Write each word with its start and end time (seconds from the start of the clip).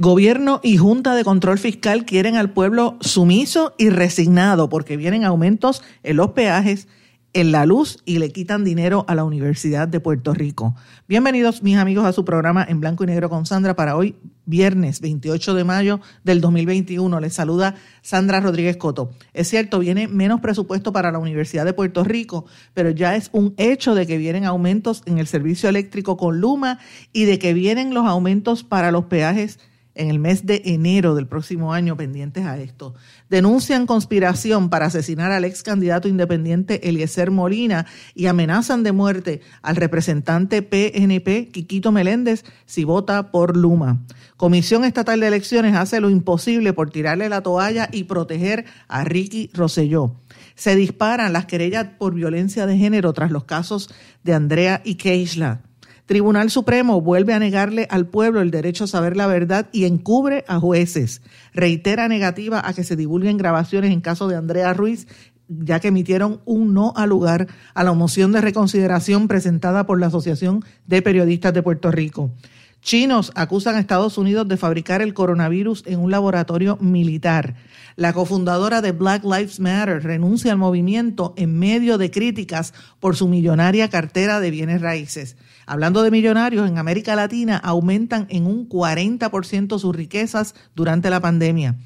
Gobierno 0.00 0.60
y 0.62 0.76
Junta 0.76 1.16
de 1.16 1.24
Control 1.24 1.58
Fiscal 1.58 2.04
quieren 2.04 2.36
al 2.36 2.52
pueblo 2.52 2.96
sumiso 3.00 3.74
y 3.78 3.90
resignado 3.90 4.68
porque 4.68 4.96
vienen 4.96 5.24
aumentos 5.24 5.82
en 6.04 6.16
los 6.16 6.30
peajes 6.30 6.86
en 7.32 7.50
la 7.50 7.66
luz 7.66 7.98
y 8.04 8.20
le 8.20 8.30
quitan 8.30 8.62
dinero 8.62 9.04
a 9.08 9.16
la 9.16 9.24
Universidad 9.24 9.88
de 9.88 9.98
Puerto 9.98 10.34
Rico. 10.34 10.76
Bienvenidos 11.08 11.64
mis 11.64 11.76
amigos 11.78 12.04
a 12.04 12.12
su 12.12 12.24
programa 12.24 12.64
en 12.68 12.78
blanco 12.78 13.02
y 13.02 13.08
negro 13.08 13.28
con 13.28 13.44
Sandra 13.44 13.74
para 13.74 13.96
hoy 13.96 14.14
viernes 14.46 15.00
28 15.00 15.54
de 15.54 15.64
mayo 15.64 16.00
del 16.22 16.40
2021. 16.40 17.18
Les 17.18 17.34
saluda 17.34 17.74
Sandra 18.00 18.38
Rodríguez 18.38 18.76
Coto. 18.76 19.10
Es 19.34 19.48
cierto, 19.48 19.80
viene 19.80 20.06
menos 20.06 20.40
presupuesto 20.40 20.92
para 20.92 21.10
la 21.10 21.18
Universidad 21.18 21.64
de 21.64 21.72
Puerto 21.72 22.04
Rico, 22.04 22.46
pero 22.72 22.90
ya 22.90 23.16
es 23.16 23.30
un 23.32 23.52
hecho 23.56 23.96
de 23.96 24.06
que 24.06 24.16
vienen 24.16 24.44
aumentos 24.44 25.02
en 25.06 25.18
el 25.18 25.26
servicio 25.26 25.68
eléctrico 25.68 26.16
con 26.16 26.40
Luma 26.40 26.78
y 27.12 27.24
de 27.24 27.40
que 27.40 27.52
vienen 27.52 27.92
los 27.94 28.06
aumentos 28.06 28.62
para 28.62 28.92
los 28.92 29.06
peajes 29.06 29.58
en 29.98 30.08
el 30.08 30.18
mes 30.18 30.46
de 30.46 30.62
enero 30.64 31.14
del 31.14 31.26
próximo 31.26 31.74
año 31.74 31.96
pendientes 31.96 32.46
a 32.46 32.58
esto. 32.58 32.94
Denuncian 33.28 33.86
conspiración 33.86 34.70
para 34.70 34.86
asesinar 34.86 35.32
al 35.32 35.44
ex 35.44 35.62
candidato 35.62 36.08
independiente 36.08 36.88
Eliezer 36.88 37.30
Molina 37.30 37.84
y 38.14 38.26
amenazan 38.26 38.82
de 38.82 38.92
muerte 38.92 39.40
al 39.60 39.76
representante 39.76 40.62
PNP 40.62 41.48
Quiquito 41.48 41.92
Meléndez 41.92 42.44
si 42.64 42.84
vota 42.84 43.30
por 43.30 43.56
Luma. 43.56 44.00
Comisión 44.36 44.84
Estatal 44.84 45.20
de 45.20 45.26
Elecciones 45.26 45.74
hace 45.74 46.00
lo 46.00 46.10
imposible 46.10 46.72
por 46.72 46.90
tirarle 46.90 47.28
la 47.28 47.42
toalla 47.42 47.88
y 47.92 48.04
proteger 48.04 48.64
a 48.86 49.04
Ricky 49.04 49.50
Rosselló. 49.52 50.14
Se 50.54 50.76
disparan 50.76 51.32
las 51.32 51.46
querellas 51.46 51.88
por 51.98 52.14
violencia 52.14 52.66
de 52.66 52.76
género 52.78 53.12
tras 53.12 53.30
los 53.30 53.44
casos 53.44 53.92
de 54.22 54.34
Andrea 54.34 54.80
y 54.84 54.94
Keishla. 54.94 55.62
Tribunal 56.08 56.48
Supremo 56.48 57.02
vuelve 57.02 57.34
a 57.34 57.38
negarle 57.38 57.86
al 57.90 58.06
pueblo 58.06 58.40
el 58.40 58.50
derecho 58.50 58.84
a 58.84 58.86
saber 58.86 59.14
la 59.14 59.26
verdad 59.26 59.68
y 59.72 59.84
encubre 59.84 60.42
a 60.48 60.58
jueces. 60.58 61.20
Reitera 61.52 62.08
negativa 62.08 62.66
a 62.66 62.72
que 62.72 62.82
se 62.82 62.96
divulguen 62.96 63.36
grabaciones 63.36 63.92
en 63.92 64.00
caso 64.00 64.26
de 64.26 64.34
Andrea 64.34 64.72
Ruiz, 64.72 65.06
ya 65.48 65.80
que 65.80 65.88
emitieron 65.88 66.40
un 66.46 66.72
no 66.72 66.94
al 66.96 67.10
lugar 67.10 67.46
a 67.74 67.84
la 67.84 67.92
moción 67.92 68.32
de 68.32 68.40
reconsideración 68.40 69.28
presentada 69.28 69.84
por 69.84 70.00
la 70.00 70.06
Asociación 70.06 70.64
de 70.86 71.02
Periodistas 71.02 71.52
de 71.52 71.62
Puerto 71.62 71.90
Rico. 71.90 72.30
Chinos 72.80 73.30
acusan 73.34 73.74
a 73.74 73.80
Estados 73.80 74.16
Unidos 74.16 74.48
de 74.48 74.56
fabricar 74.56 75.02
el 75.02 75.12
coronavirus 75.12 75.82
en 75.84 76.00
un 76.00 76.10
laboratorio 76.10 76.78
militar. 76.80 77.54
La 77.96 78.14
cofundadora 78.14 78.80
de 78.80 78.92
Black 78.92 79.24
Lives 79.24 79.60
Matter 79.60 80.02
renuncia 80.02 80.52
al 80.52 80.58
movimiento 80.58 81.34
en 81.36 81.58
medio 81.58 81.98
de 81.98 82.10
críticas 82.10 82.72
por 82.98 83.14
su 83.14 83.28
millonaria 83.28 83.90
cartera 83.90 84.40
de 84.40 84.50
bienes 84.50 84.80
raíces. 84.80 85.36
Hablando 85.68 86.02
de 86.02 86.10
millonarios, 86.10 86.66
en 86.66 86.78
América 86.78 87.14
Latina 87.14 87.58
aumentan 87.58 88.26
en 88.30 88.46
un 88.46 88.70
40% 88.70 89.78
sus 89.78 89.94
riquezas 89.94 90.54
durante 90.74 91.10
la 91.10 91.20
pandemia. 91.20 91.76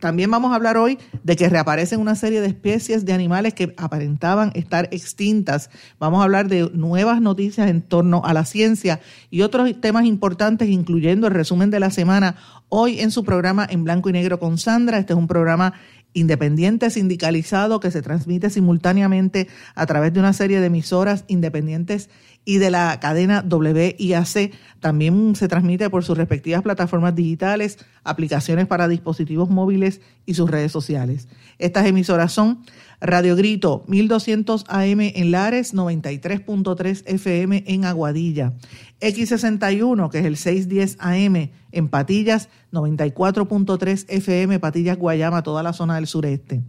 También 0.00 0.30
vamos 0.30 0.52
a 0.52 0.56
hablar 0.56 0.76
hoy 0.76 0.98
de 1.22 1.34
que 1.34 1.48
reaparecen 1.48 1.98
una 1.98 2.14
serie 2.14 2.42
de 2.42 2.48
especies 2.48 3.06
de 3.06 3.14
animales 3.14 3.54
que 3.54 3.72
aparentaban 3.78 4.52
estar 4.54 4.90
extintas. 4.92 5.70
Vamos 5.98 6.20
a 6.20 6.24
hablar 6.24 6.48
de 6.48 6.68
nuevas 6.74 7.22
noticias 7.22 7.70
en 7.70 7.80
torno 7.80 8.20
a 8.22 8.34
la 8.34 8.44
ciencia 8.44 9.00
y 9.30 9.40
otros 9.40 9.80
temas 9.80 10.04
importantes, 10.04 10.68
incluyendo 10.68 11.26
el 11.26 11.32
resumen 11.32 11.70
de 11.70 11.80
la 11.80 11.88
semana 11.88 12.36
hoy 12.68 13.00
en 13.00 13.10
su 13.10 13.24
programa 13.24 13.66
en 13.70 13.84
blanco 13.84 14.10
y 14.10 14.12
negro 14.12 14.38
con 14.38 14.58
Sandra. 14.58 14.98
Este 14.98 15.14
es 15.14 15.18
un 15.18 15.26
programa 15.26 15.72
independiente 16.14 16.90
sindicalizado 16.90 17.80
que 17.80 17.90
se 17.90 18.02
transmite 18.02 18.50
simultáneamente 18.50 19.48
a 19.74 19.86
través 19.86 20.12
de 20.12 20.20
una 20.20 20.32
serie 20.32 20.60
de 20.60 20.66
emisoras 20.66 21.24
independientes 21.28 22.10
y 22.44 22.58
de 22.58 22.70
la 22.70 22.98
cadena 23.00 23.44
WIAC. 23.48 24.52
También 24.80 25.36
se 25.36 25.48
transmite 25.48 25.88
por 25.90 26.04
sus 26.04 26.18
respectivas 26.18 26.62
plataformas 26.62 27.14
digitales, 27.14 27.78
aplicaciones 28.04 28.66
para 28.66 28.88
dispositivos 28.88 29.48
móviles 29.48 30.00
y 30.26 30.34
sus 30.34 30.50
redes 30.50 30.72
sociales. 30.72 31.28
Estas 31.58 31.86
emisoras 31.86 32.32
son 32.32 32.64
Radio 33.00 33.34
Grito 33.34 33.84
1200 33.88 34.64
AM 34.68 35.00
en 35.00 35.30
Lares, 35.32 35.74
93.3 35.74 37.02
FM 37.06 37.64
en 37.66 37.84
Aguadilla, 37.84 38.52
X61 39.00 40.08
que 40.10 40.20
es 40.20 40.24
el 40.24 40.36
610 40.36 40.96
AM 41.00 41.50
en 41.72 41.88
Patillas, 41.88 42.48
94.3 42.72 44.04
FM 44.08 44.60
Patillas 44.60 44.98
Guayama, 44.98 45.42
toda 45.42 45.62
la 45.62 45.72
zona 45.72 45.96
del 45.96 46.06
sureste. 46.06 46.62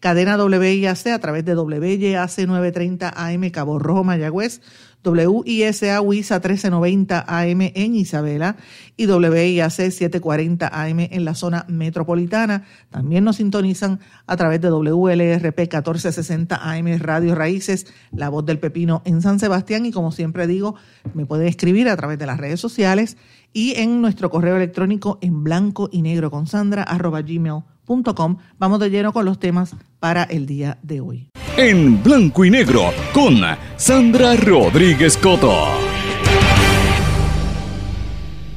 Cadena 0.00 0.36
WIAC 0.36 1.06
a 1.06 1.18
través 1.20 1.44
de 1.44 1.56
WIAC 1.56 2.38
930 2.46 3.12
AM 3.16 3.50
Cabo 3.50 3.78
Rojo 3.78 4.04
Mayagüez, 4.04 4.60
WISA 5.04 6.00
WISA 6.00 6.34
1390 6.36 7.24
AM 7.26 7.60
en 7.60 7.94
Isabela 7.94 8.56
y 8.96 9.06
WIAC 9.06 9.70
740 9.70 10.68
AM 10.68 11.00
en 11.00 11.24
la 11.24 11.34
zona 11.34 11.64
metropolitana. 11.68 12.64
También 12.90 13.24
nos 13.24 13.36
sintonizan 13.36 14.00
a 14.26 14.36
través 14.36 14.60
de 14.60 14.70
WLRP 14.70 15.58
1460 15.58 16.56
AM 16.56 16.98
Radio 16.98 17.34
Raíces, 17.34 17.86
La 18.12 18.28
Voz 18.28 18.44
del 18.44 18.58
Pepino 18.58 19.02
en 19.04 19.22
San 19.22 19.38
Sebastián 19.38 19.86
y 19.86 19.92
como 19.92 20.12
siempre 20.12 20.46
digo, 20.46 20.74
me 21.14 21.26
pueden 21.26 21.46
escribir 21.46 21.88
a 21.88 21.96
través 21.96 22.18
de 22.18 22.26
las 22.26 22.38
redes 22.38 22.60
sociales 22.60 23.16
y 23.52 23.74
en 23.76 24.00
nuestro 24.02 24.30
correo 24.30 24.56
electrónico 24.56 25.18
en 25.22 25.44
blanco 25.44 25.88
y 25.92 26.02
negro 26.02 26.30
con 26.30 26.46
Sandra 26.46 26.82
arroba 26.82 27.22
gmail.com. 27.22 28.36
Vamos 28.58 28.80
de 28.80 28.90
lleno 28.90 29.12
con 29.12 29.24
los 29.24 29.38
temas 29.38 29.74
para 30.00 30.24
el 30.24 30.46
día 30.46 30.78
de 30.82 31.00
hoy 31.00 31.30
en 31.58 32.00
blanco 32.04 32.44
y 32.44 32.50
negro 32.50 32.92
con 33.12 33.40
Sandra 33.76 34.36
Rodríguez 34.36 35.16
Coto. 35.16 35.66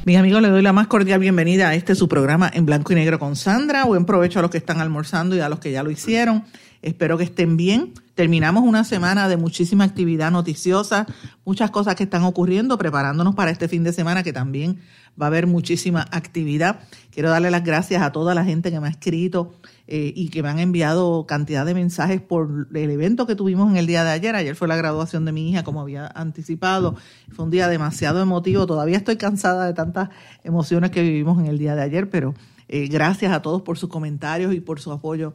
Mis 0.04 0.16
amigos, 0.16 0.40
les 0.40 0.52
doy 0.52 0.62
la 0.62 0.72
más 0.72 0.86
cordial 0.86 1.18
bienvenida 1.18 1.70
a 1.70 1.74
este 1.74 1.96
su 1.96 2.06
programa 2.06 2.48
en 2.54 2.64
blanco 2.64 2.92
y 2.92 2.94
negro 2.94 3.18
con 3.18 3.34
Sandra. 3.34 3.84
Buen 3.86 4.04
provecho 4.04 4.38
a 4.38 4.42
los 4.42 4.52
que 4.52 4.58
están 4.58 4.80
almorzando 4.80 5.34
y 5.34 5.40
a 5.40 5.48
los 5.48 5.58
que 5.58 5.72
ya 5.72 5.82
lo 5.82 5.90
hicieron. 5.90 6.44
Espero 6.82 7.16
que 7.16 7.24
estén 7.24 7.56
bien. 7.56 7.94
Terminamos 8.14 8.64
una 8.64 8.82
semana 8.84 9.28
de 9.28 9.36
muchísima 9.36 9.84
actividad 9.84 10.32
noticiosa, 10.32 11.06
muchas 11.44 11.70
cosas 11.70 11.94
que 11.94 12.02
están 12.02 12.24
ocurriendo, 12.24 12.76
preparándonos 12.76 13.34
para 13.36 13.52
este 13.52 13.68
fin 13.68 13.84
de 13.84 13.92
semana 13.92 14.22
que 14.22 14.32
también 14.32 14.80
va 15.20 15.26
a 15.26 15.28
haber 15.28 15.46
muchísima 15.46 16.06
actividad. 16.10 16.80
Quiero 17.10 17.30
darle 17.30 17.50
las 17.50 17.62
gracias 17.64 18.02
a 18.02 18.10
toda 18.12 18.34
la 18.34 18.44
gente 18.44 18.70
que 18.70 18.80
me 18.80 18.88
ha 18.88 18.90
escrito 18.90 19.54
eh, 19.86 20.12
y 20.14 20.28
que 20.28 20.42
me 20.42 20.48
han 20.48 20.58
enviado 20.58 21.24
cantidad 21.26 21.64
de 21.64 21.74
mensajes 21.74 22.20
por 22.20 22.68
el 22.74 22.90
evento 22.90 23.26
que 23.26 23.36
tuvimos 23.36 23.70
en 23.70 23.76
el 23.76 23.86
día 23.86 24.02
de 24.02 24.10
ayer. 24.10 24.34
Ayer 24.34 24.56
fue 24.56 24.68
la 24.68 24.76
graduación 24.76 25.24
de 25.24 25.32
mi 25.32 25.50
hija, 25.50 25.62
como 25.62 25.80
había 25.80 26.08
anticipado. 26.08 26.96
Fue 27.30 27.44
un 27.44 27.50
día 27.50 27.68
demasiado 27.68 28.20
emotivo. 28.20 28.66
Todavía 28.66 28.96
estoy 28.96 29.16
cansada 29.16 29.66
de 29.66 29.72
tantas 29.72 30.08
emociones 30.42 30.90
que 30.90 31.02
vivimos 31.02 31.38
en 31.38 31.46
el 31.46 31.58
día 31.58 31.76
de 31.76 31.82
ayer, 31.82 32.10
pero 32.10 32.34
eh, 32.68 32.88
gracias 32.88 33.32
a 33.32 33.40
todos 33.40 33.62
por 33.62 33.78
sus 33.78 33.88
comentarios 33.88 34.52
y 34.52 34.60
por 34.60 34.80
su 34.80 34.90
apoyo. 34.90 35.34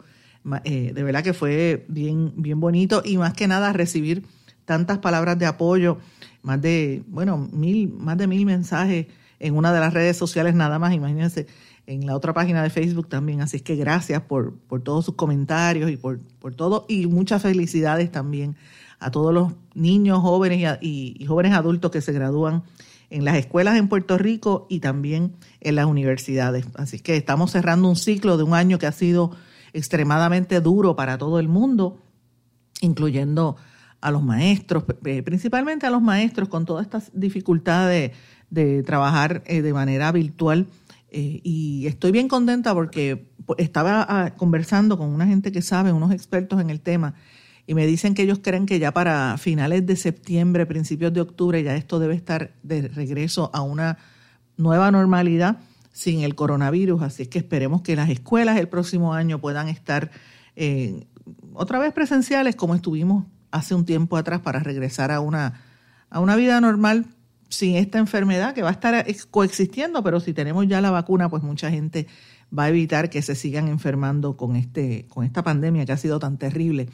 Eh, 0.64 0.92
de 0.94 1.04
verdad 1.04 1.24
que 1.24 1.34
fue 1.34 1.86
bien, 1.88 2.34
bien 2.36 2.60
bonito 2.60 3.02
y 3.04 3.18
más 3.18 3.34
que 3.34 3.48
nada 3.48 3.74
recibir 3.74 4.26
tantas 4.66 5.00
palabras 5.00 5.38
de 5.40 5.46
apoyo, 5.46 5.98
más 6.42 6.62
de, 6.62 7.04
bueno, 7.08 7.38
mil, 7.38 7.90
más 7.90 8.18
de 8.18 8.28
mil 8.28 8.46
mensajes 8.46 9.08
en 9.40 9.56
una 9.56 9.72
de 9.74 9.80
las 9.80 9.94
redes 9.94 10.18
sociales 10.18 10.56
nada 10.56 10.80
más, 10.80 10.94
imagínense 10.94 11.48
en 11.88 12.06
la 12.06 12.16
otra 12.16 12.34
página 12.34 12.62
de 12.62 12.70
Facebook 12.70 13.08
también. 13.08 13.42
Así 13.42 13.58
es 13.58 13.64
que 13.64 13.76
gracias 13.76 14.22
por, 14.22 14.54
por 14.54 14.82
todos 14.82 15.06
sus 15.06 15.16
comentarios 15.16 15.90
y 15.90 15.98
por, 15.98 16.20
por, 16.40 16.54
todo. 16.54 16.86
Y 16.88 17.08
muchas 17.08 17.42
felicidades 17.42 18.12
también 18.12 18.56
a 19.00 19.10
todos 19.10 19.34
los 19.34 19.54
niños, 19.74 20.20
jóvenes 20.20 20.78
y, 20.82 21.26
jóvenes 21.26 21.54
adultos 21.54 21.92
que 21.92 22.02
se 22.02 22.12
gradúan 22.12 22.64
en 23.10 23.24
las 23.24 23.38
escuelas 23.38 23.78
en 23.78 23.88
Puerto 23.88 24.18
Rico 24.18 24.68
y 24.70 24.80
también 24.80 25.36
en 25.62 25.76
las 25.76 25.86
universidades. 25.86 26.66
Así 26.76 27.00
que 27.00 27.16
estamos 27.16 27.52
cerrando 27.52 27.88
un 27.88 27.96
ciclo 27.96 28.38
de 28.38 28.44
un 28.44 28.54
año 28.54 28.80
que 28.80 28.88
ha 28.88 28.92
sido 28.92 29.32
extremadamente 29.78 30.60
duro 30.60 30.96
para 30.96 31.18
todo 31.18 31.40
el 31.40 31.48
mundo, 31.48 32.02
incluyendo 32.82 33.56
a 34.02 34.12
los 34.12 34.24
maestros, 34.24 34.84
principalmente 35.24 35.86
a 35.86 35.90
los 35.90 36.02
maestros 36.02 36.50
con 36.50 36.66
todas 36.66 36.86
estas 36.86 37.12
dificultades 37.14 38.12
de, 38.50 38.74
de 38.76 38.84
trabajar 38.84 39.44
eh, 39.46 39.62
de 39.62 39.74
manera 39.74 40.12
virtual. 40.12 40.68
Eh, 41.10 41.42
y 41.44 41.88
estoy 41.88 42.12
bien 42.12 42.28
contenta 42.28 42.74
porque 42.74 43.28
estaba 43.58 44.06
ah, 44.08 44.34
conversando 44.36 44.98
con 44.98 45.10
una 45.10 45.26
gente 45.26 45.52
que 45.52 45.62
sabe, 45.62 45.94
unos 45.94 46.12
expertos 46.12 46.60
en 46.60 46.70
el 46.70 46.82
tema, 46.82 47.16
y 47.66 47.74
me 47.74 47.86
dicen 47.86 48.14
que 48.14 48.24
ellos 48.24 48.40
creen 48.42 48.66
que 48.66 48.80
ya 48.80 48.94
para 48.94 49.38
finales 49.38 49.86
de 49.86 49.98
septiembre, 49.98 50.66
principios 50.66 51.14
de 51.14 51.22
octubre, 51.22 51.62
ya 51.64 51.76
esto 51.76 52.00
debe 52.00 52.16
estar 52.16 52.52
de 52.64 52.88
regreso 52.88 53.52
a 53.54 53.62
una 53.62 53.98
nueva 54.56 54.90
normalidad 54.90 55.60
sin 55.98 56.22
el 56.22 56.36
coronavirus. 56.36 57.02
Así 57.02 57.24
es 57.24 57.28
que 57.28 57.40
esperemos 57.40 57.82
que 57.82 57.96
las 57.96 58.10
escuelas 58.10 58.60
el 58.60 58.70
próximo 58.70 59.16
año 59.16 59.40
puedan 59.40 59.68
estar 59.68 60.12
eh, 60.56 61.08
otra 61.54 61.80
vez 61.80 61.92
presenciales 61.92 62.56
como 62.56 62.76
estuvimos 62.76 63.26
hace 63.50 63.74
un 63.74 63.84
tiempo 63.84 64.16
atrás 64.16 64.42
para 64.42 64.60
regresar 64.60 65.10
a 65.12 65.22
una, 65.22 65.60
a 66.12 66.20
una 66.20 66.36
vida 66.36 66.62
normal 66.62 67.08
sin 67.50 67.76
esta 67.76 67.98
enfermedad 67.98 68.54
que 68.54 68.62
va 68.62 68.70
a 68.70 68.74
estar 68.74 69.06
coexistiendo, 69.32 70.04
pero 70.04 70.20
si 70.20 70.34
tenemos 70.34 70.68
ya 70.68 70.82
la 70.82 70.92
vacuna, 70.92 71.30
pues 71.30 71.44
mucha 71.44 71.70
gente 71.70 72.08
va 72.58 72.66
a 72.66 72.70
evitar 72.70 73.10
que 73.10 73.22
se 73.22 73.36
sigan 73.36 73.68
enfermando 73.68 74.38
con, 74.38 74.56
este, 74.56 75.06
con 75.10 75.26
esta 75.26 75.44
pandemia 75.44 75.86
que 75.86 75.92
ha 75.92 75.98
sido 75.98 76.20
tan 76.20 76.38
terrible. 76.38 76.88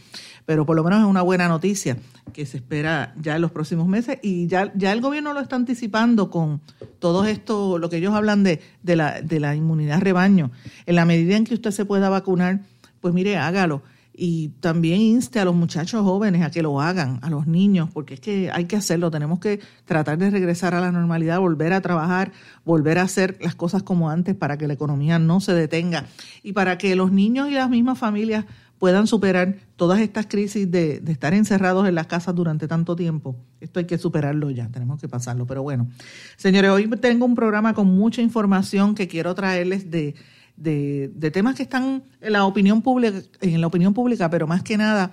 Pero 0.45 0.65
por 0.65 0.75
lo 0.75 0.83
menos 0.83 0.99
es 0.99 1.05
una 1.05 1.21
buena 1.21 1.47
noticia 1.47 1.97
que 2.33 2.45
se 2.45 2.57
espera 2.57 3.13
ya 3.21 3.35
en 3.35 3.41
los 3.41 3.51
próximos 3.51 3.87
meses 3.87 4.17
y 4.21 4.47
ya, 4.47 4.71
ya 4.75 4.91
el 4.91 5.01
gobierno 5.01 5.33
lo 5.33 5.39
está 5.39 5.55
anticipando 5.55 6.29
con 6.29 6.61
todo 6.99 7.25
esto, 7.25 7.77
lo 7.77 7.89
que 7.89 7.97
ellos 7.97 8.13
hablan 8.13 8.43
de, 8.43 8.61
de, 8.81 8.95
la, 8.95 9.21
de 9.21 9.39
la 9.39 9.55
inmunidad 9.55 10.01
rebaño. 10.01 10.51
En 10.85 10.95
la 10.95 11.05
medida 11.05 11.37
en 11.37 11.43
que 11.43 11.53
usted 11.53 11.71
se 11.71 11.85
pueda 11.85 12.09
vacunar, 12.09 12.61
pues 12.99 13.13
mire, 13.13 13.37
hágalo 13.37 13.83
y 14.13 14.49
también 14.59 15.01
inste 15.01 15.39
a 15.39 15.45
los 15.45 15.55
muchachos 15.55 16.03
jóvenes 16.03 16.43
a 16.43 16.51
que 16.51 16.61
lo 16.61 16.79
hagan, 16.79 17.19
a 17.23 17.29
los 17.29 17.47
niños, 17.47 17.89
porque 17.91 18.13
es 18.13 18.19
que 18.19 18.51
hay 18.51 18.65
que 18.65 18.75
hacerlo, 18.75 19.09
tenemos 19.09 19.39
que 19.39 19.59
tratar 19.85 20.19
de 20.19 20.29
regresar 20.29 20.75
a 20.75 20.81
la 20.81 20.91
normalidad, 20.91 21.39
volver 21.39 21.73
a 21.73 21.81
trabajar, 21.81 22.31
volver 22.63 22.99
a 22.99 23.03
hacer 23.03 23.37
las 23.41 23.55
cosas 23.55 23.81
como 23.81 24.11
antes 24.11 24.35
para 24.35 24.57
que 24.57 24.67
la 24.67 24.73
economía 24.73 25.17
no 25.17 25.39
se 25.39 25.53
detenga 25.53 26.05
y 26.43 26.53
para 26.53 26.77
que 26.77 26.95
los 26.95 27.11
niños 27.11 27.49
y 27.49 27.53
las 27.53 27.69
mismas 27.69 27.97
familias 27.97 28.45
puedan 28.77 29.07
superar 29.07 29.55
todas 29.77 29.99
estas 29.99 30.27
crisis 30.27 30.69
de, 30.69 30.99
de 30.99 31.11
estar 31.11 31.33
encerrados 31.33 31.87
en 31.87 31.95
las 31.95 32.07
casas 32.07 32.35
durante 32.35 32.67
tanto 32.67 32.95
tiempo. 32.95 33.35
Esto 33.61 33.79
hay 33.79 33.85
que 33.85 33.97
superarlo 33.97 34.51
ya, 34.51 34.67
tenemos 34.67 34.99
que 34.99 35.07
pasarlo. 35.07 35.47
Pero 35.47 35.63
bueno, 35.63 35.87
señores, 36.35 36.69
hoy 36.69 36.87
tengo 36.99 37.25
un 37.25 37.33
programa 37.33 37.73
con 37.73 37.87
mucha 37.87 38.21
información 38.21 38.93
que 38.93 39.07
quiero 39.07 39.33
traerles 39.35 39.89
de 39.89 40.15
de, 40.55 41.31
temas 41.31 41.55
que 41.55 41.63
están 41.63 42.03
en 42.21 42.33
la 42.33 42.45
opinión 42.45 42.81
pública, 42.81 43.21
en 43.41 43.61
la 43.61 43.67
opinión 43.67 43.93
pública, 43.93 44.29
pero 44.29 44.47
más 44.47 44.63
que 44.63 44.77
nada 44.77 45.11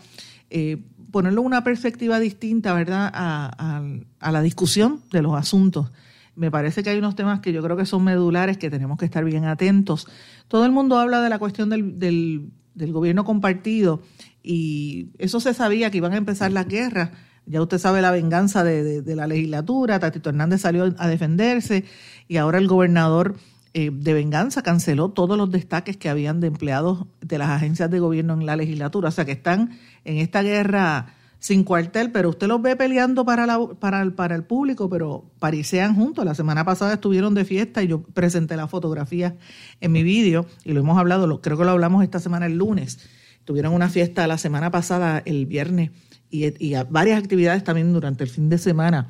eh, 0.51 0.83
ponerlo 1.11 1.43
una 1.43 1.65
perspectiva 1.65 2.21
distinta, 2.21 2.73
¿verdad?, 2.73 3.11
a, 3.13 3.83
a, 4.21 4.33
la 4.33 4.43
discusión 4.43 5.03
de 5.11 5.23
los 5.23 5.35
asuntos. 5.35 5.91
Me 6.37 6.51
parece 6.51 6.83
que 6.83 6.91
hay 6.91 6.99
unos 6.99 7.17
temas 7.17 7.41
que 7.41 7.53
yo 7.53 7.63
creo 7.63 7.77
que 7.77 7.87
son 7.87 8.05
medulares, 8.05 8.59
que 8.59 8.71
tenemos 8.71 8.97
que 8.99 9.05
estar 9.05 9.25
bien 9.25 9.45
atentos. 9.45 10.07
Todo 10.49 10.65
el 10.65 10.73
mundo 10.73 10.99
habla 10.99 11.21
de 11.21 11.29
la 11.29 11.39
cuestión 11.39 11.69
del, 11.69 11.99
del, 11.99 12.51
del 12.75 12.93
gobierno 12.93 13.25
compartido 13.25 14.03
y 14.43 15.09
eso 15.19 15.41
se 15.41 15.53
sabía 15.53 15.91
que 15.91 15.99
iban 15.99 16.13
a 16.13 16.17
empezar 16.17 16.53
las 16.53 16.67
guerras. 16.69 17.11
Ya 17.47 17.61
usted 17.61 17.79
sabe 17.79 18.01
la 18.01 18.13
venganza 18.13 18.63
de, 18.63 18.85
de, 18.85 19.03
de 19.03 19.17
la 19.17 19.27
legislatura, 19.27 19.99
Tatito 19.99 20.31
Hernández 20.31 20.61
salió 20.61 20.95
a 20.97 21.09
defenderse 21.09 21.85
y 22.29 22.37
ahora 22.37 22.59
el 22.59 22.69
gobernador 22.69 23.37
eh, 23.73 23.91
de 23.93 24.15
venganza 24.15 24.63
canceló 24.63 25.11
todos 25.11 25.39
los 25.39 25.51
destaques 25.51 25.97
que 25.97 26.09
habían 26.09 26.41
de 26.41 26.49
empleados 26.49 27.07
de 27.21 27.39
las 27.39 27.51
agencias 27.51 27.89
de 27.89 28.01
gobierno 28.01 28.35
en 28.35 28.45
la 28.45 28.57
legislatura. 28.57 29.11
O 29.11 29.13
sea 29.13 29.25
que 29.25 29.33
están 29.33 29.79
en 30.05 30.19
esta 30.19 30.43
guerra 30.43 31.15
sin 31.39 31.63
cuartel, 31.63 32.11
pero 32.11 32.31
usted 32.31 32.49
los 32.49 32.61
ve 32.61 32.75
peleando 32.75 33.25
para, 33.25 33.47
la, 33.47 33.59
para, 33.79 34.03
el, 34.03 34.13
para 34.13 34.35
el 34.35 34.45
público, 34.45 34.91
pero 34.91 35.31
parisean 35.39 35.95
juntos. 35.95 36.25
La 36.25 36.35
semana 36.35 36.65
pasada 36.65 36.95
estuvieron 36.95 37.35
de 37.35 37.45
fiesta 37.45 37.83
y 37.83 37.87
yo 37.87 38.03
presenté 38.03 38.57
la 38.57 38.67
fotografía 38.67 39.37
en 39.81 39.93
mi 39.93 40.03
vídeo 40.03 40.47
y 40.65 40.73
lo 40.73 40.81
hemos 40.81 40.99
hablado, 40.99 41.41
creo 41.41 41.57
que 41.57 41.65
lo 41.65 41.71
hablamos 41.71 42.03
esta 42.03 42.19
semana 42.19 42.47
el 42.47 42.57
lunes. 42.57 42.99
Tuvieron 43.45 43.73
una 43.73 43.89
fiesta 43.89 44.27
la 44.27 44.37
semana 44.37 44.71
pasada, 44.71 45.23
el 45.25 45.47
viernes, 45.47 45.93
y, 46.29 46.45
y 46.65 46.75
varias 46.91 47.19
actividades 47.19 47.65
también 47.65 47.93
durante 47.93 48.25
el 48.25 48.31
fin 48.31 48.49
de 48.49 48.59
semana 48.59 49.09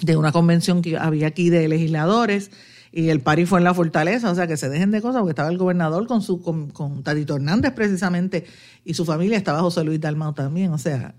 de 0.00 0.16
una 0.16 0.32
convención 0.32 0.82
que 0.82 0.96
había 0.96 1.28
aquí 1.28 1.50
de 1.50 1.68
legisladores 1.68 2.50
y 2.92 3.10
el 3.10 3.20
pari 3.20 3.46
fue 3.46 3.58
en 3.58 3.64
la 3.64 3.74
fortaleza, 3.74 4.30
o 4.30 4.34
sea 4.34 4.46
que 4.46 4.56
se 4.56 4.68
dejen 4.68 4.90
de 4.90 5.02
cosas 5.02 5.20
porque 5.20 5.32
estaba 5.32 5.50
el 5.50 5.58
gobernador 5.58 6.06
con 6.06 6.22
su 6.22 6.40
con, 6.40 6.70
con 6.70 7.02
Hernández 7.06 7.72
precisamente 7.72 8.46
y 8.84 8.94
su 8.94 9.04
familia 9.04 9.36
estaba 9.36 9.60
José 9.60 9.84
Luis 9.84 10.00
Dalmau 10.00 10.32
también, 10.32 10.72
o 10.72 10.78
sea, 10.78 11.14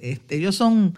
este, 0.00 0.36
ellos 0.36 0.54
son 0.54 0.94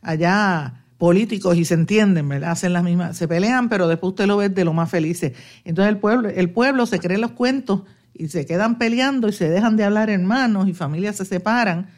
allá 0.00 0.84
políticos 0.98 1.56
y 1.56 1.64
se 1.64 1.74
entienden, 1.74 2.28
¿verdad? 2.28 2.52
Hacen 2.52 2.72
las 2.72 2.84
mismas, 2.84 3.16
se 3.16 3.28
pelean, 3.28 3.68
pero 3.68 3.88
después 3.88 4.10
usted 4.10 4.26
lo 4.26 4.36
ve 4.36 4.48
de 4.48 4.64
lo 4.64 4.72
más 4.72 4.90
felices. 4.90 5.32
Entonces 5.64 5.92
el 5.92 5.98
pueblo, 5.98 6.28
el 6.28 6.50
pueblo 6.50 6.86
se 6.86 6.98
cree 6.98 7.18
los 7.18 7.32
cuentos 7.32 7.82
y 8.14 8.28
se 8.28 8.46
quedan 8.46 8.78
peleando 8.78 9.28
y 9.28 9.32
se 9.32 9.50
dejan 9.50 9.76
de 9.76 9.84
hablar 9.84 10.08
hermanos 10.08 10.68
y 10.68 10.72
familias 10.72 11.16
se 11.16 11.24
separan 11.24 11.88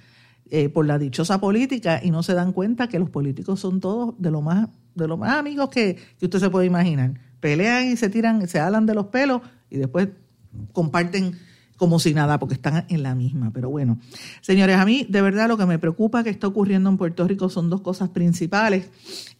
eh, 0.50 0.68
por 0.68 0.86
la 0.86 0.98
dichosa 0.98 1.40
política 1.40 2.00
y 2.02 2.10
no 2.10 2.22
se 2.22 2.34
dan 2.34 2.52
cuenta 2.52 2.88
que 2.88 2.98
los 2.98 3.10
políticos 3.10 3.60
son 3.60 3.80
todos 3.80 4.14
de 4.18 4.30
lo 4.30 4.42
más, 4.42 4.68
de 4.94 5.08
lo 5.08 5.16
más 5.16 5.36
amigos 5.36 5.70
que, 5.70 5.96
que 6.18 6.26
usted 6.26 6.38
se 6.38 6.50
puede 6.50 6.66
imaginar 6.66 7.14
pelean 7.40 7.86
y 7.86 7.96
se 7.96 8.08
tiran, 8.08 8.46
se 8.48 8.60
hablan 8.60 8.86
de 8.86 8.94
los 8.94 9.06
pelos 9.06 9.42
y 9.70 9.76
después 9.78 10.08
comparten 10.72 11.38
como 11.76 11.98
si 11.98 12.14
nada, 12.14 12.38
porque 12.38 12.54
están 12.54 12.86
en 12.88 13.02
la 13.02 13.14
misma. 13.14 13.52
Pero 13.52 13.68
bueno, 13.68 14.00
señores, 14.40 14.76
a 14.76 14.84
mí 14.86 15.06
de 15.08 15.20
verdad 15.20 15.46
lo 15.46 15.58
que 15.58 15.66
me 15.66 15.78
preocupa 15.78 16.24
que 16.24 16.30
está 16.30 16.46
ocurriendo 16.46 16.88
en 16.88 16.96
Puerto 16.96 17.28
Rico 17.28 17.50
son 17.50 17.68
dos 17.68 17.82
cosas 17.82 18.08
principales. 18.08 18.88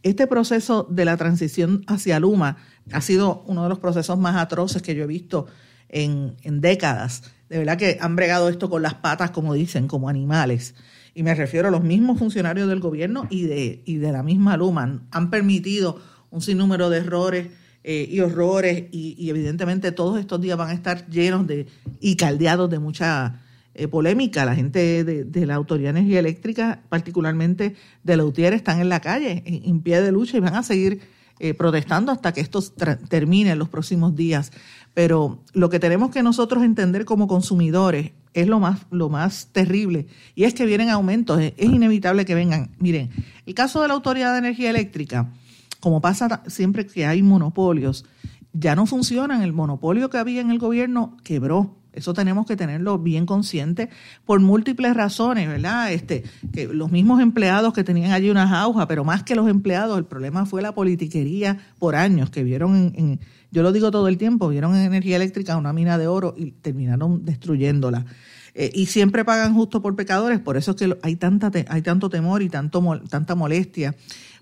Este 0.02 0.26
proceso 0.26 0.86
de 0.90 1.04
la 1.06 1.16
transición 1.16 1.82
hacia 1.86 2.20
Luma 2.20 2.58
ha 2.92 3.00
sido 3.00 3.42
uno 3.46 3.62
de 3.62 3.70
los 3.70 3.78
procesos 3.78 4.18
más 4.18 4.36
atroces 4.36 4.82
que 4.82 4.94
yo 4.94 5.04
he 5.04 5.06
visto 5.06 5.46
en, 5.88 6.36
en 6.42 6.60
décadas. 6.60 7.22
De 7.48 7.58
verdad 7.58 7.78
que 7.78 7.96
han 8.00 8.14
bregado 8.16 8.50
esto 8.50 8.68
con 8.68 8.82
las 8.82 8.94
patas, 8.94 9.30
como 9.30 9.54
dicen, 9.54 9.88
como 9.88 10.08
animales. 10.08 10.74
Y 11.16 11.22
me 11.22 11.34
refiero 11.34 11.68
a 11.68 11.70
los 11.70 11.82
mismos 11.82 12.18
funcionarios 12.18 12.68
del 12.68 12.78
gobierno 12.78 13.26
y 13.30 13.44
de, 13.44 13.80
y 13.86 13.96
de 13.96 14.12
la 14.12 14.22
misma 14.22 14.58
Luma. 14.58 15.00
Han 15.10 15.30
permitido 15.30 15.98
un 16.28 16.42
sinnúmero 16.42 16.90
de 16.90 16.98
errores 16.98 17.48
eh, 17.82 18.06
y 18.10 18.20
horrores 18.20 18.84
y, 18.92 19.30
evidentemente 19.30 19.92
todos 19.92 20.20
estos 20.20 20.42
días 20.42 20.58
van 20.58 20.68
a 20.68 20.74
estar 20.74 21.08
llenos 21.08 21.46
de 21.46 21.68
y 22.00 22.16
caldeados 22.16 22.68
de 22.68 22.80
mucha 22.80 23.40
eh, 23.72 23.88
polémica. 23.88 24.44
La 24.44 24.54
gente 24.54 25.04
de, 25.04 25.46
la 25.46 25.54
Autoridad 25.54 25.94
de 25.94 26.00
Energía 26.00 26.18
Eléctrica, 26.18 26.82
particularmente 26.90 27.76
de 28.04 28.16
la 28.18 28.24
UTIER, 28.26 28.52
están 28.52 28.82
en 28.82 28.90
la 28.90 29.00
calle 29.00 29.42
en, 29.46 29.80
pie 29.80 30.02
de 30.02 30.12
lucha 30.12 30.36
y 30.36 30.40
van 30.40 30.54
a 30.54 30.62
seguir 30.62 31.00
eh, 31.38 31.54
protestando 31.54 32.12
hasta 32.12 32.34
que 32.34 32.42
esto 32.42 32.60
termine 33.08 33.52
en 33.52 33.58
los 33.58 33.70
próximos 33.70 34.14
días. 34.14 34.52
Pero 34.92 35.42
lo 35.54 35.70
que 35.70 35.78
tenemos 35.78 36.10
que 36.10 36.22
nosotros 36.22 36.62
entender 36.62 37.06
como 37.06 37.26
consumidores 37.26 38.12
es 38.36 38.48
lo 38.48 38.60
más, 38.60 38.80
lo 38.90 39.08
más 39.08 39.48
terrible 39.52 40.06
y 40.34 40.44
es 40.44 40.52
que 40.52 40.66
vienen 40.66 40.90
aumentos, 40.90 41.40
es 41.40 41.54
inevitable 41.58 42.26
que 42.26 42.34
vengan. 42.34 42.70
Miren, 42.78 43.10
el 43.46 43.54
caso 43.54 43.80
de 43.80 43.88
la 43.88 43.94
Autoridad 43.94 44.32
de 44.32 44.38
Energía 44.38 44.70
Eléctrica, 44.70 45.32
como 45.80 46.00
pasa 46.00 46.42
siempre 46.46 46.86
que 46.86 47.06
hay 47.06 47.22
monopolios, 47.22 48.04
ya 48.52 48.74
no 48.74 48.86
funcionan. 48.86 49.42
El 49.42 49.52
monopolio 49.52 50.10
que 50.10 50.18
había 50.18 50.40
en 50.40 50.50
el 50.50 50.58
gobierno 50.58 51.16
quebró. 51.24 51.76
Eso 51.96 52.14
tenemos 52.14 52.46
que 52.46 52.56
tenerlo 52.56 52.98
bien 52.98 53.26
consciente 53.26 53.88
por 54.24 54.40
múltiples 54.40 54.94
razones, 54.94 55.48
¿verdad? 55.48 55.92
Este, 55.92 56.22
que 56.52 56.68
los 56.68 56.92
mismos 56.92 57.20
empleados 57.20 57.72
que 57.72 57.82
tenían 57.82 58.12
allí 58.12 58.30
unas 58.30 58.52
aujas, 58.52 58.86
pero 58.86 59.02
más 59.02 59.22
que 59.22 59.34
los 59.34 59.48
empleados, 59.48 59.98
el 59.98 60.04
problema 60.04 60.46
fue 60.46 60.62
la 60.62 60.74
politiquería 60.74 61.58
por 61.78 61.96
años 61.96 62.30
que 62.30 62.44
vieron 62.44 62.92
en, 62.96 63.20
yo 63.50 63.62
lo 63.62 63.72
digo 63.72 63.90
todo 63.90 64.08
el 64.08 64.18
tiempo, 64.18 64.48
vieron 64.48 64.74
en 64.76 64.82
energía 64.82 65.16
eléctrica 65.16 65.56
una 65.56 65.72
mina 65.72 65.96
de 65.98 66.06
oro 66.06 66.34
y 66.36 66.50
terminaron 66.52 67.24
destruyéndola. 67.24 68.04
Eh, 68.54 68.70
y 68.74 68.86
siempre 68.86 69.24
pagan 69.24 69.54
justo 69.54 69.82
por 69.82 69.96
pecadores, 69.96 70.40
por 70.40 70.56
eso 70.56 70.72
es 70.72 70.76
que 70.76 70.98
hay 71.02 71.16
tanta 71.16 71.50
hay 71.68 71.82
tanto 71.82 72.08
temor 72.08 72.42
y 72.42 72.48
tanto 72.48 72.82
tanta 73.08 73.34
molestia 73.34 73.94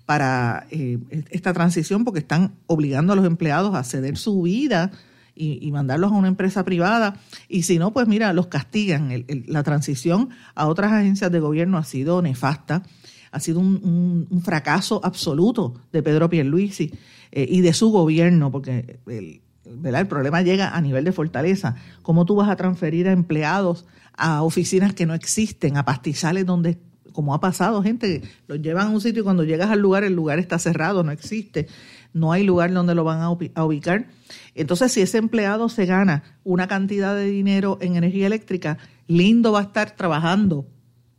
para 0.05 0.67
eh, 0.69 0.99
esta 1.31 1.53
transición 1.53 2.05
porque 2.05 2.19
están 2.19 2.53
obligando 2.67 3.13
a 3.13 3.15
los 3.15 3.25
empleados 3.25 3.75
a 3.75 3.83
ceder 3.83 4.17
su 4.17 4.41
vida 4.41 4.91
y, 5.35 5.71
mandarlos 5.71 6.11
a 6.11 6.15
una 6.15 6.27
empresa 6.27 6.63
privada. 6.63 7.17
Y 7.49 7.63
si 7.63 7.77
no, 7.77 7.91
pues 7.91 8.07
mira, 8.07 8.33
los 8.33 8.47
castigan. 8.47 9.25
la 9.47 9.63
transición 9.63 10.29
a 10.55 10.67
otras 10.67 10.91
agencias 10.93 11.31
de 11.31 11.39
gobierno 11.39 11.77
ha 11.77 11.83
sido 11.83 12.21
nefasta, 12.21 12.83
ha 13.31 13.39
sido 13.39 13.59
un, 13.59 14.41
fracaso 14.43 15.01
absoluto 15.03 15.81
de 15.91 16.01
Pedro 16.01 16.29
Pierluisi 16.29 16.91
eh, 17.31 17.45
y 17.49 17.61
de 17.61 17.73
su 17.73 17.91
gobierno, 17.91 18.51
porque 18.51 18.99
el, 19.07 19.41
¿verdad? 19.65 20.01
el 20.01 20.07
problema 20.07 20.41
llega 20.41 20.75
a 20.75 20.81
nivel 20.81 21.03
de 21.03 21.11
fortaleza. 21.11 21.75
¿Cómo 22.01 22.25
tú 22.25 22.35
vas 22.35 22.49
a 22.49 22.55
transferir 22.55 23.07
a 23.07 23.11
empleados 23.11 23.85
a 24.13 24.43
oficinas 24.43 24.93
que 24.93 25.05
no 25.05 25.13
existen, 25.13 25.77
a 25.77 25.83
pastizales 25.83 26.45
donde 26.45 26.77
como 27.15 27.33
ha 27.33 27.39
pasado, 27.39 27.81
gente, 27.81 28.21
los 28.47 28.61
llevan 28.61 28.87
a 28.87 28.89
un 28.89 28.99
sitio 28.99 29.21
y 29.21 29.23
cuando 29.23 29.45
llegas 29.45 29.71
al 29.71 29.79
lugar, 29.79 30.03
el 30.03 30.13
lugar 30.13 30.37
está 30.37 30.59
cerrado, 30.59 31.01
no 31.01 31.11
existe, 31.11 31.67
no 32.15 32.31
hay 32.31 32.45
lugar 32.45 32.71
donde 32.71 32.95
lo 32.95 33.03
van 33.03 33.19
a 33.19 33.29
ubicar. 33.29 34.07
Entonces, 34.55 34.93
si 34.93 35.01
ese 35.01 35.17
empleado 35.17 35.67
se 35.67 35.85
gana 35.85 36.23
una 36.45 36.65
cantidad 36.65 37.13
de 37.13 37.25
dinero 37.25 37.77
en 37.81 37.97
energía 37.97 38.25
eléctrica, 38.25 38.77
lindo 39.07 39.51
va 39.51 39.59
a 39.59 39.63
estar 39.63 39.91
trabajando 39.97 40.65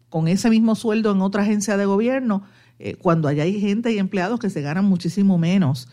con 0.08 0.26
ese 0.26 0.48
mismo 0.48 0.74
sueldo 0.74 1.12
en 1.12 1.20
otra 1.20 1.42
agencia 1.42 1.76
de 1.76 1.84
gobierno, 1.84 2.44
eh, 2.78 2.96
cuando 2.96 3.28
allá 3.28 3.42
hay 3.42 3.60
gente 3.60 3.92
y 3.92 3.98
empleados 3.98 4.40
que 4.40 4.48
se 4.48 4.62
ganan 4.62 4.86
muchísimo 4.86 5.36
menos. 5.36 5.86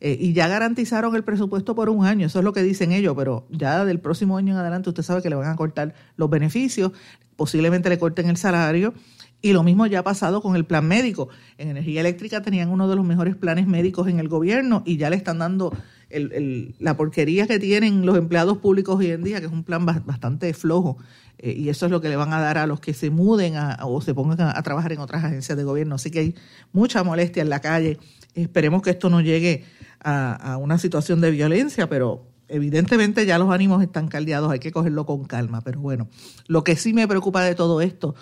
Eh, 0.00 0.18
y 0.20 0.32
ya 0.32 0.48
garantizaron 0.48 1.14
el 1.14 1.22
presupuesto 1.22 1.76
por 1.76 1.88
un 1.88 2.04
año, 2.04 2.26
eso 2.26 2.40
es 2.40 2.44
lo 2.44 2.52
que 2.52 2.64
dicen 2.64 2.90
ellos, 2.90 3.14
pero 3.16 3.46
ya 3.50 3.84
del 3.84 4.00
próximo 4.00 4.38
año 4.38 4.54
en 4.54 4.58
adelante 4.58 4.88
usted 4.88 5.04
sabe 5.04 5.22
que 5.22 5.30
le 5.30 5.36
van 5.36 5.50
a 5.50 5.56
cortar 5.56 5.94
los 6.16 6.28
beneficios, 6.30 6.92
posiblemente 7.36 7.88
le 7.88 7.98
corten 7.98 8.28
el 8.28 8.36
salario 8.36 8.92
Y 9.40 9.52
lo 9.52 9.62
mismo 9.62 9.86
ya 9.86 10.00
ha 10.00 10.04
pasado 10.04 10.42
con 10.42 10.56
el 10.56 10.64
plan 10.64 10.86
médico. 10.86 11.28
En 11.58 11.68
energía 11.68 12.00
eléctrica 12.00 12.42
tenían 12.42 12.70
uno 12.70 12.88
de 12.88 12.96
los 12.96 13.04
mejores 13.04 13.36
planes 13.36 13.68
médicos 13.68 14.08
en 14.08 14.18
el 14.18 14.28
gobierno 14.28 14.82
y 14.84 14.96
ya 14.96 15.10
le 15.10 15.16
están 15.16 15.38
dando 15.38 15.72
la 16.10 16.96
porquería 16.96 17.46
que 17.46 17.58
tienen 17.58 18.04
los 18.04 18.16
empleados 18.16 18.58
públicos 18.58 18.96
hoy 18.98 19.10
en 19.10 19.22
día, 19.22 19.40
que 19.40 19.46
es 19.46 19.52
un 19.52 19.62
plan 19.62 19.86
bastante 19.86 20.52
flojo. 20.54 20.96
Eh, 21.38 21.52
y 21.52 21.68
eso 21.68 21.86
es 21.86 21.92
lo 21.92 22.00
que 22.00 22.08
le 22.08 22.16
van 22.16 22.32
a 22.32 22.40
dar 22.40 22.58
a 22.58 22.66
los 22.66 22.80
que 22.80 22.94
se 22.94 23.10
muden 23.10 23.54
o 23.82 24.00
se 24.00 24.12
pongan 24.12 24.40
a, 24.40 24.62
trabajar 24.62 24.92
en 24.92 24.98
otras 24.98 25.22
agencias 25.22 25.56
de 25.56 25.62
gobierno. 25.62 25.94
Así 25.94 26.10
que 26.10 26.18
hay 26.18 26.34
mucha 26.72 27.04
molestia 27.04 27.42
en 27.42 27.50
la 27.50 27.60
calle. 27.60 27.98
Esperemos 28.34 28.82
que 28.82 28.90
esto 28.90 29.08
no 29.08 29.20
llegue 29.20 29.64
a, 30.00 30.32
a 30.34 30.56
una 30.56 30.78
situación 30.78 31.20
de 31.20 31.30
violencia, 31.30 31.88
pero 31.88 32.26
evidentemente 32.48 33.24
ya 33.24 33.38
los 33.38 33.50
ánimos 33.50 33.82
están 33.82 34.08
caldeados, 34.08 34.50
hay 34.50 34.58
que 34.58 34.72
cogerlo 34.72 35.06
con 35.06 35.26
calma. 35.26 35.60
Pero 35.60 35.80
bueno, 35.80 36.08
lo 36.48 36.64
que 36.64 36.74
sí 36.74 36.92
me 36.92 37.06
preocupa 37.06 37.44
de 37.44 37.54
todo 37.54 37.80
esto 37.80 38.16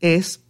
es 0.00 0.42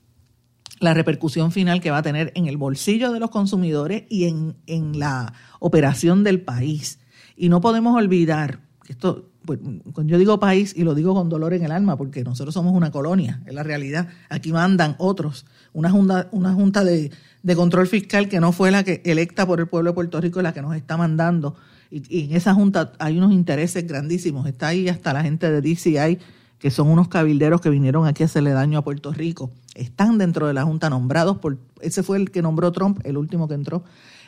la 0.81 0.95
repercusión 0.95 1.53
final 1.53 1.81
que 1.81 1.91
va 1.91 1.99
a 1.99 2.03
tener 2.03 2.33
en 2.35 2.47
el 2.47 2.57
bolsillo 2.57 3.13
de 3.13 3.21
los 3.21 3.31
consumidores 3.31 4.05
y 4.09 4.25
en, 4.25 4.57
en 4.67 4.99
la 4.99 5.35
operación 5.61 6.25
del 6.25 6.41
país. 6.41 6.99
Y 7.37 7.51
no 7.51 7.61
podemos 7.61 7.95
olvidar, 7.95 8.61
que 8.83 8.93
esto, 8.93 9.31
pues, 9.45 9.61
yo 10.05 10.19
digo 10.19 10.41
país 10.41 10.75
y 10.75 10.83
lo 10.83 10.95
digo 10.95 11.15
con 11.15 11.29
dolor 11.29 11.53
en 11.53 11.65
el 11.65 11.71
alma, 11.71 11.97
porque 11.97 12.25
nosotros 12.25 12.55
somos 12.55 12.75
una 12.75 12.91
colonia, 12.91 13.43
es 13.47 13.55
la 13.55 13.63
realidad. 13.63 14.09
Aquí 14.31 14.53
mandan 14.53 14.97
otros, 14.99 15.45
una 15.75 15.91
junta, 15.91 16.29
una 16.33 16.55
junta 16.55 16.83
de, 16.83 17.11
de 17.43 17.57
control 17.57 17.87
fiscal 17.87 18.29
que 18.29 18.41
no 18.41 18.53
fue 18.53 18.71
la 18.71 18.83
que 18.83 19.03
electa 19.05 19.47
por 19.47 19.61
el 19.61 19.69
pueblo 19.69 19.91
de 19.91 19.95
Puerto 19.95 20.21
Rico, 20.21 20.41
la 20.41 20.55
que 20.55 20.63
nos 20.63 20.75
está 20.75 20.97
mandando. 20.97 21.57
Y, 21.91 22.03
y 22.09 22.25
en 22.25 22.37
esa 22.37 22.55
junta 22.55 22.93
hay 22.99 23.19
unos 23.19 23.33
intereses 23.33 23.87
grandísimos. 23.87 24.47
Está 24.47 24.69
ahí 24.69 24.89
hasta 24.89 25.13
la 25.13 25.23
gente 25.23 25.51
de 25.51 25.61
DCI 25.61 26.19
que 26.61 26.71
son 26.71 26.89
unos 26.89 27.09
cabilderos 27.09 27.61
que 27.61 27.71
vinieron 27.71 28.07
aquí 28.07 28.23
a 28.23 28.27
hacerle 28.27 28.51
daño 28.51 28.79
a 28.79 28.85
Puerto 28.85 29.13
Rico, 29.13 29.51
están 29.75 30.19
dentro 30.19 30.47
de 30.47 30.55
la 30.55 30.63
Junta 30.63 30.91
nombrados 30.91 31.39
por, 31.39 31.59
ese 31.81 32.03
fue 32.03 32.19
el 32.19 32.31
que 32.31 32.43
nombró 32.43 32.71
Trump, 32.71 33.01
el 33.05 33.17
último 33.17 33.49
que 33.49 33.55
entró, 33.55 33.83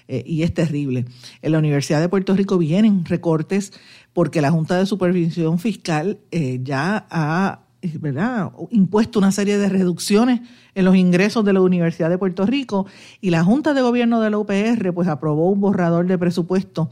eh, 0.09 0.25
y 0.27 0.43
es 0.43 0.53
terrible. 0.53 1.05
En 1.43 1.53
la 1.53 1.59
Universidad 1.59 2.01
de 2.01 2.09
Puerto 2.09 2.35
Rico 2.35 2.59
vienen 2.59 3.05
recortes 3.05 3.73
porque 4.13 4.41
la 4.41 4.51
Junta 4.51 4.77
de 4.79 4.87
Supervisión 4.87 5.59
Fiscal 5.59 6.19
eh, 6.31 6.61
ya 6.63 7.07
ha 7.11 7.61
¿verdad? 8.01 8.53
impuesto 8.71 9.19
una 9.19 9.33
serie 9.33 9.59
de 9.59 9.69
reducciones 9.69 10.41
en 10.75 10.85
los 10.85 10.97
ingresos 10.97 11.45
de 11.45 11.53
la 11.53 11.61
Universidad 11.61 12.09
de 12.11 12.19
Puerto 12.19 12.47
Rico 12.47 12.87
y 13.21 13.31
la 13.31 13.45
Junta 13.45 13.75
de 13.75 13.83
Gobierno 13.83 14.21
de 14.21 14.31
la 14.31 14.39
UPR 14.39 14.93
pues 14.95 15.09
aprobó 15.09 15.51
un 15.51 15.61
borrador 15.61 16.07
de 16.07 16.17
presupuesto 16.17 16.91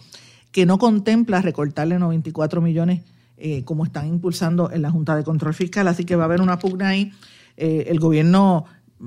que 0.52 0.66
no 0.66 0.78
contempla 0.78 1.40
recortarle 1.42 1.99
94 1.99 2.61
millones 2.61 3.02
eh, 3.42 3.64
como 3.64 3.85
están 3.85 4.06
impulsando 4.06 4.70
en 4.70 4.82
la 4.82 4.90
Junta 4.90 5.16
de 5.16 5.25
Control 5.25 5.54
Fiscal. 5.54 5.88
Así 5.88 6.04
que 6.04 6.14
va 6.14 6.25
a 6.25 6.26
haber 6.26 6.42
una 6.42 6.59
pugna 6.59 6.88
ahí. 6.88 7.11
Eh, 7.56 7.87
el 7.88 7.99
gobierno 7.99 8.66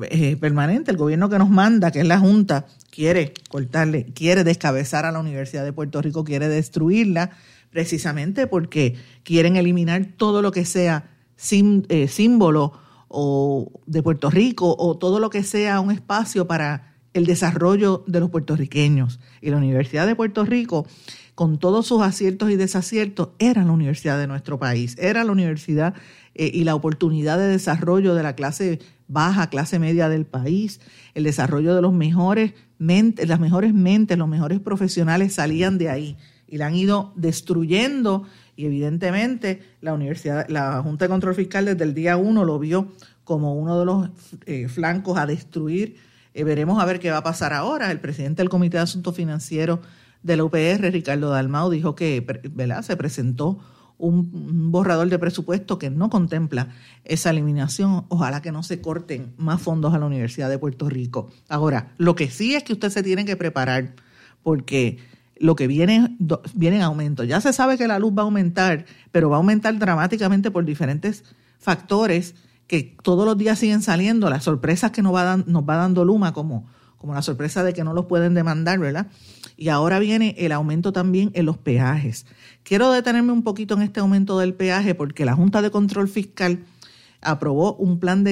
eh, 0.10 0.38
permanente, 0.38 0.90
el 0.90 0.98
gobierno 0.98 1.30
que 1.30 1.38
nos 1.38 1.52
manda, 1.52 1.92
que 1.92 2.00
es 2.00 2.08
la 2.08 2.18
Junta, 2.18 2.66
quiere 2.90 3.34
cortarle, 3.50 4.06
quiere 4.16 4.44
descabezar 4.44 5.06
a 5.06 5.12
la 5.12 5.20
Universidad 5.20 5.64
de 5.64 5.72
Puerto 5.72 6.02
Rico, 6.02 6.24
quiere 6.24 6.48
destruirla, 6.48 7.30
precisamente 7.70 8.48
porque 8.48 8.96
quieren 9.22 9.56
eliminar 9.56 10.04
todo 10.18 10.42
lo 10.42 10.52
que 10.52 10.66
sea 10.66 11.12
símbolo 11.36 12.74
o 13.08 13.72
de 13.86 14.02
Puerto 14.02 14.32
Rico 14.32 14.76
o 14.80 14.98
todo 14.98 15.20
lo 15.20 15.30
que 15.30 15.44
sea 15.44 15.80
un 15.80 15.92
espacio 15.92 16.48
para 16.48 16.96
el 17.14 17.28
desarrollo 17.28 18.04
de 18.08 18.20
los 18.20 18.32
puertorriqueños. 18.32 19.20
Y 19.42 19.52
la 19.52 19.58
Universidad 19.58 20.08
de 20.08 20.16
Puerto 20.16 20.44
Rico 20.44 20.88
con 21.36 21.58
todos 21.58 21.88
sus 21.88 22.02
aciertos 22.02 22.52
y 22.52 22.56
desaciertos, 22.56 23.30
era 23.40 23.64
la 23.64 23.72
universidad 23.72 24.20
de 24.20 24.28
nuestro 24.28 24.60
país, 24.60 24.96
era 25.00 25.24
la 25.24 25.32
universidad 25.32 25.96
eh, 26.36 26.52
y 26.54 26.64
la 26.64 26.76
oportunidad 26.76 27.38
de 27.38 27.48
desarrollo 27.48 28.16
de 28.16 28.24
la 28.24 28.36
clase 28.36 28.80
baja, 29.08 29.50
clase 29.50 29.80
media 29.80 30.10
del 30.10 30.26
país, 30.26 30.80
el 31.14 31.24
desarrollo 31.24 31.76
de 31.76 31.82
los 31.82 31.94
mejores 31.94 32.54
mentes, 32.78 33.28
las 33.28 33.40
mejores 33.40 33.74
mentes, 33.74 34.18
los 34.18 34.28
mejores 34.28 34.60
profesionales 34.60 35.34
salían 35.34 35.78
de 35.78 35.90
ahí 35.90 36.18
y 36.48 36.58
la 36.58 36.68
han 36.68 36.76
ido 36.76 37.14
destruyendo 37.16 38.24
y 38.56 38.66
evidentemente 38.66 39.62
la 39.82 39.94
universidad, 39.94 40.48
la 40.50 40.82
Junta 40.82 41.06
de 41.06 41.10
Control 41.10 41.36
Fiscal 41.36 41.66
desde 41.66 41.84
el 41.84 41.94
día 41.94 42.18
uno 42.18 42.46
lo 42.46 42.60
vio 42.60 42.92
como 43.24 43.56
uno 43.56 43.80
de 43.80 43.86
los 43.86 44.10
eh, 44.46 44.68
flancos 44.68 45.18
a 45.18 45.26
destruir. 45.26 45.96
Eh, 46.34 46.44
veremos 46.44 46.82
a 46.82 46.86
ver 46.86 47.00
qué 47.00 47.10
va 47.12 47.18
a 47.18 47.24
pasar 47.24 47.54
ahora. 47.54 47.92
El 47.92 48.00
presidente 48.00 48.42
del 48.42 48.50
Comité 48.50 48.78
de 48.78 48.84
Asuntos 48.84 49.16
Financieros 49.16 49.80
de 50.24 50.38
la 50.38 50.44
UPR, 50.44 50.92
Ricardo 50.92 51.30
Dalmau, 51.30 51.70
dijo 51.70 51.96
que 51.96 52.26
se 52.82 52.98
presentó 52.98 53.60
un 53.98 54.72
borrador 54.72 55.10
de 55.10 55.20
presupuesto 55.20 55.78
que 55.78 55.90
no 55.90 56.10
contempla 56.10 56.70
esa 57.04 57.30
eliminación. 57.30 58.06
Ojalá 58.10 58.42
que 58.42 58.52
no 58.52 58.64
se 58.64 58.82
corten 58.82 59.34
más 59.38 59.62
fondos 59.62 59.94
a 59.94 60.00
la 60.00 60.06
Universidad 60.06 60.50
de 60.50 60.58
Puerto 60.58 60.90
Rico. 60.90 61.30
Ahora, 61.48 61.94
lo 61.98 62.16
que 62.16 62.30
sí 62.30 62.56
es 62.56 62.64
que 62.64 62.74
usted 62.74 62.90
se 62.90 63.04
tiene 63.04 63.26
que 63.26 63.38
preparar 63.38 63.96
porque 64.42 64.98
lo 65.38 65.56
que 65.56 65.68
viene, 65.68 66.18
viene 66.54 66.78
en 66.78 66.82
aumento. 66.82 67.24
Ya 67.24 67.42
se 67.42 67.54
sabe 67.54 67.78
que 67.78 67.88
la 67.88 68.00
luz 68.00 68.14
va 68.18 68.22
a 68.22 68.26
aumentar, 68.26 68.86
pero 69.12 69.30
va 69.30 69.38
a 69.38 69.40
aumentar 69.40 69.78
dramáticamente 69.78 70.52
por 70.52 70.66
diferentes 70.66 71.24
factores 71.60 72.36
que 72.68 72.96
todos 73.04 73.26
los 73.26 73.38
días 73.38 73.60
siguen 73.60 73.82
saliendo, 73.82 74.30
las 74.30 74.44
sorpresas 74.44 74.92
que 74.92 75.02
nos 75.02 75.14
va, 75.14 75.38
nos 75.38 75.64
va 75.64 75.76
dando 75.76 76.06
Luma, 76.06 76.34
como, 76.34 76.66
como 76.98 77.14
la 77.14 77.22
sorpresa 77.22 77.64
de 77.64 77.74
que 77.74 77.84
no 77.84 77.94
los 77.94 78.06
pueden 78.06 78.34
demandar, 78.34 78.80
¿verdad? 78.80 79.08
Y 79.58 79.70
ahora 79.70 80.00
viene 80.00 80.36
el 80.38 80.52
aumento 80.52 80.94
también 80.94 81.32
en 81.34 81.46
los 81.46 81.58
peajes. 81.58 82.26
Quiero 82.64 82.92
detenerme 82.92 83.32
un 83.32 83.44
poquito 83.44 83.76
en 83.76 83.82
este 83.82 84.00
aumento 84.00 84.40
del 84.40 84.54
peaje 84.54 84.96
porque 84.96 85.26
la 85.26 85.36
Junta 85.36 85.62
de 85.62 85.72
Control 85.72 86.08
Fiscal 86.08 86.60
aprobó 87.24 87.76
un 87.76 88.00
plan 88.00 88.24
de 88.24 88.32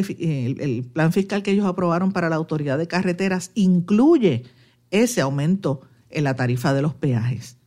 el, 0.60 0.84
plan 0.84 1.14
fiscal 1.14 1.44
que 1.44 1.52
ellos 1.52 1.66
aprobaron 1.66 2.12
para 2.12 2.30
la 2.30 2.36
autoridad 2.36 2.78
de 2.78 2.88
carreteras 2.88 3.52
incluye 3.56 4.44
ese 4.92 5.22
aumento 5.22 5.82
en 6.10 6.26
la 6.26 6.36
tarifa 6.36 6.74
de 6.74 6.82
los 6.82 6.94
peajes. 6.94 7.58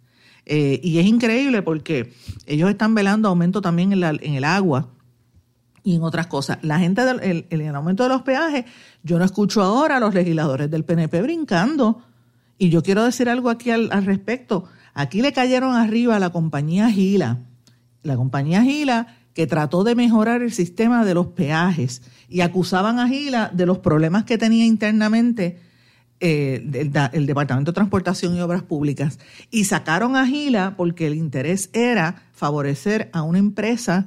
Eh, 0.47 0.81
y 0.83 0.99
es 0.99 1.07
increíble 1.07 1.63
porque 1.63 2.13
ellos 2.47 2.69
están 2.69 2.95
velando 2.95 3.29
aumento 3.29 3.63
también 3.63 3.93
en, 3.93 4.35
el 4.35 4.45
agua 4.45 4.91
y 5.83 5.97
en 5.97 6.03
otras 6.03 6.27
cosas. 6.27 6.59
La 6.63 6.79
gente 6.79 7.03
del 7.05 7.47
el, 7.49 7.75
aumento 7.75 8.03
de 8.03 8.11
los 8.11 8.23
peajes, 8.23 8.67
yo 9.03 9.19
no 9.19 9.25
escucho 9.25 9.63
ahora 9.63 9.97
a 9.97 10.01
los 10.01 10.13
legisladores 10.13 10.71
del 10.71 10.85
PNP 10.85 11.23
brincando 11.23 12.03
y 12.65 12.71
yo 12.71 12.83
quiero 12.83 13.05
decir 13.05 13.29
algo 13.29 13.51
aquí 13.51 13.71
al, 13.71 13.91
respecto. 14.07 14.65
Aquí 14.95 15.21
le 15.21 15.35
cayeron 15.35 15.77
arriba 15.77 16.17
a 16.17 16.19
la 16.19 16.31
compañía 16.31 16.91
Gila, 16.91 17.41
la 18.03 18.17
compañía 18.17 18.63
Gila 18.63 19.19
que 19.35 19.47
trató 19.47 19.85
de 19.85 19.95
mejorar 19.95 20.41
el 20.41 20.51
sistema 20.51 21.05
de 21.05 21.13
los 21.13 21.27
peajes 21.27 22.01
y 22.27 22.41
acusaban 22.41 22.99
a 22.99 23.07
Gila 23.07 23.51
de 23.53 23.67
los 23.67 23.81
problemas 23.81 24.25
que 24.25 24.39
tenía 24.39 24.65
internamente 24.65 25.59
eh, 26.21 26.65
el, 27.13 27.27
Departamento 27.27 27.73
de 27.73 27.75
Transportación 27.75 28.35
y 28.35 28.41
Obras 28.41 28.63
Públicas. 28.63 29.19
Y 29.51 29.65
sacaron 29.65 30.17
a 30.17 30.27
Gila 30.27 30.75
porque 30.79 31.07
el 31.07 31.17
interés 31.17 31.69
era 31.75 32.23
favorecer 32.33 33.11
a 33.13 33.25
una 33.25 33.41
empresa 33.41 34.07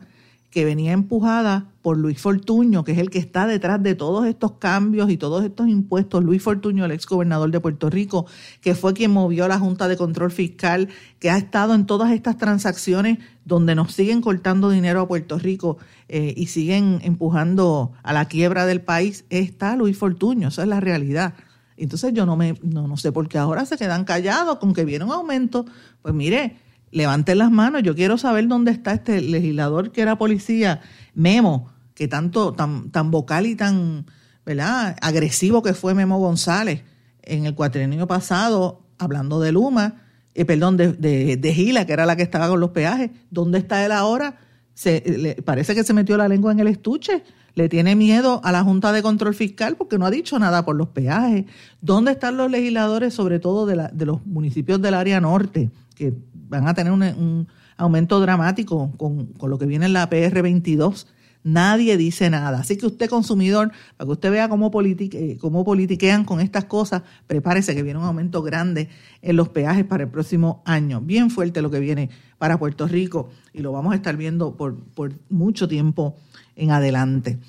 que 0.50 0.66
venía 0.66 0.94
empujada 0.94 1.72
por 1.82 1.98
Luis 1.98 2.20
Fortuño, 2.20 2.84
que 2.84 2.94
es 2.94 2.98
el 2.98 3.10
que 3.10 3.20
está 3.20 3.48
detrás 3.48 3.82
de 3.84 3.96
todos 3.96 4.25
estos 4.25 4.54
cambios 4.54 5.10
y 5.10 5.18
todos 5.18 5.44
estos 5.44 5.68
impuestos. 5.68 6.24
Luis 6.24 6.42
Fortuño, 6.42 6.86
el 6.86 6.92
ex 6.92 7.06
gobernador 7.06 7.51
de 7.51 7.60
Puerto 7.60 7.89
Rico, 7.89 8.25
que 8.62 8.74
fue 8.74 8.94
quien 8.94 9.12
movió 9.12 9.48
la 9.48 9.60
Junta 9.60 9.88
de 9.88 9.98
Control 9.98 10.32
Fiscal, 10.32 10.89
que 11.20 11.30
ha 11.30 11.38
estado 11.38 11.75
en 11.75 11.86
todas 11.86 12.12
estas 12.12 12.38
transacciones 12.38 13.20
donde 13.46 13.75
nos 13.75 13.94
siguen 13.94 14.22
cortando 14.22 14.70
dinero 14.70 15.01
a 15.01 15.08
Puerto 15.08 15.38
Rico 15.38 15.77
eh, 16.08 16.34
y 16.36 16.48
siguen 16.48 17.00
empujando 17.04 17.92
a 18.04 18.13
la 18.13 18.25
quiebra 18.25 18.66
del 18.66 18.82
país, 18.82 19.25
está 19.30 19.75
Luis 19.75 19.98
Fortuño, 19.98 20.48
esa 20.48 20.63
es 20.63 20.68
la 20.70 20.80
realidad. 20.80 21.34
Entonces 21.77 22.12
yo 22.13 22.25
no 22.25 22.36
me 22.36 22.56
no, 22.63 22.88
no 22.88 22.98
sé 22.98 23.12
por 23.12 23.30
qué 23.30 23.38
ahora 23.38 23.66
se 23.66 23.77
quedan 23.77 24.04
callados 24.04 24.58
con 24.58 24.74
que 24.74 24.84
viene 24.84 25.06
un 25.06 25.12
aumento. 25.12 25.66
Pues 26.01 26.13
mire, 26.13 26.58
levanten 26.91 27.38
las 27.38 27.51
manos. 27.51 27.84
Yo 27.84 27.96
quiero 27.96 28.17
saber 28.17 28.48
dónde 28.48 28.72
está 28.72 28.94
este 28.94 29.22
legislador 29.22 29.91
que 29.91 30.01
era 30.01 30.17
policía, 30.17 30.82
Memo, 31.13 31.70
que 31.94 32.08
tanto, 32.08 32.53
tan, 32.53 32.91
tan 32.91 33.12
vocal 33.12 33.46
y 33.46 33.56
tan, 33.56 34.06
¿verdad? 34.46 34.96
Agresivo 35.01 35.63
que 35.63 35.74
fue 35.74 35.94
Memo 35.94 36.20
González 36.20 36.84
en 37.24 37.46
el 37.46 37.56
cuatrienio 37.56 38.08
pasado, 38.08 38.82
hablando 38.98 39.39
de 39.39 39.51
Luma, 39.51 40.01
eh, 40.34 40.46
perdón, 40.46 40.77
de, 40.77 40.94
de, 40.94 41.53
Gila, 41.53 41.86
que 41.86 41.94
era 41.94 42.06
la 42.06 42.15
que 42.15 42.22
estaba 42.22 42.48
con 42.48 42.60
los 42.60 42.70
peajes. 42.70 43.10
¿Dónde 43.32 43.58
está 43.58 43.84
él 43.84 43.91
ahora? 43.91 44.38
Se, 44.75 45.36
parece 45.44 45.74
que 45.74 45.84
se 45.84 45.94
metió 45.94 46.15
la 46.15 46.27
lengua 46.27 46.51
en 46.51 46.60
el 46.60 46.67
estuche. 46.67 47.24
Le 47.56 47.67
tiene 47.70 47.96
miedo 47.96 48.39
a 48.44 48.51
la 48.51 48.63
Junta 48.63 48.91
de 48.91 49.01
Control 49.01 49.34
Fiscal 49.34 49.75
porque 49.75 49.98
no 49.98 50.06
ha 50.06 50.12
dicho 50.12 50.38
nada 50.38 50.63
por 50.63 50.75
los 50.75 50.89
peajes. 50.89 51.46
¿Dónde 51.82 52.12
están 52.12 52.38
los 52.38 52.51
legisladores, 52.51 53.15
sobre 53.15 53.39
todo 53.39 53.65
de, 53.65 53.75
la, 53.75 53.88
de 53.88 54.06
los 54.06 54.24
municipios 54.27 54.79
del 54.79 54.94
área 54.94 55.20
norte, 55.20 55.72
que 55.96 56.13
van 56.50 56.68
a 56.68 56.74
tener 56.74 56.92
un, 56.92 57.48
aumento 57.77 58.20
dramático 58.20 58.92
con, 58.98 59.30
lo 59.39 59.60
que 59.60 59.68
viene 59.68 59.86
en 59.86 59.94
la 59.94 60.10
PR 60.10 60.42
22 60.42 61.08
Nadie 61.48 61.96
dice 61.96 62.30
nada. 62.30 62.60
Así 62.60 62.75
que 62.75 62.86
usted, 62.86 63.10
consumidor, 63.10 63.72
para 63.96 64.06
que 64.06 64.12
usted 64.12 64.32
vea 64.32 64.50
cómo, 64.50 64.70
eh, 64.84 65.38
cómo 65.39 65.63
politiquean 65.63 66.25
con 66.25 66.42
estas 66.42 66.66
cosas, 66.66 67.04
prepárese 67.25 67.74
que 67.74 67.84
viene 67.84 68.00
un 68.00 68.06
aumento 68.06 68.42
grande 68.42 68.89
en 69.22 69.38
los 69.38 69.48
peajes 69.48 69.86
para 69.86 70.04
el 70.04 70.10
próximo 70.10 70.62
año. 70.66 71.00
Bien 71.00 71.30
fuerte 71.30 71.62
lo 71.62 71.72
que 71.72 71.80
viene 71.80 72.10
para 72.38 72.60
Puerto 72.60 72.86
Rico 72.86 73.30
y 73.54 73.62
lo 73.62 73.72
vamos 73.72 73.94
a 73.94 73.96
estar 73.96 74.18
viendo 74.18 74.58
por, 74.58 74.75
por 74.75 75.13
mucho 75.30 75.70
tiempo 75.70 76.18
en 76.58 76.72
adelante. 76.72 77.39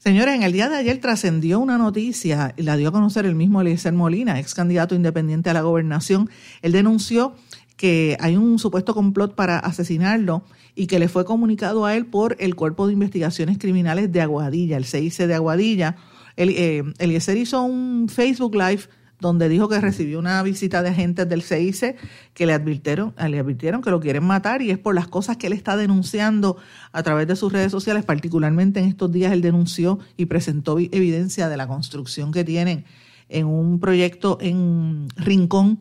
Señores, 0.00 0.34
en 0.34 0.42
el 0.42 0.52
día 0.52 0.68
de 0.68 0.76
ayer 0.76 0.98
trascendió 1.00 1.60
una 1.60 1.78
noticia 1.78 2.54
y 2.56 2.62
la 2.64 2.76
dio 2.76 2.88
a 2.88 2.92
conocer 2.92 3.24
el 3.24 3.36
mismo 3.36 3.60
Eliezer 3.60 3.92
Molina, 3.92 4.40
ex 4.40 4.52
candidato 4.52 4.96
independiente 4.96 5.50
a 5.50 5.54
la 5.54 5.62
gobernación. 5.62 6.28
Él 6.60 6.72
denunció 6.72 7.36
que 7.76 8.16
hay 8.20 8.36
un 8.36 8.58
supuesto 8.58 8.94
complot 8.94 9.34
para 9.34 9.58
asesinarlo 9.58 10.44
y 10.74 10.86
que 10.86 10.98
le 10.98 11.08
fue 11.08 11.24
comunicado 11.24 11.84
a 11.84 11.96
él 11.96 12.06
por 12.06 12.36
el 12.38 12.54
Cuerpo 12.54 12.86
de 12.86 12.92
Investigaciones 12.92 13.58
Criminales 13.58 14.12
de 14.12 14.20
Aguadilla, 14.20 14.76
el 14.76 14.84
CIC 14.84 15.26
de 15.26 15.34
Aguadilla. 15.34 15.96
El, 16.36 16.50
eh, 16.50 16.84
Eliezer 16.98 17.36
hizo 17.36 17.62
un 17.62 18.08
Facebook 18.08 18.54
Live 18.54 18.82
donde 19.20 19.48
dijo 19.48 19.68
que 19.68 19.80
recibió 19.80 20.18
una 20.18 20.42
visita 20.42 20.82
de 20.82 20.90
agentes 20.90 21.28
del 21.28 21.42
CIC 21.42 21.96
que 22.34 22.46
le 22.46 22.52
advirtieron, 22.52 23.14
le 23.16 23.38
advirtieron 23.38 23.80
que 23.80 23.90
lo 23.90 24.00
quieren 24.00 24.24
matar 24.24 24.60
y 24.60 24.70
es 24.70 24.78
por 24.78 24.94
las 24.94 25.08
cosas 25.08 25.36
que 25.36 25.46
él 25.46 25.52
está 25.52 25.76
denunciando 25.76 26.56
a 26.92 27.02
través 27.02 27.26
de 27.26 27.36
sus 27.36 27.52
redes 27.52 27.72
sociales, 27.72 28.04
particularmente 28.04 28.80
en 28.80 28.86
estos 28.86 29.10
días 29.10 29.32
él 29.32 29.40
denunció 29.40 29.98
y 30.16 30.26
presentó 30.26 30.78
evidencia 30.78 31.48
de 31.48 31.56
la 31.56 31.66
construcción 31.66 32.32
que 32.32 32.44
tienen 32.44 32.84
en 33.28 33.46
un 33.46 33.80
proyecto 33.80 34.36
en 34.40 35.08
Rincón, 35.16 35.80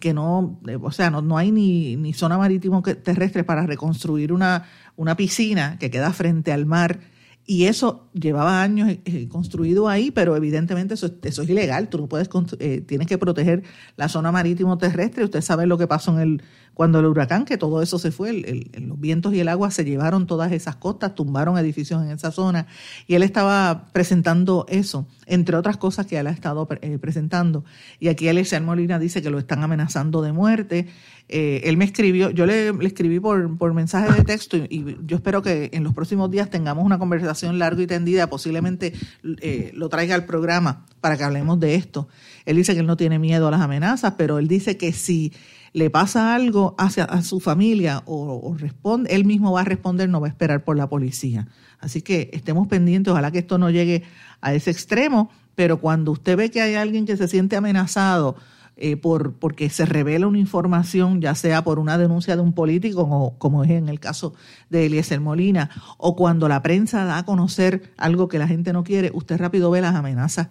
que 0.00 0.14
no, 0.14 0.60
eh, 0.66 0.78
o 0.80 0.90
sea, 0.90 1.10
no, 1.10 1.22
no 1.22 1.38
hay 1.38 1.52
ni, 1.52 1.96
ni 1.96 2.12
zona 2.12 2.38
marítimo 2.38 2.82
terrestre 2.82 3.44
para 3.44 3.66
reconstruir 3.66 4.32
una, 4.32 4.64
una 4.96 5.16
piscina 5.16 5.78
que 5.78 5.90
queda 5.90 6.12
frente 6.12 6.52
al 6.52 6.66
mar. 6.66 7.00
Y 7.46 7.64
eso 7.64 8.08
llevaba 8.12 8.62
años 8.62 8.90
eh, 8.90 9.00
eh, 9.04 9.28
construido 9.28 9.88
ahí, 9.88 10.10
pero 10.10 10.36
evidentemente 10.36 10.94
eso, 10.94 11.10
eso 11.22 11.42
es 11.42 11.48
ilegal. 11.48 11.88
Tú 11.88 11.98
no 11.98 12.08
puedes, 12.08 12.28
tienes 12.86 13.06
que 13.06 13.18
proteger 13.18 13.62
la 13.96 14.08
zona 14.08 14.30
marítimo 14.30 14.78
terrestre. 14.78 15.24
Usted 15.24 15.40
sabe 15.40 15.66
lo 15.66 15.76
que 15.76 15.86
pasó 15.86 16.12
en 16.12 16.20
el, 16.20 16.42
cuando 16.74 17.00
el 17.00 17.06
huracán, 17.06 17.44
que 17.44 17.58
todo 17.58 17.82
eso 17.82 17.98
se 17.98 18.10
fue, 18.10 18.32
los 18.72 18.98
vientos 18.98 19.34
y 19.34 19.40
el 19.40 19.48
agua 19.48 19.70
se 19.70 19.84
llevaron 19.84 20.26
todas 20.26 20.50
esas 20.52 20.76
costas, 20.76 21.14
tumbaron 21.14 21.58
edificios 21.58 22.02
en 22.02 22.10
esa 22.10 22.30
zona, 22.30 22.66
y 23.06 23.14
él 23.14 23.22
estaba 23.22 23.88
presentando 23.92 24.64
eso, 24.68 25.06
entre 25.26 25.56
otras 25.56 25.76
cosas 25.76 26.06
que 26.06 26.18
él 26.18 26.26
ha 26.26 26.30
estado 26.30 26.66
eh, 26.80 26.98
presentando. 26.98 27.64
Y 27.98 28.08
aquí 28.08 28.28
Alexander 28.28 28.66
Molina 28.66 28.98
dice 28.98 29.20
que 29.20 29.30
lo 29.30 29.38
están 29.38 29.62
amenazando 29.62 30.22
de 30.22 30.32
muerte. 30.32 30.88
Eh, 31.28 31.60
él 31.64 31.76
me 31.76 31.84
escribió, 31.84 32.30
yo 32.30 32.46
le, 32.46 32.70
escribí 32.84 33.20
por, 33.20 33.56
por, 33.56 33.72
mensaje 33.72 34.12
de 34.12 34.24
texto 34.24 34.56
y, 34.56 34.96
yo 35.06 35.16
espero 35.16 35.42
que 35.42 35.70
en 35.72 35.84
los 35.84 35.94
próximos 35.94 36.28
días 36.30 36.50
tengamos 36.50 36.84
una 36.84 36.98
conversación 36.98 37.58
larga 37.58 37.82
y 37.82 37.86
tendida, 37.86 38.28
posiblemente 38.28 38.94
eh, 39.40 39.70
lo 39.74 39.88
traiga 39.88 40.16
al 40.16 40.24
programa 40.24 40.86
para 41.00 41.16
que 41.16 41.24
hablemos 41.24 41.60
de 41.60 41.76
esto. 41.76 42.08
Él 42.46 42.56
dice 42.56 42.74
que 42.74 42.80
él 42.80 42.86
no 42.86 42.96
tiene 42.96 43.18
miedo 43.18 43.46
a 43.46 43.50
las 43.50 43.60
amenazas, 43.60 44.14
pero 44.16 44.38
él 44.38 44.48
dice 44.48 44.76
que 44.76 44.92
si 44.92 45.32
le 45.72 45.90
pasa 45.90 46.34
algo 46.34 46.74
hacia 46.78 47.04
a 47.04 47.22
su 47.22 47.40
familia 47.40 48.02
o, 48.06 48.54
responde, 48.58 49.14
él 49.14 49.24
mismo 49.24 49.52
va 49.52 49.60
a 49.60 49.64
responder, 49.64 50.08
no 50.08 50.20
va 50.20 50.26
a 50.26 50.30
esperar 50.30 50.64
por 50.64 50.76
la 50.76 50.88
policía. 50.88 51.48
Así 51.78 52.02
que 52.02 52.30
estemos 52.32 52.66
pendientes, 52.68 53.12
ojalá 53.12 53.30
que 53.30 53.38
esto 53.38 53.58
no 53.58 53.70
llegue 53.70 54.02
a 54.40 54.52
ese 54.52 54.70
extremo, 54.70 55.30
pero 55.54 55.80
cuando 55.80 56.12
usted 56.12 56.36
ve 56.36 56.50
que 56.50 56.60
hay 56.60 56.74
alguien 56.74 57.06
que 57.06 57.16
se 57.16 57.28
siente 57.28 57.56
amenazado 57.56 58.36
eh, 58.76 58.96
por 58.96 59.34
porque 59.34 59.68
se 59.68 59.84
revela 59.84 60.26
una 60.26 60.38
información, 60.38 61.20
ya 61.20 61.34
sea 61.34 61.62
por 61.62 61.78
una 61.78 61.98
denuncia 61.98 62.34
de 62.34 62.42
un 62.42 62.52
político, 62.52 63.08
como, 63.08 63.38
como 63.38 63.62
es 63.62 63.70
en 63.70 63.88
el 63.88 64.00
caso 64.00 64.34
de 64.70 64.86
Eliezer 64.86 65.20
Molina, 65.20 65.70
o 65.98 66.16
cuando 66.16 66.48
la 66.48 66.62
prensa 66.62 67.04
da 67.04 67.18
a 67.18 67.24
conocer 67.24 67.92
algo 67.96 68.28
que 68.28 68.38
la 68.38 68.48
gente 68.48 68.72
no 68.72 68.82
quiere, 68.82 69.10
usted 69.12 69.38
rápido 69.38 69.70
ve 69.70 69.82
las 69.82 69.94
amenazas 69.94 70.48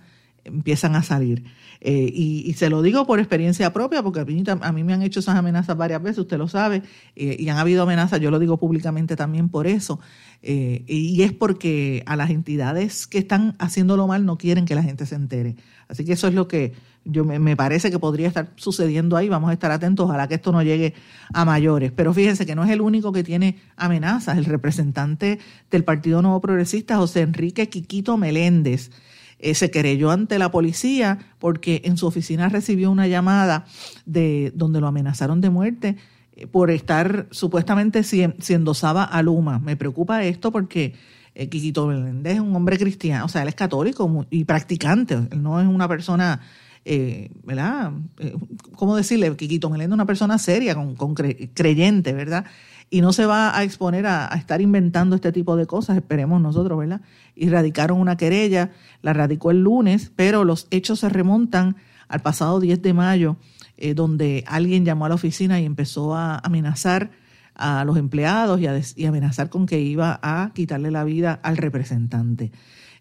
empiezan 0.50 0.96
a 0.96 1.04
salir. 1.04 1.46
Eh, 1.82 2.12
y, 2.14 2.54
se 2.54 2.70
lo 2.70 2.82
digo 2.82 3.06
por 3.06 3.20
experiencia 3.20 3.72
propia, 3.72 4.04
porque 4.04 4.20
a 4.20 4.26
mí, 4.26 4.44
a 4.48 4.72
mí 4.74 4.84
me 4.84 4.94
han 4.94 5.02
hecho 5.02 5.22
esas 5.22 5.38
amenazas 5.38 5.78
varias 5.78 6.04
veces, 6.04 6.20
usted 6.20 6.38
lo 6.38 6.48
sabe, 6.48 6.84
eh, 7.16 7.38
y 7.40 7.48
han 7.48 7.58
habido 7.58 7.84
amenazas, 7.84 8.20
yo 8.20 8.32
lo 8.32 8.40
digo 8.40 8.58
públicamente 8.58 9.16
también 9.16 9.50
por 9.50 9.66
eso. 9.66 10.00
Eh, 10.42 10.84
y 10.88 11.22
es 11.24 11.34
porque 11.34 12.04
a 12.06 12.16
las 12.16 12.30
entidades 12.30 13.08
que 13.08 13.18
están 13.18 13.56
haciéndolo 13.60 14.08
mal 14.08 14.26
no 14.26 14.38
quieren 14.38 14.66
que 14.66 14.76
la 14.76 14.84
gente 14.84 15.06
se 15.06 15.16
entere. 15.16 15.56
Así 15.88 16.06
que 16.06 16.14
eso 16.14 16.28
es 16.28 16.34
lo 16.34 16.48
que 16.48 16.74
yo 17.04 17.26
me, 17.26 17.56
parece 17.56 17.90
que 17.92 18.00
podría 18.00 18.28
estar 18.28 18.52
sucediendo 18.56 19.18
ahí. 19.18 19.28
Vamos 19.28 19.50
a 19.50 19.54
estar 19.54 19.72
atentos, 19.72 20.06
ojalá 20.06 20.28
que 20.28 20.36
esto 20.36 20.52
no 20.52 20.62
llegue 20.62 20.94
a 21.34 21.46
mayores. 21.46 21.92
Pero 21.92 22.14
fíjense 22.14 22.46
que 22.46 22.56
no 22.56 22.64
es 22.64 22.70
el 22.70 22.82
único 22.82 23.12
que 23.12 23.24
tiene 23.24 23.58
amenazas. 23.76 24.38
El 24.38 24.46
representante 24.46 25.40
del 25.72 25.84
Partido 25.84 26.22
Nuevo 26.22 26.40
Progresista, 26.42 26.98
José 26.98 27.22
Enrique 27.22 27.70
Quiquito 27.70 28.18
Meléndez, 28.18 28.92
eh, 29.40 29.56
se 29.56 29.72
querelló 29.72 30.12
ante 30.12 30.38
la 30.38 30.52
policía 30.52 31.18
porque 31.40 31.82
en 31.86 31.96
su 31.96 32.06
oficina 32.06 32.50
recibió 32.50 32.92
una 32.92 33.08
llamada 33.08 33.66
de 34.06 34.52
donde 34.54 34.82
lo 34.82 34.88
amenazaron 34.88 35.40
de 35.40 35.50
muerte 35.50 35.96
eh, 36.36 36.46
por 36.46 36.70
estar 36.72 37.28
supuestamente 37.32 38.04
si, 38.04 38.22
endosaba 38.50 39.06
a 39.06 39.22
Luma. 39.22 39.60
Me 39.60 39.78
preocupa 39.78 40.24
esto 40.26 40.52
porque 40.52 40.94
eh, 41.36 41.48
Quiquito 41.48 41.88
Meléndez 41.88 42.36
es 42.36 42.40
un 42.42 42.54
hombre 42.54 42.78
cristiano, 42.78 43.26
o 43.26 43.30
sea, 43.30 43.44
él 43.44 43.48
es 43.48 43.56
católico 43.56 44.26
y 44.30 44.44
practicante, 44.44 45.14
él 45.14 45.42
no 45.42 45.60
es 45.60 45.68
una 45.68 45.88
persona... 45.88 46.42
¿verdad? 47.44 47.92
¿Cómo 48.72 48.96
decirle? 48.96 49.36
Quiquito 49.36 49.70
Meléndez 49.70 49.92
es 49.92 49.94
una 49.94 50.08
persona 50.08 50.40
seria, 50.40 50.74
con, 50.74 50.96
con 50.96 51.14
creyente, 51.14 52.14
¿verdad? 52.14 52.46
Y 52.90 53.02
no 53.02 53.14
se 53.14 53.26
va 53.26 53.58
a 53.58 53.64
exponer 53.64 54.06
a, 54.08 54.28
estar 54.36 54.62
inventando 54.62 55.16
este 55.16 55.32
tipo 55.32 55.56
de 55.56 55.68
cosas, 55.68 55.98
esperemos 55.98 56.42
nosotros, 56.42 56.78
¿verdad? 56.80 57.02
Y 57.36 57.50
radicaron 57.50 58.00
una 58.00 58.18
querella, 58.18 58.72
la 59.02 59.14
radicó 59.14 59.52
el 59.52 59.62
lunes, 59.62 60.12
pero 60.16 60.44
los 60.44 60.68
hechos 60.72 61.00
se 61.00 61.10
remontan 61.10 61.76
al 62.08 62.22
pasado 62.22 62.60
10 62.60 62.82
de 62.82 62.94
mayo, 62.94 63.38
eh, 63.78 63.94
donde 63.94 64.44
alguien 64.48 64.86
llamó 64.86 65.06
a 65.06 65.10
la 65.10 65.16
oficina 65.16 65.60
y 65.60 65.66
empezó 65.66 66.16
a 66.16 66.40
amenazar 66.40 67.12
a 67.54 67.84
los 67.86 67.98
empleados 67.98 68.60
y, 68.60 68.68
a, 68.68 68.82
amenazar 69.08 69.50
con 69.50 69.66
que 69.66 69.80
iba 69.80 70.20
a 70.24 70.52
quitarle 70.54 70.92
la 70.92 71.04
vida 71.04 71.40
al 71.44 71.58
representante. 71.58 72.52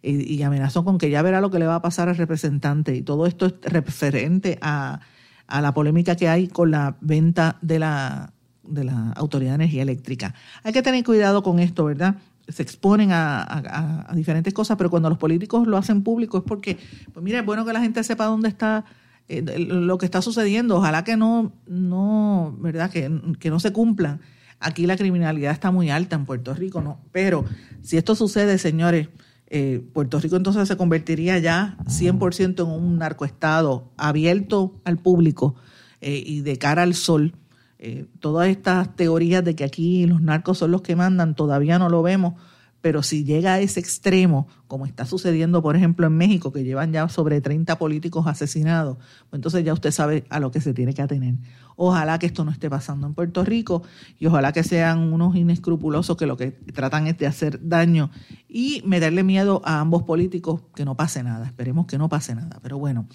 Y, 0.03 0.33
y, 0.33 0.43
amenazó 0.43 0.85
con 0.85 0.99
que 0.99 1.11
ya 1.11 1.23
verá 1.23 1.41
lo 1.41 1.51
que 1.51 1.59
le 1.59 1.67
va 1.67 1.77
a 1.77 1.83
pasar 1.83 2.09
al 2.09 2.17
representante. 2.17 2.95
Y 2.95 3.03
todo 3.03 3.27
esto 3.27 3.47
es 3.47 3.55
referente 3.63 4.59
a, 4.61 5.01
a 5.49 5.61
la 5.61 5.73
polémica 5.75 6.15
que 6.15 6.29
hay 6.29 6.47
con 6.47 6.71
la 6.71 6.97
venta 7.01 7.57
de 7.63 7.81
la, 7.81 8.33
de 8.69 8.85
la 8.85 9.13
Autoridad 9.13 9.53
de 9.53 9.57
Energía 9.57 9.83
Eléctrica. 9.83 10.35
Hay 10.63 10.73
que 10.73 10.83
tener 10.83 11.05
cuidado 11.05 11.43
con 11.43 11.59
esto, 11.59 11.85
¿verdad? 11.85 12.17
Se 12.49 12.63
exponen 12.63 13.11
a, 13.13 14.11
diferentes 14.15 14.55
cosas, 14.55 14.77
pero 14.77 14.91
cuando 14.91 15.09
los 15.09 15.19
políticos 15.19 15.67
lo 15.67 15.77
hacen 15.77 16.03
público 16.03 16.39
es 16.39 16.45
porque, 16.45 16.79
pues 17.13 17.23
mira, 17.23 17.41
es 17.41 17.47
bueno 17.47 17.65
que 17.65 17.73
la 17.73 17.81
gente 17.81 18.03
sepa 18.05 18.25
dónde 18.25 18.49
está 18.49 18.85
eh, 19.29 19.43
lo 19.59 19.99
que 19.99 20.07
está 20.07 20.23
sucediendo. 20.23 20.77
Ojalá 20.77 21.05
que 21.05 21.17
no, 21.17 21.53
no 21.67 22.57
¿verdad? 22.59 22.91
Que, 22.91 23.11
que 23.39 23.51
no 23.51 23.61
se 23.61 23.73
cumplan. 23.73 24.21
Aquí 24.61 24.87
la 24.87 24.97
criminalidad 24.97 25.53
está 25.53 25.71
muy 25.71 25.91
alta 25.91 26.17
en 26.17 26.25
Puerto 26.25 26.55
Rico, 26.55 26.81
¿no? 26.81 27.01
Pero 27.13 27.45
si 27.83 27.97
esto 27.97 28.15
sucede, 28.15 28.59
señores, 28.59 29.09
eh, 29.51 29.83
Puerto 29.95 30.21
Rico 30.21 30.37
entonces 30.37 30.69
se 30.69 30.77
convertiría 30.77 31.39
ya 31.39 31.79
100% 31.87 32.65
en 32.65 32.69
un 32.69 32.99
narcoestado 32.99 33.91
abierto 33.97 34.81
al 34.85 34.99
público 34.99 35.55
eh, 36.03 36.23
y 36.25 36.43
de 36.43 36.59
cara 36.59 36.83
al 36.83 36.95
sol 36.95 37.35
eh, 37.79 38.07
todas 38.21 38.49
estas 38.49 38.97
teorías 38.97 39.45
de 39.45 39.55
que 39.55 39.65
aquí 39.65 40.07
los 40.07 40.21
narcos 40.21 40.59
son 40.59 40.73
los 40.73 40.83
que 40.83 40.97
mandan, 40.97 41.35
todavía 41.35 41.79
no 41.79 41.89
lo 41.89 42.03
vemos, 42.03 42.35
pero 42.81 43.03
si 43.03 43.25
llega 43.25 43.55
a 43.55 43.61
ese 43.61 43.81
extremo, 43.81 44.47
como 44.69 44.87
está 44.87 45.05
sucediendo, 45.05 45.63
por 45.63 45.75
ejemplo, 45.75 46.07
en 46.07 46.17
México, 46.17 46.53
que 46.53 46.63
llevan 46.63 46.93
ya 46.93 47.09
sobre 47.09 47.41
30 47.41 47.77
políticos 47.79 48.27
asesinados, 48.27 48.99
pues 49.31 49.39
entonces 49.39 49.65
ya 49.65 49.73
usted 49.73 49.91
sabe 49.91 50.25
a 50.31 50.39
lo 50.39 50.51
que 50.51 50.61
se 50.61 50.75
tiene 50.75 50.95
que 50.95 51.03
atener. 51.03 51.35
Ojalá 51.81 52.19
que 52.19 52.27
esto 52.27 52.45
no 52.45 52.51
esté 52.51 52.69
pasando 52.69 53.07
en 53.07 53.15
Puerto 53.15 53.45
Rico 53.45 53.83
y 54.19 54.27
ojalá 54.27 54.53
que 54.53 54.65
sean 54.65 55.13
unos 55.13 55.37
inescrupulosos 55.37 56.17
que 56.17 56.27
lo 56.27 56.37
que 56.37 56.51
tratan 56.51 57.07
es 57.07 57.19
de 57.19 57.27
hacer 57.27 57.69
daño 57.69 58.11
y 58.49 58.83
meterle 58.85 59.23
miedo 59.23 59.63
a 59.65 59.81
ambos 59.81 60.03
políticos 60.03 60.63
que 60.75 60.85
no 60.85 60.97
pase 60.97 61.23
nada. 61.23 61.47
Esperemos 61.47 61.87
que 61.87 61.97
no 61.97 62.09
pase 62.09 62.35
nada. 62.35 62.59
Pero 62.63 62.79
bueno, 62.79 63.07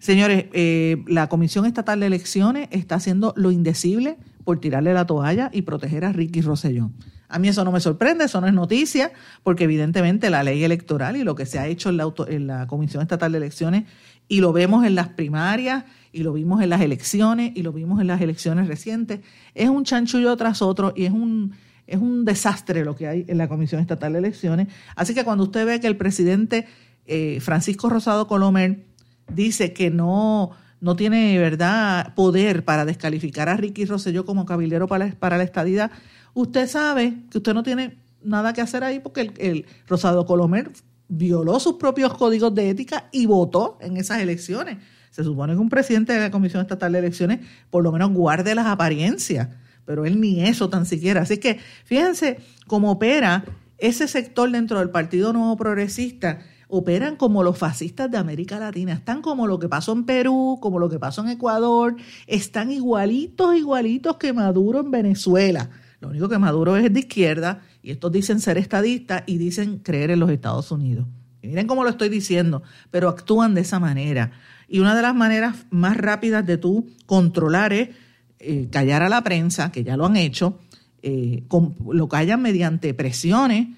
señores, 0.00 0.46
eh, 0.52 1.04
la 1.06 1.28
Comisión 1.28 1.66
Estatal 1.66 2.00
de 2.00 2.06
Elecciones 2.06 2.68
está 2.72 2.96
haciendo 2.96 3.32
lo 3.36 3.52
indecible 3.52 4.18
por 4.44 4.58
tirarle 4.58 4.92
la 4.92 5.06
toalla 5.06 5.50
y 5.52 5.62
proteger 5.62 6.04
a 6.04 6.12
Ricky 6.12 6.40
Rosselló. 6.40 6.90
A 7.30 7.38
mí 7.38 7.48
eso 7.48 7.64
no 7.64 7.72
me 7.72 7.80
sorprende, 7.80 8.24
eso 8.24 8.40
no 8.40 8.46
es 8.46 8.52
noticia, 8.52 9.12
porque 9.42 9.64
evidentemente 9.64 10.28
la 10.30 10.42
ley 10.42 10.62
electoral 10.64 11.16
y 11.16 11.24
lo 11.24 11.34
que 11.34 11.46
se 11.46 11.58
ha 11.58 11.66
hecho 11.66 11.88
en 11.88 11.96
la, 11.96 12.12
en 12.28 12.46
la 12.46 12.66
Comisión 12.66 13.02
Estatal 13.02 13.32
de 13.32 13.38
Elecciones, 13.38 13.84
y 14.28 14.40
lo 14.40 14.52
vemos 14.52 14.84
en 14.84 14.94
las 14.94 15.08
primarias, 15.08 15.84
y 16.12 16.22
lo 16.22 16.32
vimos 16.32 16.62
en 16.62 16.70
las 16.70 16.80
elecciones, 16.80 17.52
y 17.54 17.62
lo 17.62 17.72
vimos 17.72 18.00
en 18.00 18.06
las 18.06 18.20
elecciones 18.20 18.68
recientes, 18.68 19.20
es 19.54 19.68
un 19.68 19.84
chanchullo 19.84 20.36
tras 20.36 20.60
otro 20.60 20.92
y 20.96 21.04
es 21.04 21.12
un, 21.12 21.52
es 21.86 21.98
un 21.98 22.24
desastre 22.24 22.84
lo 22.84 22.94
que 22.96 23.06
hay 23.06 23.24
en 23.28 23.38
la 23.38 23.48
Comisión 23.48 23.80
Estatal 23.80 24.12
de 24.12 24.18
Elecciones. 24.18 24.68
Así 24.96 25.14
que 25.14 25.24
cuando 25.24 25.44
usted 25.44 25.66
ve 25.66 25.80
que 25.80 25.86
el 25.86 25.96
presidente 25.96 26.66
eh, 27.06 27.38
Francisco 27.40 27.88
Rosado 27.88 28.26
Colomer 28.26 28.84
dice 29.32 29.72
que 29.72 29.90
no, 29.90 30.50
no 30.80 30.96
tiene 30.96 31.38
verdad 31.38 32.14
poder 32.14 32.64
para 32.64 32.84
descalificar 32.84 33.48
a 33.48 33.56
Ricky 33.56 33.84
Rosselló 33.84 34.24
como 34.24 34.46
cabildero 34.46 34.86
para 34.86 35.06
la, 35.06 35.14
para 35.14 35.36
la 35.36 35.44
estadidad, 35.44 35.90
usted 36.34 36.68
sabe 36.68 37.22
que 37.30 37.38
usted 37.38 37.54
no 37.54 37.62
tiene 37.62 37.98
nada 38.22 38.52
que 38.52 38.60
hacer 38.60 38.84
ahí 38.84 39.00
porque 39.00 39.32
el, 39.38 39.66
Rosado 39.86 40.26
Colomer 40.26 40.70
violó 41.08 41.58
sus 41.58 41.74
propios 41.74 42.14
códigos 42.14 42.54
de 42.54 42.70
ética 42.70 43.08
y 43.12 43.26
votó 43.26 43.78
en 43.80 43.96
esas 43.96 44.20
elecciones. 44.20 44.78
Se 45.10 45.24
supone 45.24 45.54
que 45.54 45.58
un 45.58 45.68
presidente 45.68 46.12
de 46.12 46.20
la 46.20 46.30
Comisión 46.30 46.62
Estatal 46.62 46.92
de 46.92 47.00
Elecciones 47.00 47.40
por 47.70 47.82
lo 47.82 47.90
menos 47.90 48.12
guarde 48.12 48.54
las 48.54 48.66
apariencias, 48.66 49.48
pero 49.84 50.04
él 50.04 50.20
ni 50.20 50.44
eso 50.44 50.68
tan 50.68 50.86
siquiera. 50.86 51.22
Así 51.22 51.38
que 51.38 51.58
fíjense 51.84 52.38
cómo 52.66 52.92
opera 52.92 53.44
ese 53.78 54.06
sector 54.06 54.50
dentro 54.50 54.78
del 54.78 54.90
Partido 54.90 55.32
Nuevo 55.32 55.56
Progresista 55.56 56.40
operan 56.68 57.16
como 57.16 57.42
los 57.42 57.58
fascistas 57.58 58.10
de 58.10 58.16
América 58.16 58.58
Latina, 58.58 58.92
están 58.92 59.22
como 59.22 59.46
lo 59.48 59.58
que 59.58 59.68
pasó 59.68 59.92
en 59.92 60.04
Perú, 60.04 60.58
como 60.60 60.78
lo 60.78 60.88
que 60.88 61.00
pasó 61.00 61.22
en 61.22 61.30
Ecuador, 61.30 61.96
están 62.28 62.70
igualitos, 62.70 63.56
igualitos 63.56 64.16
que 64.18 64.32
Maduro 64.32 64.80
en 64.80 64.90
Venezuela. 64.92 65.68
Lo 66.00 66.08
único 66.08 66.28
que 66.28 66.38
Maduro 66.38 66.76
es 66.76 66.92
de 66.92 67.00
izquierda 67.00 67.62
y 67.82 67.90
estos 67.90 68.10
dicen 68.10 68.40
ser 68.40 68.58
estadistas 68.58 69.22
y 69.26 69.38
dicen 69.38 69.78
creer 69.78 70.10
en 70.10 70.20
los 70.20 70.30
Estados 70.30 70.70
Unidos. 70.72 71.06
miren 71.42 71.66
cómo 71.66 71.84
lo 71.84 71.90
estoy 71.90 72.08
diciendo, 72.08 72.62
pero 72.90 73.08
actúan 73.08 73.54
de 73.54 73.60
esa 73.62 73.78
manera. 73.78 74.32
Y 74.68 74.78
una 74.78 74.94
de 74.94 75.02
las 75.02 75.14
maneras 75.14 75.66
más 75.70 75.96
rápidas 75.96 76.46
de 76.46 76.56
tú 76.56 76.88
controlar 77.06 77.72
es 77.72 77.90
eh, 78.38 78.68
callar 78.70 79.02
a 79.02 79.08
la 79.08 79.22
prensa, 79.22 79.70
que 79.72 79.84
ya 79.84 79.96
lo 79.96 80.06
han 80.06 80.16
hecho, 80.16 80.58
eh, 81.02 81.44
lo 81.90 82.08
callan 82.08 82.42
mediante 82.42 82.94
presiones 82.94 83.68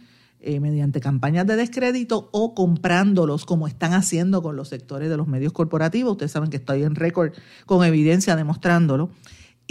eh, 0.44 0.58
mediante 0.58 0.98
campañas 0.98 1.46
de 1.46 1.54
descrédito 1.54 2.28
o 2.32 2.52
comprándolos 2.52 3.44
como 3.44 3.68
están 3.68 3.92
haciendo 3.92 4.42
con 4.42 4.56
los 4.56 4.70
sectores 4.70 5.08
de 5.08 5.16
los 5.16 5.28
medios 5.28 5.52
corporativos. 5.52 6.12
Ustedes 6.12 6.32
saben 6.32 6.50
que 6.50 6.56
estoy 6.56 6.82
en 6.82 6.96
récord 6.96 7.32
con 7.64 7.84
evidencia 7.84 8.34
demostrándolo. 8.34 9.10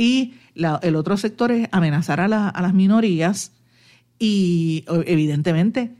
Y 0.02 0.34
el 0.56 0.96
otro 0.96 1.16
sector 1.16 1.52
es 1.52 1.68
amenazar 1.72 2.20
a, 2.20 2.28
las 2.28 2.74
minorías 2.74 3.52
y 4.18 4.84
evidentemente 5.06 5.92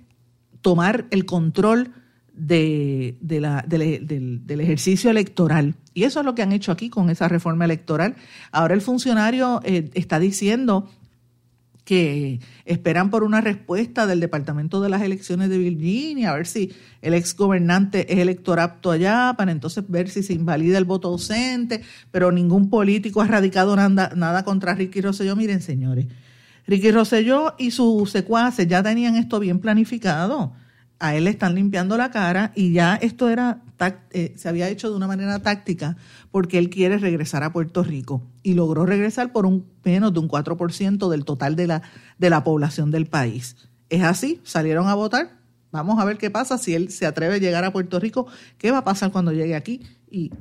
tomar 0.62 1.06
el 1.12 1.26
control 1.26 1.94
de, 2.34 3.16
la, 3.22 3.64
del, 3.68 4.60
ejercicio 4.60 5.12
electoral. 5.12 5.76
Y 5.94 6.06
eso 6.06 6.22
es 6.22 6.26
lo 6.26 6.34
que 6.34 6.42
han 6.42 6.52
hecho 6.52 6.72
aquí 6.72 6.90
con 6.90 7.12
esa 7.12 7.28
reforma 7.28 7.66
electoral. 7.66 8.16
Ahora 8.52 8.74
el 8.74 8.82
funcionario 8.82 9.62
eh, 9.64 9.92
está 9.94 10.18
diciendo 10.18 10.90
que 11.84 12.40
esperan 12.66 13.10
por 13.10 13.24
una 13.24 13.42
respuesta 13.42 14.06
del 14.06 14.20
Departamento 14.20 14.82
de 14.82 14.90
las 14.90 15.02
Elecciones 15.02 15.50
de 15.50 15.58
Virginia, 15.58 16.32
a 16.32 16.36
ver 16.36 16.48
si 16.48 16.72
el 17.02 17.14
ex 17.14 17.36
gobernante 17.36 18.14
es 18.14 18.20
elector 18.20 18.60
apto 18.60 18.92
allá, 18.92 19.34
para 19.38 19.52
entonces 19.52 19.84
ver 19.88 20.10
si 20.10 20.24
se 20.24 20.34
invalida 20.34 20.78
el 20.78 20.86
voto 20.86 21.08
ausente, 21.08 21.82
pero 22.12 22.32
ningún 22.32 22.70
político 22.70 23.22
ha 23.22 23.28
radicado 23.28 23.76
nada, 23.76 24.12
nada 24.16 24.44
contra 24.44 24.76
Ricky 24.76 25.02
Rosselló. 25.02 25.36
Miren, 25.36 25.62
señores, 25.62 26.08
Ricky 26.68 26.92
Rosselló 26.92 27.56
y 27.58 27.72
sus 27.72 28.12
secuaces 28.12 28.68
ya 28.68 28.84
tenían 28.84 29.16
esto 29.16 29.40
bien 29.40 29.60
planificado 29.60 30.54
a 31.02 31.16
él 31.16 31.24
le 31.26 31.32
están 31.32 31.56
limpiando 31.56 31.98
la 31.98 32.12
cara 32.12 32.52
y 32.56 32.72
ya 32.72 32.96
esto 32.96 33.28
era 33.28 33.58
eh, 34.12 34.34
se 34.38 34.50
había 34.50 34.70
hecho 34.70 34.90
de 34.90 34.96
una 34.96 35.08
manera 35.08 35.40
táctica 35.40 35.98
porque 36.30 36.58
él 36.58 36.70
quiere 36.70 36.98
regresar 36.98 37.44
a 37.44 37.52
Puerto 37.52 37.84
Rico 37.84 38.22
y 38.44 38.54
logró 38.54 38.86
regresar 38.86 39.32
por 39.32 39.46
un 39.46 39.66
menos 39.84 40.14
de 40.14 40.20
un 40.20 40.30
4% 40.30 41.10
del 41.10 41.26
total 41.26 41.56
de 41.56 41.68
la, 41.68 41.82
de 42.18 42.30
la 42.30 42.44
población 42.44 42.92
del 42.92 43.08
país. 43.08 43.56
Es 43.90 44.04
así, 44.04 44.40
salieron 44.44 44.88
a 44.88 44.96
votar. 44.96 45.40
Vamos 45.72 46.00
a 46.00 46.06
ver 46.06 46.18
qué 46.18 46.30
pasa 46.30 46.58
si 46.58 46.76
él 46.76 46.92
se 46.92 47.06
atreve 47.06 47.36
a 47.36 47.38
llegar 47.38 47.64
a 47.64 47.72
Puerto 47.72 48.00
Rico, 48.00 48.28
qué 48.58 48.72
va 48.72 48.80
a 48.80 48.84
pasar 48.84 49.12
cuando 49.12 49.32
llegue 49.32 49.56
aquí 49.56 49.82
y 50.10 50.32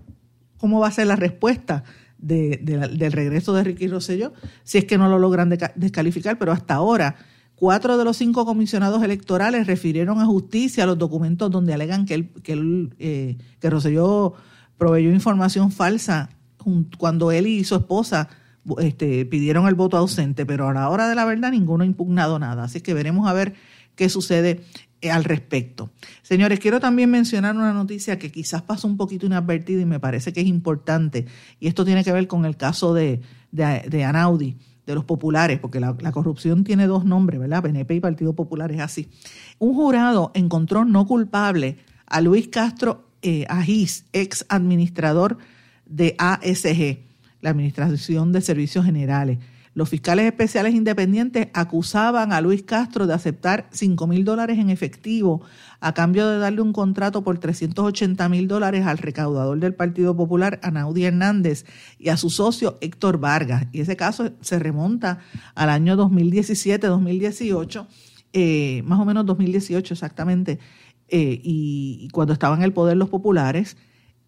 cómo 0.59 0.81
va 0.81 0.88
a 0.88 0.92
ser 0.92 1.07
la 1.07 1.16
respuesta 1.16 1.85
del 2.18 3.12
regreso 3.12 3.55
de 3.55 3.64
Ricky 3.64 3.88
Rosselló, 3.88 4.33
si 4.62 4.79
es 4.79 4.85
que 4.85 4.98
no 4.98 5.09
lo 5.09 5.18
logran 5.18 5.48
descalificar, 5.76 6.38
pero 6.38 6.53
hasta 6.53 6.74
ahora 6.74 7.16
Cuatro 7.61 7.99
de 7.99 8.07
los 8.07 8.16
cinco 8.16 8.46
comisionados 8.46 9.03
electorales 9.03 9.66
refirieron 9.66 10.18
a 10.18 10.25
justicia 10.25 10.87
los 10.87 10.96
documentos 10.96 11.51
donde 11.51 11.75
alegan 11.75 12.07
que, 12.07 12.14
él, 12.14 12.31
que, 12.42 12.88
eh, 12.99 13.37
que 13.61 13.68
Rosselló 13.68 14.33
proveyó 14.79 15.11
información 15.11 15.70
falsa 15.70 16.31
cuando 16.96 17.31
él 17.31 17.46
y 17.46 17.64
su 17.64 17.75
esposa 17.75 18.31
este, 18.79 19.27
pidieron 19.27 19.68
el 19.68 19.75
voto 19.75 19.99
ausente, 19.99 20.46
pero 20.46 20.70
a 20.70 20.73
la 20.73 20.88
hora 20.88 21.07
de 21.07 21.14
la 21.14 21.27
verdad 21.27 21.51
ninguno 21.51 21.83
ha 21.83 21.87
impugnado 21.87 22.38
nada. 22.38 22.64
Así 22.64 22.81
que 22.81 22.94
veremos 22.94 23.29
a 23.29 23.35
ver 23.35 23.53
qué 23.94 24.09
sucede 24.09 24.62
eh, 25.03 25.11
al 25.11 25.25
respecto. 25.25 25.90
Señores, 26.23 26.61
quiero 26.61 26.81
también 26.81 27.11
mencionar 27.11 27.55
una 27.57 27.75
noticia 27.75 28.18
que 28.18 28.33
quizás 28.33 28.62
pasó 28.62 28.88
un 28.88 28.96
poquito 28.96 29.27
inadvertida 29.27 29.83
y 29.83 29.85
me 29.85 30.01
parece 30.01 30.33
que 30.33 30.40
es 30.40 30.46
importante, 30.46 31.27
y 31.61 31.68
esto 31.68 31.85
tiene 31.85 32.05
que 32.05 32.12
ver 32.12 32.27
con 32.27 32.46
el 32.46 32.57
caso 32.57 32.94
de, 32.94 33.20
de, 33.53 33.85
de 33.87 34.05
Anaudi 34.05 34.57
de 34.90 34.94
los 34.94 35.05
populares, 35.05 35.59
porque 35.59 35.81
la, 35.81 35.94
corrupción 36.12 36.64
tiene 36.64 36.87
dos 36.87 37.05
nombres, 37.05 37.40
¿verdad? 37.40 37.62
PNP 37.62 37.96
y 37.96 38.00
Partido 38.00 38.35
Popular 38.35 38.70
es 38.72 38.81
así. 38.81 39.09
Un 39.59 39.74
jurado 39.74 40.31
encontró 40.35 40.85
no 40.85 41.07
culpable 41.07 41.79
a 42.07 42.20
Luis 42.20 42.48
Castro 42.48 43.09
eh, 43.22 43.46
Agís, 43.48 44.05
ex 44.12 44.44
administrador 44.48 45.38
de 45.87 46.14
ASG, 46.18 46.98
la 47.40 47.50
Administración 47.50 48.33
de 48.33 48.40
Servicios 48.40 48.85
Generales. 48.85 49.38
Los 49.72 49.88
fiscales 49.88 50.26
especiales 50.26 50.74
independientes 50.74 51.48
acusaban 51.54 52.33
a 52.33 52.40
Luis 52.40 52.64
Castro 52.64 53.06
de 53.06 53.14
aceptar 53.14 53.68
5 53.70 54.06
mil 54.09 54.24
dólares 54.24 54.59
en 54.59 54.68
efectivo 54.68 55.42
a 55.78 55.94
cambio 55.94 56.28
de 56.28 56.38
darle 56.38 56.61
un 56.61 56.72
contrato 56.72 57.22
por 57.22 57.38
380 57.38 58.28
mil 58.28 58.48
dólares 58.48 58.85
al 58.85 58.98
recaudador 58.98 59.61
del 59.61 59.74
Partido 59.74 60.16
Popular, 60.16 60.59
Anaudi 60.62 61.04
Hernández, 61.04 61.64
y 61.98 62.09
a 62.09 62.16
su 62.16 62.30
socio 62.30 62.78
Héctor 62.80 63.18
Vargas. 63.18 63.66
Y 63.70 63.80
ese 63.80 63.96
caso 63.96 64.33
se 64.40 64.59
remonta 64.59 65.20
al 65.54 65.70
año 65.70 65.96
2017-2018, 65.96 67.87
eh, 68.33 68.83
más 68.85 68.98
o 68.98 69.04
menos 69.04 69.24
2018 69.24 69.94
exactamente, 69.94 70.59
eh, 71.09 71.40
y 71.42 72.09
cuando 72.12 72.33
estaban 72.33 72.59
en 72.59 72.64
el 72.64 72.72
poder 72.72 72.96
los 72.96 73.09
populares 73.09 73.76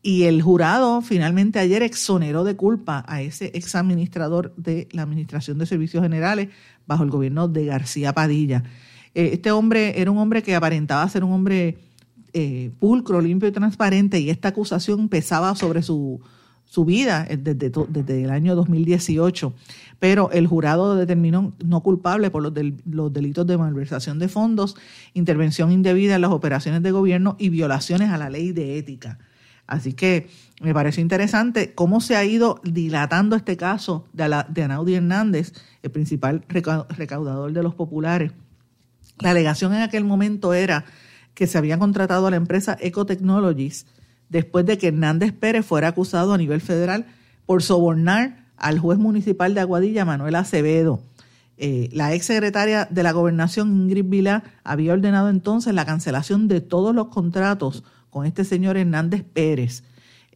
y 0.02 0.24
el 0.24 0.42
jurado 0.42 1.00
finalmente 1.00 1.60
ayer 1.60 1.82
exoneró 1.82 2.42
de 2.42 2.56
culpa 2.56 3.04
a 3.06 3.22
ese 3.22 3.52
ex 3.54 3.76
administrador 3.76 4.52
de 4.56 4.88
la 4.90 5.02
Administración 5.02 5.58
de 5.58 5.66
Servicios 5.66 6.02
Generales 6.02 6.48
bajo 6.86 7.04
el 7.04 7.10
gobierno 7.10 7.46
de 7.46 7.66
García 7.66 8.12
Padilla. 8.12 8.64
Eh, 9.14 9.30
este 9.32 9.52
hombre 9.52 10.00
era 10.00 10.10
un 10.10 10.18
hombre 10.18 10.42
que 10.42 10.56
aparentaba 10.56 11.08
ser 11.08 11.22
un 11.22 11.32
hombre 11.32 11.78
eh, 12.32 12.72
pulcro, 12.80 13.20
limpio 13.20 13.48
y 13.48 13.52
transparente 13.52 14.18
y 14.18 14.28
esta 14.28 14.48
acusación 14.48 15.08
pesaba 15.08 15.54
sobre 15.54 15.82
su, 15.82 16.20
su 16.64 16.84
vida 16.84 17.24
desde, 17.28 17.70
desde, 17.70 18.24
el 18.24 18.30
año 18.30 18.56
2018, 18.56 19.54
pero 20.00 20.32
el 20.32 20.48
jurado 20.48 20.96
determinó 20.96 21.52
no 21.64 21.80
culpable 21.82 22.30
por 22.30 22.42
los, 22.42 22.52
los, 22.90 23.12
delitos 23.12 23.46
de 23.46 23.56
malversación 23.56 24.18
de 24.18 24.28
fondos, 24.28 24.74
intervención 25.14 25.70
indebida 25.70 26.16
en 26.16 26.22
las 26.22 26.32
operaciones 26.32 26.82
de 26.82 26.90
gobierno 26.90 27.36
y 27.38 27.50
violaciones 27.50 28.10
a 28.10 28.18
la 28.18 28.30
ley 28.30 28.50
de 28.50 28.78
ética. 28.78 29.18
Así 29.66 29.92
que 29.92 30.29
me 30.61 30.75
parece 30.75 31.01
interesante 31.01 31.72
cómo 31.75 32.01
se 32.01 32.16
ha 32.16 32.25
ido 32.25 32.61
dilatando 32.64 33.37
este 33.37 33.57
caso 33.57 34.07
de, 34.12 34.29
la, 34.29 34.46
de 34.48 34.62
Hernández, 34.94 35.53
el 35.83 35.90
principal 35.90 36.44
recaudador 36.48 37.53
de 37.53 37.62
los 37.62 37.75
populares. 37.75 38.33
La 39.18 39.31
alegación 39.31 39.75
en 39.75 39.83
aquel 39.83 40.05
momento 40.05 40.55
era 40.55 40.85
que 41.35 41.46
se 41.46 41.59
había 41.59 41.79
contratado 41.79 42.27
a 42.27 42.31
la 42.31 42.37
empresa 42.37 42.77
Ecotechnologies 42.81 43.87
después 44.29 44.64
de 44.66 44.79
que 44.79 44.88
Hernández 44.88 45.33
Pérez 45.33 45.64
fuera 45.64 45.88
acusado 45.88 46.33
a 46.33 46.38
nivel 46.38 46.61
federal 46.61 47.07
por 47.46 47.62
sobornar 47.62 48.46
al 48.57 48.79
juez 48.79 48.98
municipal 48.98 49.55
de 49.55 49.61
Aguadilla, 49.61 50.05
Manuel 50.05 50.37
Acevedo. 50.37 51.03
Eh, 51.59 51.88
la 51.92 52.14
ex 52.14 52.27
secretaria 52.27 52.88
de 52.90 53.03
la 53.03 53.12
gobernación, 53.12 53.68
Ingrid 53.77 54.07
Vila, 54.07 54.42
había 54.64 54.94
ordenado 54.94 55.29
entonces 55.29 55.75
la 55.75 55.85
cancelación 55.85 56.48
de 56.48 56.61
todos 56.61 56.94
los 56.94 57.09
contratos 57.09 57.85
con 58.12 58.27
este 58.27 58.44
señor 58.44 58.77
Hernández 58.77 59.25
Pérez. 59.25 59.83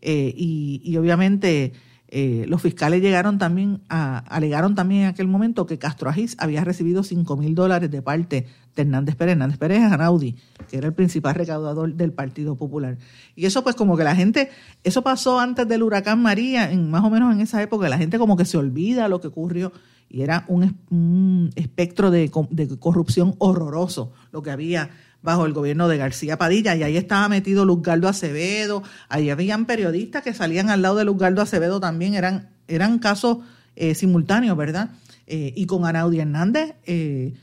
Eh, 0.01 0.33
y, 0.35 0.97
obviamente 0.97 1.73
eh, 2.09 2.45
los 2.49 2.63
fiscales 2.63 3.03
llegaron 3.03 3.39
también 3.39 3.83
a, 3.89 4.19
alegaron 4.19 4.75
también 4.75 5.03
en 5.03 5.09
aquel 5.09 5.27
momento 5.27 5.67
que 5.67 5.79
Castro 5.79 6.09
Agis 6.09 6.37
había 6.39 6.63
recibido 6.63 7.03
5 7.03 7.37
mil 7.37 7.55
dólares 7.55 7.91
de 7.91 8.01
parte 8.01 8.47
de 8.75 8.83
Hernández 8.83 9.17
Pérez. 9.17 9.33
Hernández 9.33 9.59
Pérez 9.59 9.79
es 9.79 9.93
Anaudi, 9.93 10.37
que 10.71 10.79
era 10.79 10.87
el 10.87 10.95
principal 10.95 11.35
recaudador 11.35 11.93
del 11.93 12.13
Partido 12.13 12.57
Popular. 12.57 12.97
Y 13.35 13.45
eso 13.45 13.63
pues 13.63 13.75
como 13.75 13.97
que 13.97 14.05
la 14.05 14.15
gente, 14.15 14.51
eso 14.85 15.03
pasó 15.03 15.39
antes 15.39 15.69
del 15.69 15.83
huracán 15.83 16.23
María, 16.23 16.71
en, 16.71 16.91
más 16.91 17.05
o 17.05 17.11
menos 17.11 17.35
en 17.35 17.41
esa 17.41 17.61
época, 17.61 17.89
la 17.89 17.99
gente 17.99 18.19
como 18.19 18.37
que 18.37 18.45
se 18.45 18.57
olvida 18.57 19.09
lo 19.09 19.21
que 19.21 19.27
ocurrió 19.27 19.73
y 20.09 20.23
era 20.23 20.45
un, 20.49 21.51
espectro 21.57 22.11
de, 22.11 22.31
de 22.51 22.79
corrupción 22.79 23.35
horroroso 23.39 24.13
lo 24.31 24.43
que 24.43 24.51
había 24.51 24.89
bajo 25.23 25.47
el 25.47 25.53
gobierno 25.53 25.89
de 25.89 25.97
García 25.97 26.39
Padilla 26.39 26.77
y 26.77 26.83
ahí 26.83 26.97
estaba 26.97 27.29
metido 27.29 27.65
Luzgardo 27.65 28.09
Acevedo, 28.09 28.83
ahí 29.09 29.31
habían 29.31 29.67
periodistas 29.67 30.23
que 30.23 30.33
salían 30.33 30.71
al 30.71 30.83
lado 30.83 30.97
de 30.97 31.05
Luzgardo 31.05 31.43
Acevedo 31.43 31.81
también, 31.81 32.15
eran, 32.15 32.51
eran 32.69 32.99
casos 32.99 33.39
eh, 33.75 33.95
simultáneos, 33.95 34.57
¿verdad? 34.57 34.91
Eh, 35.27 35.53
y 35.57 35.67
con 35.67 35.85
Anaudi 35.85 36.21
Hernández, 36.21 36.75
eh, 36.85 37.35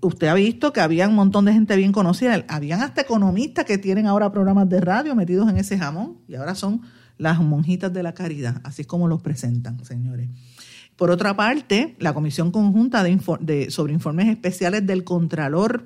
usted 0.00 0.28
ha 0.28 0.34
visto 0.34 0.72
que 0.72 0.80
había 0.80 1.08
un 1.08 1.14
montón 1.14 1.44
de 1.44 1.52
gente 1.52 1.76
bien 1.76 1.92
conocida, 1.92 2.44
habían 2.48 2.82
hasta 2.82 3.02
economistas 3.02 3.64
que 3.64 3.78
tienen 3.78 4.06
ahora 4.06 4.32
programas 4.32 4.68
de 4.68 4.80
radio 4.80 5.14
metidos 5.14 5.48
en 5.48 5.58
ese 5.58 5.78
jamón 5.78 6.18
y 6.28 6.34
ahora 6.34 6.54
son 6.54 6.82
las 7.18 7.38
monjitas 7.40 7.92
de 7.92 8.02
la 8.02 8.14
caridad, 8.14 8.60
así 8.64 8.82
es 8.82 8.88
como 8.88 9.06
los 9.06 9.20
presentan, 9.20 9.84
señores. 9.84 10.28
Por 10.96 11.10
otra 11.10 11.34
parte, 11.34 11.96
la 11.98 12.12
Comisión 12.12 12.50
Conjunta 12.50 13.02
de, 13.02 13.70
sobre 13.70 13.92
Informes 13.92 14.28
Especiales 14.28 14.86
del 14.86 15.02
Contralor 15.02 15.84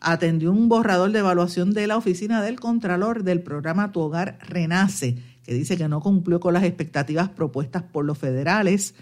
atendió 0.00 0.50
un 0.50 0.68
borrador 0.68 1.12
de 1.12 1.20
evaluación 1.20 1.72
de 1.72 1.86
la 1.86 1.96
Oficina 1.96 2.42
del 2.42 2.58
Contralor 2.58 3.22
del 3.22 3.42
programa 3.42 3.92
Tu 3.92 4.00
Hogar 4.00 4.38
Renace, 4.40 5.16
que 5.44 5.54
dice 5.54 5.76
que 5.76 5.88
no 5.88 6.00
cumplió 6.00 6.40
con 6.40 6.54
las 6.54 6.64
expectativas 6.64 7.28
propuestas 7.28 7.82
por 7.82 8.04
los 8.04 8.18
federales 8.18 8.94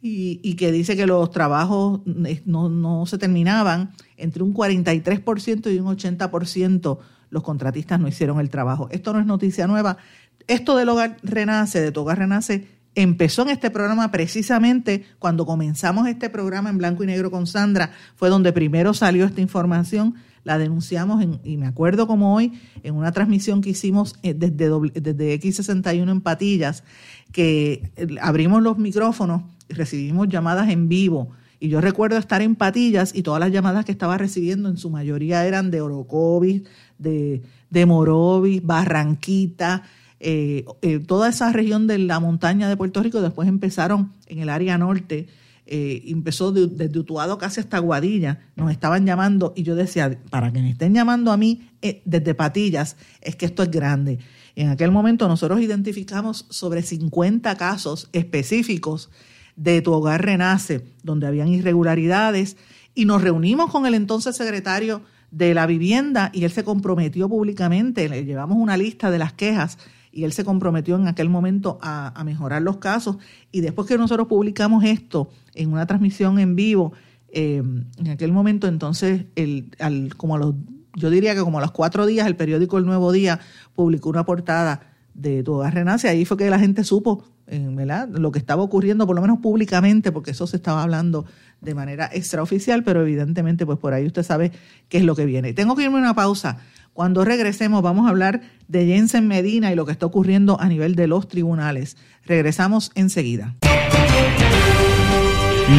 y, 0.00 0.54
que 0.54 0.70
dice 0.70 0.96
que 0.96 1.06
los 1.06 1.30
trabajos 1.30 2.00
no, 2.44 2.68
no 2.68 3.06
se 3.06 3.18
terminaban 3.18 3.92
entre 4.16 4.42
un 4.42 4.54
43% 4.54 5.74
y 5.74 5.78
un 5.78 5.96
80% 5.96 6.98
los 7.30 7.42
contratistas 7.42 8.00
no 8.00 8.08
hicieron 8.08 8.40
el 8.40 8.48
trabajo. 8.48 8.88
Esto 8.90 9.12
no 9.12 9.20
es 9.20 9.26
noticia 9.26 9.66
nueva. 9.66 9.98
Esto 10.46 10.76
del 10.76 10.88
hogar 10.88 11.18
renace, 11.22 11.80
de 11.80 11.92
tu 11.92 12.00
hogar 12.00 12.18
renace, 12.18 12.66
empezó 12.94 13.42
en 13.42 13.50
este 13.50 13.70
programa 13.70 14.10
precisamente 14.10 15.04
cuando 15.18 15.44
comenzamos 15.44 16.08
este 16.08 16.30
programa 16.30 16.70
en 16.70 16.78
blanco 16.78 17.04
y 17.04 17.06
negro 17.06 17.30
con 17.30 17.46
Sandra, 17.46 17.92
fue 18.16 18.28
donde 18.28 18.52
primero 18.52 18.94
salió 18.94 19.26
esta 19.26 19.40
información, 19.40 20.14
la 20.44 20.58
denunciamos 20.58 21.24
y 21.44 21.56
me 21.56 21.66
acuerdo 21.66 22.06
como 22.06 22.34
hoy 22.34 22.52
en 22.82 22.94
una 22.94 23.12
transmisión 23.12 23.60
que 23.60 23.70
hicimos 23.70 24.16
eh, 24.22 24.34
desde, 24.34 24.70
desde 25.00 25.40
X61 25.40 26.10
en 26.10 26.20
Patillas, 26.20 26.84
que 27.32 27.90
eh, 27.96 28.06
abrimos 28.20 28.62
los 28.62 28.78
micrófonos 28.78 29.42
y 29.68 29.74
recibimos 29.74 30.28
llamadas 30.28 30.68
en 30.70 30.88
vivo. 30.88 31.30
Y 31.60 31.68
yo 31.68 31.80
recuerdo 31.80 32.16
estar 32.18 32.40
en 32.40 32.54
Patillas 32.54 33.14
y 33.14 33.22
todas 33.22 33.40
las 33.40 33.50
llamadas 33.50 33.84
que 33.84 33.92
estaba 33.92 34.16
recibiendo 34.16 34.68
en 34.68 34.76
su 34.76 34.90
mayoría 34.90 35.44
eran 35.44 35.70
de 35.70 35.80
Orocovis, 35.80 36.62
de, 36.98 37.42
de 37.70 37.86
Morovis, 37.86 38.64
Barranquita, 38.64 39.82
eh, 40.20 40.64
eh, 40.82 40.98
toda 40.98 41.28
esa 41.28 41.52
región 41.52 41.86
de 41.86 41.98
la 41.98 42.18
montaña 42.18 42.68
de 42.68 42.76
Puerto 42.76 43.02
Rico, 43.02 43.20
después 43.20 43.48
empezaron 43.48 44.12
en 44.26 44.40
el 44.40 44.48
área 44.48 44.76
norte, 44.76 45.28
eh, 45.70 46.02
empezó 46.06 46.50
desde 46.50 46.98
Utuado 46.98 47.36
casi 47.36 47.60
hasta 47.60 47.78
Guadilla, 47.78 48.40
nos 48.56 48.70
estaban 48.70 49.04
llamando 49.04 49.52
y 49.54 49.62
yo 49.64 49.74
decía, 49.74 50.18
para 50.30 50.50
que 50.50 50.60
me 50.60 50.70
estén 50.70 50.94
llamando 50.94 51.30
a 51.30 51.36
mí 51.36 51.68
desde 52.04 52.34
Patillas, 52.34 52.96
es 53.20 53.36
que 53.36 53.44
esto 53.44 53.62
es 53.62 53.70
grande. 53.70 54.18
En 54.56 54.70
aquel 54.70 54.90
momento 54.90 55.28
nosotros 55.28 55.60
identificamos 55.60 56.46
sobre 56.48 56.82
50 56.82 57.54
casos 57.56 58.08
específicos 58.12 59.10
de 59.56 59.82
Tu 59.82 59.92
Hogar 59.92 60.24
Renace, 60.24 60.86
donde 61.02 61.26
habían 61.26 61.48
irregularidades, 61.48 62.56
y 62.94 63.04
nos 63.04 63.20
reunimos 63.20 63.70
con 63.70 63.84
el 63.84 63.94
entonces 63.94 64.36
secretario 64.36 65.02
de 65.30 65.52
la 65.52 65.66
vivienda 65.66 66.30
y 66.32 66.44
él 66.44 66.50
se 66.50 66.64
comprometió 66.64 67.28
públicamente, 67.28 68.08
le 68.08 68.24
llevamos 68.24 68.56
una 68.56 68.78
lista 68.78 69.10
de 69.10 69.18
las 69.18 69.34
quejas 69.34 69.78
y 70.12 70.24
él 70.24 70.32
se 70.32 70.44
comprometió 70.44 70.96
en 70.96 71.06
aquel 71.08 71.28
momento 71.28 71.78
a, 71.82 72.22
mejorar 72.24 72.62
los 72.62 72.78
casos. 72.78 73.18
Y 73.52 73.60
después 73.60 73.86
que 73.86 73.98
nosotros 73.98 74.28
publicamos 74.28 74.84
esto 74.84 75.30
en 75.54 75.72
una 75.72 75.86
transmisión 75.86 76.38
en 76.38 76.56
vivo, 76.56 76.92
eh, 77.30 77.62
en 77.98 78.08
aquel 78.08 78.32
momento 78.32 78.66
entonces, 78.66 79.26
el, 79.36 79.70
al, 79.78 80.14
como 80.16 80.38
los, 80.38 80.54
yo 80.94 81.10
diría 81.10 81.34
que 81.34 81.40
como 81.40 81.58
a 81.58 81.60
los 81.60 81.72
cuatro 81.72 82.06
días, 82.06 82.26
el 82.26 82.36
periódico 82.36 82.78
El 82.78 82.86
Nuevo 82.86 83.12
Día 83.12 83.40
publicó 83.74 84.08
una 84.08 84.24
portada 84.24 84.80
de 85.14 85.42
Tu 85.42 85.52
Hogar. 85.52 85.76
Ahí 86.04 86.24
fue 86.24 86.36
que 86.36 86.48
la 86.48 86.58
gente 86.58 86.84
supo 86.84 87.24
eh, 87.48 87.66
¿verdad? 87.70 88.08
lo 88.08 88.30
que 88.30 88.38
estaba 88.38 88.62
ocurriendo, 88.62 89.06
por 89.06 89.16
lo 89.16 89.22
menos 89.22 89.38
públicamente, 89.38 90.12
porque 90.12 90.32
eso 90.32 90.46
se 90.46 90.56
estaba 90.56 90.82
hablando 90.82 91.24
de 91.60 91.74
manera 91.74 92.08
extraoficial, 92.12 92.84
pero 92.84 93.02
evidentemente 93.02 93.66
pues 93.66 93.78
por 93.78 93.94
ahí 93.94 94.06
usted 94.06 94.22
sabe 94.22 94.52
qué 94.88 94.98
es 94.98 95.04
lo 95.04 95.16
que 95.16 95.24
viene. 95.24 95.52
Tengo 95.54 95.74
que 95.74 95.82
irme 95.82 95.96
a 95.96 96.00
una 96.00 96.14
pausa. 96.14 96.58
Cuando 96.98 97.24
regresemos 97.24 97.80
vamos 97.80 98.06
a 98.06 98.10
hablar 98.10 98.40
de 98.66 98.84
Jensen 98.86 99.28
Medina 99.28 99.70
y 99.70 99.76
lo 99.76 99.86
que 99.86 99.92
está 99.92 100.04
ocurriendo 100.04 100.60
a 100.60 100.66
nivel 100.66 100.96
de 100.96 101.06
los 101.06 101.28
tribunales. 101.28 101.96
Regresamos 102.26 102.90
enseguida. 102.96 103.54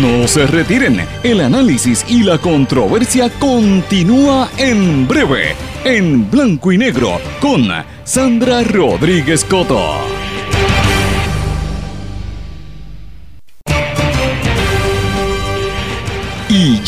No 0.02 0.30
se 0.30 0.48
retiren, 0.48 1.02
el 1.24 1.42
análisis 1.42 2.06
y 2.08 2.24
la 2.24 2.38
controversia 2.38 3.30
continúa 3.38 4.50
en 4.58 5.10
breve, 5.10 5.56
en 5.84 6.32
blanco 6.32 6.72
y 6.72 6.78
negro, 6.78 7.20
con 7.42 7.68
Sandra 8.06 8.64
Rodríguez 8.64 9.44
Coto. 9.44 10.19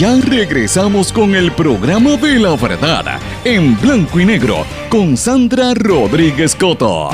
Ya 0.02 0.20
regresamos 0.20 1.14
con 1.14 1.36
el 1.36 1.52
programa 1.52 2.18
de 2.18 2.40
la 2.40 2.56
verdad, 2.56 3.20
en 3.46 3.80
blanco 3.80 4.20
y 4.20 4.26
negro, 4.26 4.66
con 4.90 5.16
Sandra 5.16 5.76
Rodríguez 5.76 6.56
Coto. 6.56 7.12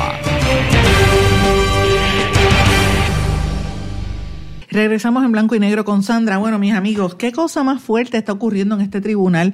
Regresamos 4.70 5.26
en 5.26 5.34
blanco 5.34 5.54
y 5.56 5.60
negro 5.60 5.84
con 5.84 6.02
Sandra. 6.02 6.38
Bueno, 6.38 6.60
mis 6.60 6.74
amigos, 6.74 7.16
¿qué 7.16 7.34
cosa 7.34 7.62
más 7.62 7.82
fuerte 7.82 8.18
está 8.18 8.32
ocurriendo 8.32 8.76
en 8.76 8.80
este 8.80 9.02
tribunal 9.02 9.54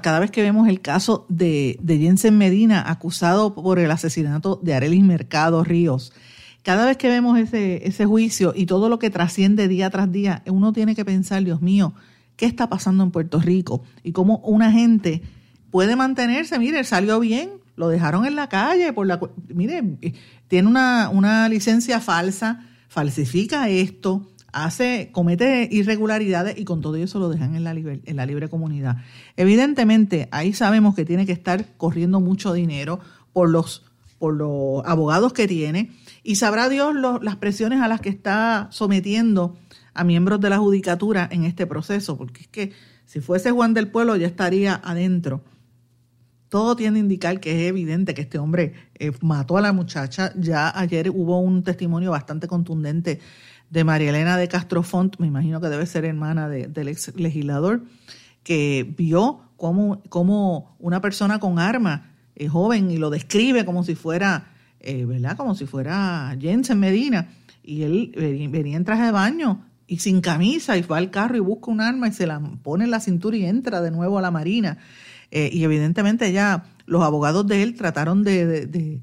cada 0.00 0.18
vez 0.18 0.30
que 0.30 0.40
vemos 0.40 0.66
el 0.66 0.80
caso 0.80 1.26
de, 1.28 1.76
de 1.82 1.98
Jensen 1.98 2.38
Medina 2.38 2.90
acusado 2.90 3.54
por 3.54 3.78
el 3.78 3.90
asesinato 3.90 4.58
de 4.62 4.72
Arelis 4.72 5.04
Mercado 5.04 5.64
Ríos? 5.64 6.14
Cada 6.62 6.86
vez 6.86 6.96
que 6.96 7.08
vemos 7.08 7.38
ese 7.38 8.06
juicio 8.06 8.54
y 8.56 8.64
todo 8.64 8.88
lo 8.88 8.98
que 8.98 9.10
trasciende 9.10 9.68
día 9.68 9.90
tras 9.90 10.10
día, 10.10 10.42
uno 10.46 10.72
tiene 10.72 10.94
que 10.94 11.04
pensar, 11.04 11.44
Dios 11.44 11.60
mío, 11.60 11.92
qué 12.40 12.46
está 12.46 12.70
pasando 12.70 13.04
en 13.04 13.10
Puerto 13.10 13.38
Rico 13.38 13.82
y 14.02 14.12
cómo 14.12 14.38
una 14.38 14.72
gente 14.72 15.20
puede 15.70 15.94
mantenerse, 15.94 16.58
mire, 16.58 16.82
salió 16.84 17.20
bien, 17.20 17.50
lo 17.76 17.88
dejaron 17.88 18.24
en 18.24 18.34
la 18.34 18.48
calle, 18.48 18.94
por 18.94 19.06
la, 19.06 19.20
mire, 19.48 19.98
tiene 20.48 20.66
una, 20.66 21.10
una 21.10 21.50
licencia 21.50 22.00
falsa, 22.00 22.66
falsifica 22.88 23.68
esto, 23.68 24.26
hace, 24.52 25.10
comete 25.12 25.68
irregularidades 25.70 26.58
y 26.58 26.64
con 26.64 26.80
todo 26.80 26.96
eso 26.96 27.18
lo 27.18 27.28
dejan 27.28 27.56
en 27.56 27.62
la, 27.62 27.74
libre, 27.74 28.00
en 28.06 28.16
la 28.16 28.24
libre 28.24 28.48
comunidad. 28.48 28.96
Evidentemente, 29.36 30.30
ahí 30.32 30.54
sabemos 30.54 30.94
que 30.94 31.04
tiene 31.04 31.26
que 31.26 31.32
estar 31.32 31.76
corriendo 31.76 32.20
mucho 32.20 32.54
dinero 32.54 33.00
por 33.34 33.50
los, 33.50 33.84
por 34.18 34.32
los 34.32 34.82
abogados 34.86 35.34
que 35.34 35.46
tiene 35.46 35.90
y 36.22 36.36
sabrá 36.36 36.70
Dios 36.70 36.94
las 37.20 37.36
presiones 37.36 37.82
a 37.82 37.88
las 37.88 38.00
que 38.00 38.08
está 38.08 38.68
sometiendo 38.70 39.58
a 39.94 40.04
miembros 40.04 40.40
de 40.40 40.50
la 40.50 40.58
judicatura 40.58 41.28
en 41.30 41.44
este 41.44 41.66
proceso, 41.66 42.16
porque 42.16 42.42
es 42.42 42.48
que 42.48 42.72
si 43.04 43.20
fuese 43.20 43.50
Juan 43.50 43.74
del 43.74 43.88
Pueblo 43.88 44.16
ya 44.16 44.26
estaría 44.26 44.80
adentro. 44.84 45.42
Todo 46.48 46.74
tiene 46.74 46.98
a 46.98 47.02
indicar 47.02 47.38
que 47.38 47.52
es 47.52 47.68
evidente 47.68 48.12
que 48.12 48.22
este 48.22 48.38
hombre 48.38 48.74
eh, 48.98 49.12
mató 49.20 49.56
a 49.56 49.60
la 49.60 49.72
muchacha. 49.72 50.32
Ya 50.36 50.76
ayer 50.76 51.10
hubo 51.10 51.38
un 51.38 51.62
testimonio 51.62 52.10
bastante 52.10 52.48
contundente 52.48 53.20
de 53.70 53.84
María 53.84 54.10
Elena 54.10 54.36
de 54.36 54.48
Castrofont, 54.48 55.16
me 55.18 55.28
imagino 55.28 55.60
que 55.60 55.68
debe 55.68 55.86
ser 55.86 56.04
hermana 56.04 56.48
del 56.48 56.88
ex 56.88 57.14
legislador, 57.14 57.84
que 58.42 58.92
vio 58.96 59.42
cómo, 59.56 60.02
cómo 60.08 60.76
una 60.80 61.00
persona 61.00 61.38
con 61.38 61.60
arma, 61.60 62.10
eh, 62.34 62.48
joven, 62.48 62.90
y 62.90 62.96
lo 62.96 63.10
describe 63.10 63.64
como 63.64 63.84
si 63.84 63.94
fuera, 63.94 64.52
eh, 64.80 65.04
¿verdad? 65.04 65.36
Como 65.36 65.54
si 65.54 65.66
fuera 65.66 66.36
Jensen 66.40 66.80
Medina, 66.80 67.28
y 67.62 67.82
él 67.82 68.12
venía 68.50 68.76
en 68.76 68.84
traje 68.84 69.04
de 69.04 69.12
baño 69.12 69.69
y 69.90 69.98
sin 69.98 70.20
camisa 70.20 70.76
y 70.76 70.82
va 70.82 70.98
al 70.98 71.10
carro 71.10 71.36
y 71.36 71.40
busca 71.40 71.68
un 71.68 71.80
arma 71.80 72.06
y 72.06 72.12
se 72.12 72.24
la 72.24 72.38
pone 72.62 72.84
en 72.84 72.92
la 72.92 73.00
cintura 73.00 73.36
y 73.36 73.44
entra 73.44 73.80
de 73.80 73.90
nuevo 73.90 74.18
a 74.18 74.22
la 74.22 74.30
marina. 74.30 74.78
Eh, 75.32 75.50
y 75.52 75.64
evidentemente 75.64 76.30
ya 76.30 76.62
los 76.86 77.02
abogados 77.02 77.44
de 77.48 77.64
él 77.64 77.74
trataron 77.74 78.22
de, 78.22 78.68
de, 78.68 79.00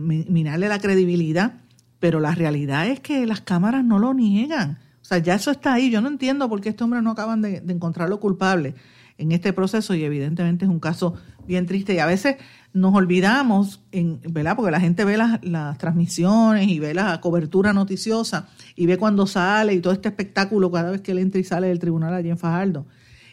minarle 0.00 0.68
la 0.68 0.80
credibilidad, 0.80 1.60
pero 2.00 2.18
la 2.18 2.34
realidad 2.34 2.88
es 2.88 2.98
que 2.98 3.24
las 3.24 3.40
cámaras 3.40 3.84
no 3.84 4.00
lo 4.00 4.14
niegan. 4.14 4.80
O 5.00 5.04
sea, 5.04 5.18
ya 5.18 5.36
eso 5.36 5.52
está 5.52 5.74
ahí. 5.74 5.92
Yo 5.92 6.00
no 6.00 6.08
entiendo 6.08 6.48
por 6.48 6.60
qué 6.60 6.70
este 6.70 6.82
hombre 6.82 7.00
no 7.00 7.12
acaban 7.12 7.40
de, 7.40 7.62
encontrarlo 7.68 8.18
culpable 8.18 8.74
en 9.16 9.30
este 9.30 9.52
proceso 9.52 9.94
y 9.94 10.02
evidentemente 10.02 10.64
es 10.64 10.70
un 10.72 10.80
caso 10.80 11.14
bien 11.48 11.66
triste 11.66 11.94
y 11.94 11.98
a 11.98 12.06
veces 12.06 12.36
nos 12.74 12.94
olvidamos, 12.94 13.82
en, 13.90 14.20
¿verdad? 14.30 14.54
Porque 14.54 14.70
la 14.70 14.78
gente 14.78 15.04
ve 15.04 15.16
las, 15.16 15.78
transmisiones 15.78 16.68
y 16.68 16.78
ve 16.78 16.94
la 16.94 17.20
cobertura 17.20 17.72
noticiosa 17.72 18.48
y 18.76 18.86
ve 18.86 18.98
cuando 18.98 19.26
sale 19.26 19.72
y 19.72 19.80
todo 19.80 19.92
este 19.92 20.08
espectáculo 20.08 20.70
cada 20.70 20.92
vez 20.92 21.00
que 21.00 21.12
él 21.12 21.18
entra 21.18 21.40
y 21.40 21.44
sale 21.44 21.68
del 21.68 21.78
tribunal 21.78 22.14
allí 22.14 22.28
en 22.28 22.38
Fajardo. 22.38 22.86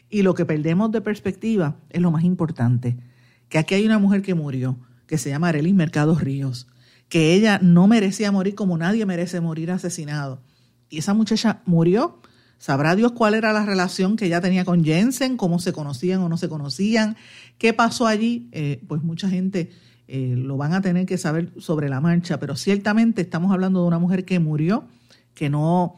Y 0.10 0.22
lo 0.22 0.34
que 0.34 0.46
perdemos 0.46 0.92
de 0.92 1.02
perspectiva 1.02 1.76
es 1.90 2.02
lo 2.02 2.10
más 2.10 2.24
importante, 2.24 2.98
que 3.50 3.58
aquí 3.58 3.76
hay 3.76 3.86
una 3.86 4.00
mujer 4.00 4.22
que 4.22 4.34
murió, 4.34 4.80
que 5.08 5.18
se 5.18 5.30
llama 5.30 5.50
Arelis 5.50 5.76
Mercado 5.76 6.16
Ríos, 6.16 6.68
que 7.10 7.34
ella 7.34 7.60
no 7.62 7.88
merecía 7.88 8.32
morir 8.32 8.56
como 8.56 8.78
nadie 8.78 9.06
merece 9.06 9.42
morir 9.42 9.72
asesinado. 9.72 10.42
Y 10.90 11.00
esa 11.00 11.14
muchacha 11.14 11.62
murió 11.66 12.22
Sabrá 12.58 12.96
Dios 12.96 13.12
cuál 13.12 13.36
era 13.36 13.54
la 13.54 13.66
relación 13.66 14.16
que 14.16 14.26
ella 14.26 14.42
tenía 14.42 14.66
con 14.66 14.84
Jensen, 14.84 15.38
cómo 15.38 15.60
se 15.60 15.74
conocían 15.74 16.22
o 16.22 16.30
no 16.30 16.38
se 16.38 16.50
conocían, 16.50 17.16
qué 17.58 17.74
pasó 17.74 18.08
allí. 18.08 18.50
Eh, 18.52 18.82
pues 18.88 19.04
mucha 19.04 19.30
gente 19.30 19.72
eh, 20.08 20.36
lo 20.38 20.58
van 20.58 20.74
a 20.74 20.82
tener 20.82 21.06
que 21.06 21.18
saber 21.18 21.52
sobre 21.60 21.90
la 21.90 22.02
marcha, 22.02 22.40
pero 22.40 22.56
ciertamente 22.56 23.22
estamos 23.22 23.52
hablando 23.52 23.82
de 23.82 23.88
una 23.88 24.00
mujer 24.00 24.26
que 24.26 24.40
murió, 24.40 24.86
que 25.34 25.50
no, 25.50 25.96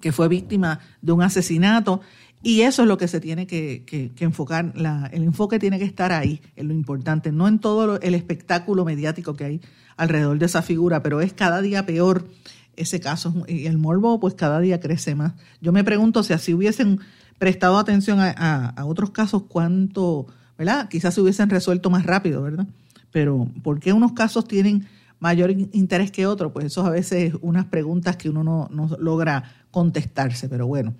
que 0.00 0.12
fue 0.12 0.28
víctima 0.28 0.80
de 1.00 1.12
un 1.12 1.22
asesinato. 1.22 2.00
Y 2.42 2.62
eso 2.62 2.82
es 2.82 2.88
lo 2.88 2.98
que 2.98 3.06
se 3.06 3.20
tiene 3.20 3.46
que, 3.46 3.84
enfocar, 4.18 4.72
el 5.12 5.22
enfoque 5.22 5.60
tiene 5.60 5.78
que 5.78 5.84
estar 5.84 6.10
ahí, 6.10 6.40
en 6.56 6.68
lo 6.68 6.74
importante, 6.74 7.30
no 7.30 7.46
en 7.46 7.60
todo 7.60 8.00
el 8.00 8.14
espectáculo 8.14 8.84
mediático 8.84 9.34
que 9.34 9.44
hay 9.44 9.60
alrededor 9.96 10.38
de 10.38 10.46
esa 10.46 10.62
figura, 10.62 11.04
pero 11.04 11.20
es 11.20 11.32
cada 11.32 11.62
día 11.62 11.86
peor 11.86 12.26
ese 12.76 13.00
caso. 13.00 13.44
Y 13.48 13.66
el 13.66 13.78
morbo, 13.78 14.20
pues 14.20 14.34
cada 14.34 14.60
día 14.60 14.80
crece 14.80 15.14
más. 15.14 15.34
Yo 15.60 15.72
me 15.72 15.84
pregunto 15.84 16.22
si 16.22 16.32
así 16.32 16.54
hubiesen 16.54 17.00
prestado 17.38 17.78
atención 17.78 18.18
a, 18.20 18.74
otros 18.84 19.10
casos, 19.10 19.44
cuánto, 19.48 20.26
¿verdad? 20.56 20.88
Quizás 20.88 21.14
se 21.14 21.20
hubiesen 21.20 21.50
resuelto 21.50 21.90
más 21.90 22.06
rápido, 22.06 22.42
¿verdad? 22.42 22.66
Pero 23.10 23.48
¿por 23.62 23.80
qué 23.80 23.92
unos 23.92 24.12
casos 24.12 24.46
tienen 24.46 24.86
mayor 25.18 25.50
interés 25.50 26.10
que 26.10 26.26
otros? 26.26 26.52
Pues 26.52 26.66
eso 26.66 26.86
a 26.86 26.90
veces 26.90 27.34
unas 27.40 27.66
preguntas 27.66 28.16
que 28.16 28.30
uno 28.30 28.44
no, 28.44 28.68
no 28.70 28.96
logra 28.98 29.44
contestarse, 29.70 30.48
pero 30.48 30.66
bueno. 30.66 30.94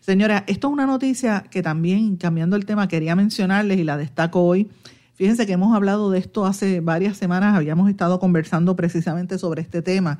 Señora, 0.00 0.44
esto 0.46 0.68
es 0.68 0.72
una 0.72 0.86
noticia 0.86 1.44
que 1.50 1.62
también, 1.62 2.16
cambiando 2.16 2.56
el 2.56 2.66
tema, 2.66 2.88
quería 2.88 3.16
mencionarles 3.16 3.78
y 3.78 3.84
la 3.84 3.96
destaco 3.96 4.42
hoy. 4.42 4.68
Fíjense 5.16 5.46
que 5.46 5.54
hemos 5.54 5.74
hablado 5.74 6.10
de 6.10 6.18
esto 6.18 6.44
hace 6.44 6.80
varias 6.80 7.16
semanas, 7.16 7.56
habíamos 7.56 7.88
estado 7.88 8.20
conversando 8.20 8.76
precisamente 8.76 9.38
sobre 9.38 9.62
este 9.62 9.80
tema. 9.80 10.18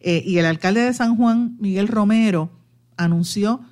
Eh, 0.00 0.22
y 0.24 0.36
el 0.36 0.44
alcalde 0.44 0.82
de 0.82 0.92
San 0.92 1.16
Juan, 1.16 1.56
Miguel 1.58 1.88
Romero, 1.88 2.50
anunció 2.98 3.62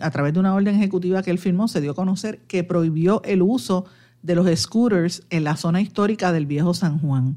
a 0.00 0.10
través 0.10 0.32
de 0.32 0.40
una 0.40 0.54
orden 0.54 0.76
ejecutiva 0.76 1.22
que 1.22 1.30
él 1.30 1.38
firmó, 1.38 1.68
se 1.68 1.80
dio 1.80 1.90
a 1.90 1.94
conocer 1.94 2.38
que 2.46 2.64
prohibió 2.64 3.22
el 3.24 3.42
uso 3.42 3.84
de 4.22 4.34
los 4.34 4.46
scooters 4.58 5.24
en 5.30 5.44
la 5.44 5.56
zona 5.56 5.80
histórica 5.80 6.32
del 6.32 6.46
viejo 6.46 6.72
San 6.72 6.98
Juan. 6.98 7.36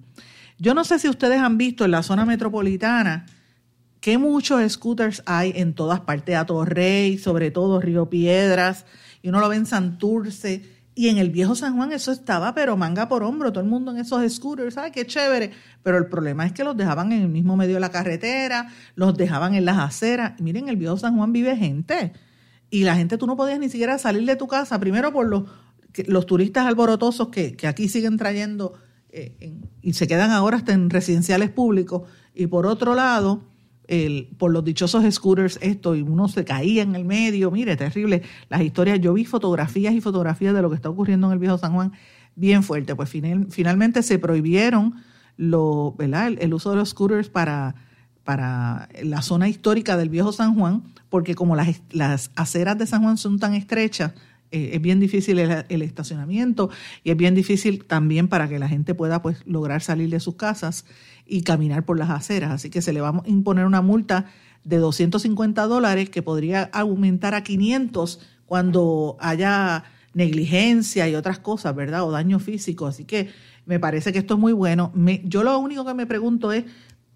Yo 0.57 0.73
no 0.73 0.85
sé 0.85 0.99
si 0.99 1.09
ustedes 1.09 1.39
han 1.39 1.57
visto 1.57 1.83
en 1.83 1.91
la 1.91 2.03
zona 2.03 2.25
metropolitana 2.25 3.25
que 3.99 4.17
muchos 4.17 4.71
scooters 4.71 5.21
hay 5.25 5.51
en 5.55 5.73
todas 5.73 5.99
partes, 5.99 6.37
a 6.37 6.45
Torrey, 6.45 7.17
sobre 7.17 7.51
todo 7.51 7.81
Río 7.81 8.09
Piedras, 8.09 8.85
y 9.21 9.29
uno 9.29 9.39
lo 9.39 9.49
ve 9.49 9.55
en 9.55 9.65
Santurce, 9.65 10.63
y 10.95 11.09
en 11.09 11.17
el 11.17 11.29
viejo 11.29 11.55
San 11.55 11.75
Juan 11.75 11.91
eso 11.91 12.13
estaba, 12.13 12.55
pero 12.55 12.77
manga 12.77 13.09
por 13.09 13.21
hombro, 13.23 13.51
todo 13.51 13.61
el 13.61 13.69
mundo 13.69 13.91
en 13.91 13.97
esos 13.97 14.31
scooters, 14.33 14.77
¡ay, 14.77 14.91
qué 14.91 15.05
chévere! 15.05 15.51
Pero 15.83 15.97
el 15.97 16.07
problema 16.07 16.45
es 16.45 16.53
que 16.53 16.63
los 16.63 16.77
dejaban 16.77 17.11
en 17.11 17.21
el 17.21 17.27
mismo 17.27 17.57
medio 17.57 17.73
de 17.75 17.81
la 17.81 17.91
carretera, 17.91 18.69
los 18.95 19.15
dejaban 19.17 19.55
en 19.55 19.65
las 19.65 19.77
aceras. 19.77 20.39
Y 20.39 20.43
miren, 20.43 20.69
el 20.69 20.77
viejo 20.77 20.97
San 20.97 21.17
Juan 21.17 21.33
vive 21.33 21.57
gente. 21.57 22.13
Y 22.69 22.85
la 22.85 22.95
gente, 22.95 23.17
tú 23.17 23.27
no 23.27 23.35
podías 23.35 23.59
ni 23.59 23.69
siquiera 23.69 23.97
salir 23.97 24.25
de 24.25 24.37
tu 24.37 24.47
casa, 24.47 24.79
primero 24.79 25.11
por 25.11 25.27
los, 25.27 25.43
los 26.07 26.25
turistas 26.25 26.65
alborotosos 26.65 27.27
que, 27.27 27.57
que 27.57 27.67
aquí 27.67 27.89
siguen 27.89 28.17
trayendo 28.17 28.73
eh, 29.17 29.53
y 29.81 29.93
se 29.93 30.07
quedan 30.07 30.31
ahora 30.31 30.57
hasta 30.57 30.73
en 30.73 30.89
residenciales 30.89 31.49
públicos, 31.49 32.03
y 32.33 32.47
por 32.47 32.65
otro 32.65 32.95
lado, 32.95 33.43
el, 33.87 34.29
por 34.37 34.51
los 34.51 34.63
dichosos 34.63 35.03
scooters 35.13 35.59
esto 35.61 35.95
y 35.95 36.01
uno 36.01 36.27
se 36.27 36.43
caía 36.45 36.83
en 36.83 36.95
el 36.95 37.05
medio, 37.05 37.51
mire, 37.51 37.75
terrible. 37.75 38.23
Las 38.49 38.61
historias, 38.61 38.99
yo 38.99 39.13
vi 39.13 39.25
fotografías 39.25 39.93
y 39.93 40.01
fotografías 40.01 40.53
de 40.53 40.61
lo 40.61 40.69
que 40.69 40.75
está 40.75 40.89
ocurriendo 40.89 41.27
en 41.27 41.33
el 41.33 41.39
viejo 41.39 41.57
San 41.57 41.73
Juan 41.73 41.93
bien 42.35 42.63
fuerte. 42.63 42.95
Pues 42.95 43.09
finalmente 43.09 44.03
se 44.03 44.19
prohibieron 44.19 44.95
lo. 45.37 45.95
El, 45.99 46.53
uso 46.53 46.71
de 46.71 46.77
los 46.77 46.89
scooters 46.89 47.29
para, 47.29 47.75
para 48.23 48.89
la 49.03 49.21
zona 49.21 49.47
histórica 49.47 49.97
del 49.97 50.09
viejo 50.09 50.31
San 50.31 50.55
Juan, 50.55 50.83
porque 51.09 51.35
como 51.35 51.55
las, 51.55 51.81
las 51.91 52.31
aceras 52.35 52.77
de 52.77 52.87
San 52.87 53.03
Juan 53.03 53.17
son 53.17 53.39
tan 53.39 53.53
estrechas, 53.53 54.13
eh, 54.51 54.71
es 54.73 54.81
bien 54.81 54.99
difícil 54.99 55.39
el, 55.39 55.81
estacionamiento 55.81 56.69
y 57.03 57.09
es 57.09 57.17
bien 57.17 57.35
difícil 57.35 57.83
también 57.83 58.27
para 58.27 58.47
que 58.47 58.59
la 58.59 58.69
gente 58.69 58.93
pueda 58.93 59.21
pues 59.21 59.45
lograr 59.45 59.81
salir 59.81 60.09
de 60.09 60.19
sus 60.19 60.35
casas 60.35 60.85
y 61.25 61.41
caminar 61.41 61.85
por 61.85 61.97
las 61.97 62.09
aceras. 62.09 62.51
Así 62.51 62.69
que 62.69 62.81
se 62.81 62.93
le 62.93 63.01
va 63.01 63.09
a 63.09 63.21
imponer 63.25 63.65
una 63.65 63.81
multa 63.81 64.25
de 64.63 64.77
250 64.77 65.65
dólares 65.67 66.09
que 66.09 66.21
podría 66.21 66.63
aumentar 66.73 67.35
a 67.35 67.43
500 67.43 68.19
cuando 68.45 69.17
haya 69.19 69.83
negligencia 70.13 71.07
y 71.09 71.15
otras 71.15 71.39
cosas, 71.39 71.75
¿verdad? 71.75 72.03
O 72.03 72.11
daño 72.11 72.39
físico. 72.39 72.87
Así 72.87 73.05
que 73.05 73.29
me 73.65 73.79
parece 73.79 74.13
que 74.13 74.19
esto 74.19 74.35
es 74.35 74.39
muy 74.39 74.53
bueno. 74.53 74.91
yo 75.23 75.43
lo 75.43 75.57
único 75.59 75.85
que 75.85 75.93
me 75.93 76.07
pregunto 76.07 76.51
es, 76.51 76.65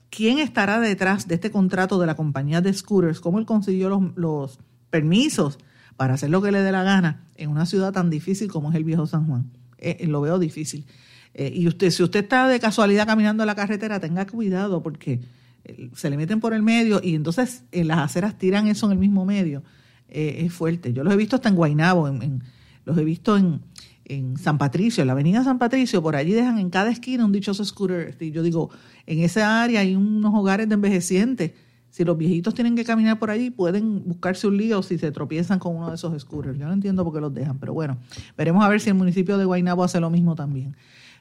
¿quién 0.09 0.39
estará 0.39 0.79
detrás 0.79 1.27
de 1.27 1.35
este 1.35 1.51
contrato 1.51 1.99
de 1.99 2.07
la 2.07 2.15
compañía 2.15 2.61
de 2.61 2.73
scooters? 2.73 3.19
¿Cómo 3.19 3.39
él 3.39 3.45
consiguió 3.45 3.89
los, 4.15 4.59
permisos 4.89 5.59
para 5.97 6.15
hacer 6.15 6.31
lo 6.31 6.41
que 6.41 6.51
le 6.51 6.61
dé 6.61 6.71
la 6.71 6.83
gana 6.83 7.27
en 7.35 7.51
una 7.51 7.67
ciudad 7.67 7.93
tan 7.93 8.09
difícil 8.09 8.51
como 8.51 8.71
es 8.71 8.75
el 8.75 8.83
viejo 8.83 9.07
San 9.07 9.27
Juan? 9.27 9.51
Eh, 9.77 10.05
lo 10.07 10.21
veo 10.21 10.39
difícil. 10.39 10.85
Eh, 11.33 11.51
y 11.55 11.67
usted, 11.67 11.89
si 11.91 12.03
usted 12.03 12.23
está 12.23 12.47
de 12.47 12.59
casualidad 12.59 13.07
caminando 13.07 13.45
la 13.45 13.55
carretera, 13.55 13.99
tenga 13.99 14.25
cuidado 14.25 14.81
porque 14.81 15.21
eh, 15.63 15.89
se 15.95 16.09
le 16.09 16.17
meten 16.17 16.39
por 16.39 16.53
el 16.53 16.63
medio 16.63 16.99
y 17.03 17.15
entonces 17.15 17.63
en 17.71 17.87
las 17.87 17.99
aceras 17.99 18.37
tiran 18.37 18.67
eso 18.67 18.87
en 18.87 18.93
el 18.93 18.97
mismo 18.97 19.25
medio. 19.25 19.63
Eh, 20.09 20.45
es 20.45 20.53
fuerte. 20.53 20.91
Yo 20.91 21.03
los 21.03 21.13
he 21.13 21.17
visto 21.17 21.35
hasta 21.35 21.49
en 21.49 21.55
Guainabo, 21.55 22.07
en, 22.07 22.43
los 22.85 22.97
he 22.97 23.03
visto 23.03 23.37
en, 23.37 23.61
en, 24.05 24.37
San 24.37 24.57
Patricio, 24.57 25.01
en 25.01 25.07
la 25.07 25.13
avenida 25.13 25.43
San 25.43 25.59
Patricio, 25.59 26.01
por 26.01 26.15
allí 26.15 26.33
dejan 26.33 26.57
en 26.57 26.71
cada 26.71 26.89
esquina 26.89 27.25
un 27.25 27.31
dichoso 27.31 27.63
scooter. 27.63 28.17
Y 28.19 28.31
yo 28.31 28.41
digo, 28.41 28.71
en 29.05 29.19
esa 29.19 29.61
área 29.61 29.81
hay 29.81 29.95
unos 29.95 30.33
hogares 30.33 30.67
de 30.67 30.73
envejecientes. 30.73 31.51
Si 31.91 32.03
los 32.03 32.17
viejitos 32.17 32.53
tienen 32.53 32.75
que 32.75 32.83
caminar 32.83 33.17
por 33.17 33.31
allí, 33.31 33.49
pueden 33.49 34.03
buscarse 34.05 34.47
un 34.47 34.57
lío 34.57 34.83
si 34.83 34.97
se 34.97 35.11
tropiezan 35.11 35.57
con 35.57 35.75
uno 35.75 35.89
de 35.89 35.95
esos 35.95 36.19
scooters. 36.21 36.57
Yo 36.57 36.67
no 36.67 36.73
entiendo 36.73 37.03
por 37.03 37.13
qué 37.13 37.21
los 37.21 37.33
dejan, 37.33 37.59
pero 37.59 37.73
bueno, 37.73 37.97
veremos 38.37 38.63
a 38.63 38.67
ver 38.67 38.79
si 38.79 38.89
el 38.89 38.95
municipio 38.95 39.37
de 39.37 39.45
Guainabo 39.45 39.83
hace 39.83 39.99
lo 39.99 40.09
mismo 40.09 40.35
también 40.35 40.75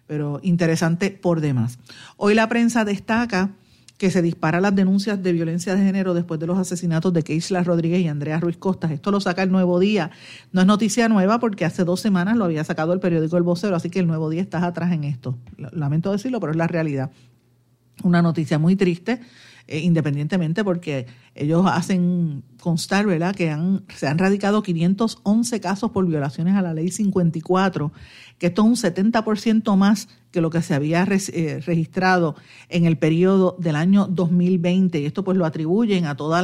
pero 0.08 0.40
interesante 0.42 1.12
por 1.12 1.40
demás. 1.40 1.78
Hoy 2.16 2.34
la 2.34 2.48
prensa 2.48 2.84
destaca 2.84 3.50
que 3.98 4.10
se 4.10 4.22
disparan 4.22 4.62
las 4.62 4.74
denuncias 4.74 5.22
de 5.22 5.32
violencia 5.32 5.74
de 5.74 5.84
género 5.84 6.14
después 6.14 6.40
de 6.40 6.46
los 6.46 6.56
asesinatos 6.56 7.12
de 7.12 7.22
Keisla 7.24 7.64
Rodríguez 7.64 8.00
y 8.00 8.08
Andrea 8.08 8.40
Ruiz 8.40 8.56
Costas. 8.56 8.92
Esto 8.92 9.10
lo 9.10 9.20
saca 9.20 9.42
el 9.42 9.50
Nuevo 9.50 9.78
Día. 9.80 10.12
No 10.52 10.60
es 10.60 10.66
noticia 10.66 11.08
nueva 11.08 11.40
porque 11.40 11.64
hace 11.64 11.84
dos 11.84 12.00
semanas 12.00 12.36
lo 12.36 12.44
había 12.44 12.64
sacado 12.64 12.92
el 12.92 13.00
periódico 13.00 13.36
El 13.36 13.42
Vocero, 13.42 13.76
así 13.76 13.90
que 13.90 13.98
el 13.98 14.06
Nuevo 14.06 14.30
Día 14.30 14.40
está 14.40 14.64
atrás 14.64 14.92
en 14.92 15.04
esto. 15.04 15.36
Lamento 15.56 16.12
decirlo, 16.12 16.40
pero 16.40 16.52
es 16.52 16.56
la 16.56 16.68
realidad. 16.68 17.10
Una 18.04 18.22
noticia 18.22 18.58
muy 18.58 18.76
triste 18.76 19.20
eh, 19.70 19.80
independientemente 19.80 20.64
porque 20.64 21.06
ellos 21.38 21.64
hacen 21.66 22.42
constar, 22.60 23.06
¿verdad?, 23.06 23.34
que 23.34 23.50
han, 23.50 23.84
se 23.94 24.08
han 24.08 24.18
radicado 24.18 24.62
511 24.62 25.60
casos 25.60 25.90
por 25.92 26.06
violaciones 26.06 26.56
a 26.56 26.62
la 26.62 26.74
ley 26.74 26.90
54, 26.90 27.92
que 28.38 28.48
esto 28.48 28.62
es 28.62 28.68
un 28.68 28.76
70% 28.76 29.76
más 29.76 30.08
que 30.32 30.40
lo 30.40 30.50
que 30.50 30.62
se 30.62 30.74
había 30.74 31.04
eh, 31.04 31.60
registrado 31.64 32.34
en 32.68 32.84
el 32.84 32.98
periodo 32.98 33.56
del 33.58 33.76
año 33.76 34.06
2020. 34.06 35.00
Y 35.00 35.06
esto 35.06 35.22
pues 35.22 35.36
lo 35.38 35.46
atribuyen 35.46 36.06
a 36.06 36.16
toda 36.16 36.42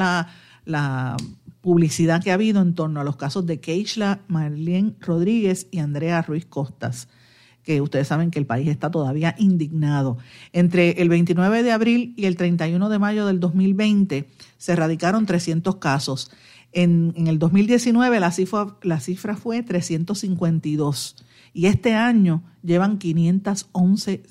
la, 0.64 1.16
publicidad 1.60 2.22
que 2.22 2.30
ha 2.30 2.34
habido 2.34 2.60
en 2.60 2.74
torno 2.74 3.00
a 3.00 3.04
los 3.04 3.16
casos 3.16 3.46
de 3.46 3.58
Keishla 3.58 4.20
Marlene 4.28 4.96
Rodríguez 5.00 5.66
y 5.70 5.78
Andrea 5.78 6.20
Ruiz 6.20 6.44
Costas 6.44 7.08
que 7.64 7.80
ustedes 7.80 8.06
saben 8.08 8.30
que 8.30 8.38
el 8.38 8.46
país 8.46 8.68
está 8.68 8.90
todavía 8.90 9.34
indignado. 9.38 10.18
Entre 10.52 11.02
el 11.02 11.08
29 11.08 11.62
de 11.62 11.72
abril 11.72 12.14
y 12.16 12.26
el 12.26 12.36
31 12.36 12.88
de 12.88 12.98
mayo 12.98 13.26
del 13.26 13.40
2020 13.40 14.28
se 14.58 14.72
erradicaron 14.72 15.26
300 15.26 15.76
casos. 15.76 16.30
En, 16.72 17.14
el 17.26 17.38
2019 17.38 18.20
la 18.20 18.30
cifra, 18.30 18.76
la 18.82 19.00
cifra 19.00 19.36
fue 19.36 19.62
352 19.62 21.16
y 21.52 21.66
este 21.66 21.94
año 21.94 22.42
llevan 22.62 22.98
511 22.98 24.22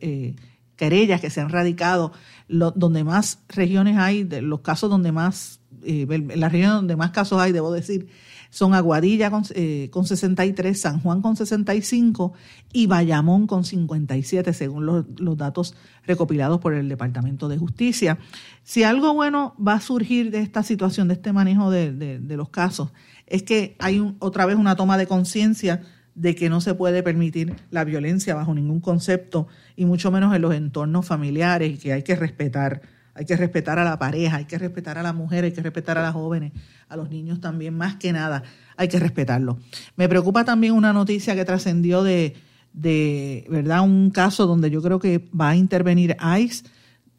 eh, 0.00 0.34
querellas 0.76 1.20
que 1.20 1.28
se 1.28 1.42
han 1.42 1.50
radicado, 1.50 2.12
donde 2.48 3.04
más 3.04 3.40
regiones 3.48 3.98
hay, 3.98 4.24
de 4.24 4.40
los 4.40 4.60
casos 4.60 4.88
donde 4.88 5.12
más, 5.12 5.60
eh, 5.82 6.06
la 6.34 6.48
región 6.48 6.72
donde 6.72 6.96
más 6.96 7.10
casos 7.10 7.38
hay, 7.38 7.52
debo 7.52 7.70
decir, 7.70 8.08
son 8.50 8.74
Aguadilla 8.74 9.30
con, 9.30 9.44
eh, 9.54 9.88
con 9.92 10.04
63, 10.04 10.78
San 10.78 11.00
Juan 11.00 11.22
con 11.22 11.36
65 11.36 12.32
y 12.72 12.86
Bayamón 12.86 13.46
con 13.46 13.64
57, 13.64 14.52
según 14.52 14.86
los, 14.86 15.04
datos 15.38 15.74
recopilados 16.04 16.60
por 16.60 16.74
el 16.74 16.88
Departamento 16.88 17.48
de 17.48 17.58
Justicia. 17.58 18.18
Si 18.64 18.82
algo 18.82 19.14
bueno 19.14 19.54
va 19.56 19.74
a 19.74 19.80
surgir 19.80 20.30
de 20.30 20.40
esta 20.40 20.62
situación, 20.64 21.08
de 21.08 21.14
este 21.14 21.32
manejo 21.32 21.70
de, 21.70 22.20
los 22.36 22.50
casos, 22.50 22.92
es 23.26 23.44
que 23.44 23.76
hay 23.78 24.14
otra 24.18 24.46
vez 24.46 24.56
una 24.56 24.76
toma 24.76 24.98
de 24.98 25.06
conciencia 25.06 25.82
de 26.16 26.34
que 26.34 26.50
no 26.50 26.60
se 26.60 26.74
puede 26.74 27.02
permitir 27.04 27.54
la 27.70 27.84
violencia 27.84 28.34
bajo 28.34 28.52
ningún 28.52 28.80
concepto 28.80 29.46
y 29.76 29.84
mucho 29.84 30.10
menos 30.10 30.34
en 30.34 30.42
los 30.42 30.54
entornos 30.54 31.06
familiares 31.06 31.72
y 31.72 31.78
que 31.78 31.92
hay 31.92 32.02
que 32.02 32.16
respetar 32.16 32.82
hay 33.14 33.24
que 33.24 33.36
respetar 33.36 33.78
a 33.78 33.84
la 33.84 33.98
pareja, 33.98 34.36
hay 34.36 34.44
que 34.44 34.58
respetar 34.58 34.98
a 34.98 35.02
la 35.02 35.12
mujer, 35.12 35.44
hay 35.44 35.52
que 35.52 35.62
respetar 35.62 35.98
a 35.98 36.02
las 36.02 36.12
jóvenes, 36.12 36.52
a 36.88 36.96
los 36.96 37.10
niños 37.10 37.40
también, 37.40 37.76
más 37.76 37.96
que 37.96 38.12
nada, 38.12 38.42
hay 38.76 38.88
que 38.88 38.98
respetarlo. 38.98 39.58
Me 39.96 40.08
preocupa 40.08 40.44
también 40.44 40.74
una 40.74 40.92
noticia 40.92 41.34
que 41.34 41.44
trascendió 41.44 42.02
de, 42.02 42.34
de, 42.72 43.46
¿verdad? 43.50 43.82
Un 43.82 44.10
caso 44.10 44.46
donde 44.46 44.70
yo 44.70 44.82
creo 44.82 44.98
que 44.98 45.28
va 45.38 45.50
a 45.50 45.56
intervenir 45.56 46.16
ICE, 46.38 46.64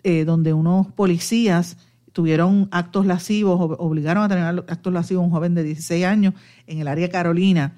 eh, 0.03 0.25
donde 0.25 0.53
unos 0.53 0.87
policías 0.87 1.77
tuvieron 2.13 2.67
actos 2.71 3.05
lascivos, 3.05 3.59
obligaron 3.79 4.23
a 4.23 4.29
tener 4.29 4.45
actos 4.67 4.93
lascivos 4.93 5.23
a 5.23 5.25
un 5.25 5.31
joven 5.31 5.55
de 5.55 5.63
16 5.63 6.05
años 6.05 6.33
en 6.67 6.79
el 6.79 6.87
área 6.87 7.09
Carolina. 7.09 7.77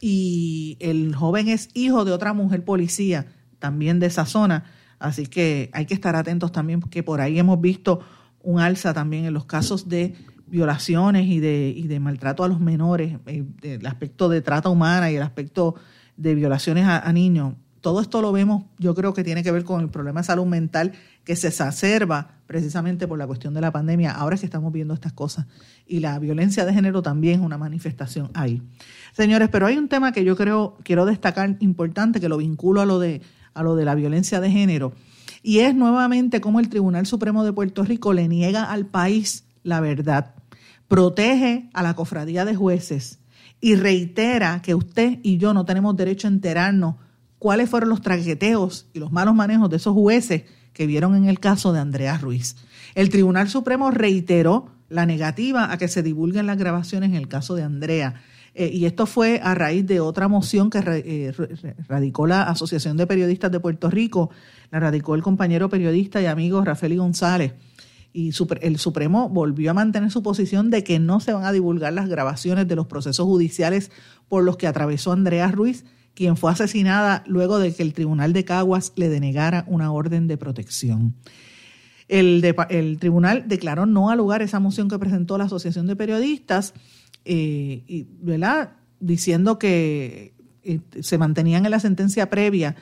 Y 0.00 0.76
el 0.80 1.14
joven 1.14 1.48
es 1.48 1.68
hijo 1.74 2.04
de 2.04 2.12
otra 2.12 2.32
mujer 2.32 2.64
policía, 2.64 3.26
también 3.58 4.00
de 4.00 4.06
esa 4.06 4.26
zona 4.26 4.64
Así 5.02 5.26
que 5.26 5.68
hay 5.72 5.84
que 5.86 5.94
estar 5.94 6.14
atentos 6.14 6.52
también 6.52 6.80
porque 6.80 7.02
por 7.02 7.20
ahí 7.20 7.38
hemos 7.38 7.60
visto 7.60 8.00
un 8.42 8.60
alza 8.60 8.94
también 8.94 9.24
en 9.24 9.34
los 9.34 9.44
casos 9.44 9.88
de 9.88 10.14
violaciones 10.46 11.26
y 11.26 11.40
de, 11.40 11.72
y 11.74 11.88
de 11.88 11.98
maltrato 11.98 12.44
a 12.44 12.48
los 12.48 12.60
menores, 12.60 13.18
eh, 13.26 13.44
el 13.62 13.86
aspecto 13.86 14.28
de 14.28 14.42
trata 14.42 14.68
humana 14.68 15.10
y 15.10 15.16
el 15.16 15.22
aspecto 15.22 15.74
de 16.16 16.34
violaciones 16.34 16.86
a, 16.86 17.12
niños. 17.12 17.54
Todo 17.80 18.00
esto 18.00 18.20
lo 18.20 18.30
vemos, 18.30 18.64
yo 18.78 18.94
creo 18.94 19.12
que 19.12 19.24
tiene 19.24 19.42
que 19.42 19.50
ver 19.50 19.64
con 19.64 19.80
el 19.80 19.88
problema 19.88 20.20
de 20.20 20.26
salud 20.26 20.46
mental 20.46 20.92
que 21.24 21.34
se 21.34 21.48
exacerba 21.48 22.36
precisamente 22.46 23.08
por 23.08 23.18
la 23.18 23.26
cuestión 23.26 23.54
de 23.54 23.60
la 23.60 23.72
pandemia. 23.72 24.12
Ahora 24.12 24.34
es 24.34 24.40
que 24.40 24.46
estamos 24.46 24.72
viendo 24.72 24.94
estas 24.94 25.12
cosas. 25.12 25.46
Y 25.86 25.98
la 25.98 26.18
violencia 26.18 26.64
de 26.64 26.74
género 26.74 27.02
también 27.02 27.40
es 27.40 27.46
una 27.46 27.58
manifestación 27.58 28.30
ahí. 28.34 28.62
Señores, 29.14 29.48
pero 29.50 29.66
hay 29.66 29.78
un 29.78 29.88
tema 29.88 30.12
que 30.12 30.22
yo 30.22 30.36
creo, 30.36 30.76
quiero 30.84 31.06
destacar 31.06 31.56
importante, 31.58 32.20
que 32.20 32.28
lo 32.28 32.36
vinculo 32.36 32.82
a 32.82 32.86
lo 32.86 33.00
de, 33.00 33.22
a 33.54 33.62
lo 33.62 33.76
de 33.76 33.84
la 33.84 33.94
violencia 33.94 34.40
de 34.40 34.50
género. 34.50 34.92
Y 35.42 35.60
es 35.60 35.74
nuevamente 35.74 36.40
cómo 36.40 36.60
el 36.60 36.68
Tribunal 36.68 37.06
Supremo 37.06 37.44
de 37.44 37.52
Puerto 37.52 37.82
Rico 37.84 38.12
le 38.12 38.28
niega 38.28 38.64
al 38.64 38.86
país 38.86 39.44
la 39.62 39.80
verdad. 39.80 40.34
Protege 40.88 41.70
a 41.72 41.82
la 41.82 41.94
cofradía 41.94 42.44
de 42.44 42.54
jueces 42.54 43.18
y 43.60 43.76
reitera 43.76 44.60
que 44.62 44.74
usted 44.74 45.18
y 45.22 45.38
yo 45.38 45.54
no 45.54 45.64
tenemos 45.64 45.96
derecho 45.96 46.26
a 46.26 46.30
enterarnos 46.30 46.96
cuáles 47.38 47.70
fueron 47.70 47.88
los 47.88 48.02
traqueteos 48.02 48.86
y 48.92 48.98
los 48.98 49.10
malos 49.10 49.34
manejos 49.34 49.70
de 49.70 49.76
esos 49.76 49.94
jueces 49.94 50.44
que 50.72 50.86
vieron 50.86 51.14
en 51.16 51.26
el 51.26 51.40
caso 51.40 51.72
de 51.72 51.80
Andrea 51.80 52.18
Ruiz. 52.18 52.56
El 52.94 53.08
Tribunal 53.08 53.48
Supremo 53.48 53.90
reiteró 53.90 54.68
la 54.88 55.06
negativa 55.06 55.72
a 55.72 55.78
que 55.78 55.88
se 55.88 56.02
divulguen 56.02 56.46
las 56.46 56.58
grabaciones 56.58 57.10
en 57.10 57.16
el 57.16 57.28
caso 57.28 57.54
de 57.54 57.62
Andrea. 57.62 58.22
Eh, 58.54 58.70
y 58.72 58.84
esto 58.84 59.06
fue 59.06 59.40
a 59.42 59.54
raíz 59.54 59.86
de 59.86 60.00
otra 60.00 60.28
moción 60.28 60.68
que 60.68 60.80
eh, 60.86 61.32
radicó 61.88 62.26
la 62.26 62.42
Asociación 62.42 62.96
de 62.96 63.06
Periodistas 63.06 63.50
de 63.50 63.60
Puerto 63.60 63.90
Rico, 63.90 64.30
la 64.70 64.80
radicó 64.80 65.14
el 65.14 65.22
compañero 65.22 65.68
periodista 65.68 66.20
y 66.20 66.26
amigo 66.26 66.62
Rafael 66.62 66.96
González. 66.96 67.54
Y 68.12 68.32
el 68.60 68.78
Supremo 68.78 69.30
volvió 69.30 69.70
a 69.70 69.74
mantener 69.74 70.10
su 70.10 70.22
posición 70.22 70.68
de 70.68 70.84
que 70.84 70.98
no 70.98 71.20
se 71.20 71.32
van 71.32 71.44
a 71.44 71.52
divulgar 71.52 71.94
las 71.94 72.10
grabaciones 72.10 72.68
de 72.68 72.76
los 72.76 72.86
procesos 72.86 73.24
judiciales 73.24 73.90
por 74.28 74.44
los 74.44 74.58
que 74.58 74.66
atravesó 74.66 75.12
Andrea 75.12 75.50
Ruiz 75.50 75.84
quien 76.14 76.36
fue 76.36 76.52
asesinada 76.52 77.24
luego 77.26 77.58
de 77.58 77.74
que 77.74 77.82
el 77.82 77.94
Tribunal 77.94 78.32
de 78.32 78.44
Caguas 78.44 78.92
le 78.96 79.08
denegara 79.08 79.64
una 79.66 79.92
orden 79.92 80.26
de 80.26 80.36
protección. 80.36 81.14
El, 82.08 82.44
el 82.68 82.98
tribunal 82.98 83.44
declaró 83.46 83.86
no 83.86 84.10
al 84.10 84.18
lugar 84.18 84.42
esa 84.42 84.60
moción 84.60 84.88
que 84.88 84.98
presentó 84.98 85.38
la 85.38 85.44
Asociación 85.44 85.86
de 85.86 85.96
Periodistas, 85.96 86.74
eh, 87.24 87.84
y, 87.86 88.06
¿verdad? 88.20 88.76
diciendo 89.00 89.58
que 89.58 90.34
eh, 90.62 90.80
se 91.00 91.18
mantenían 91.18 91.64
en 91.64 91.70
la 91.70 91.80
sentencia 91.80 92.30
previa 92.30 92.76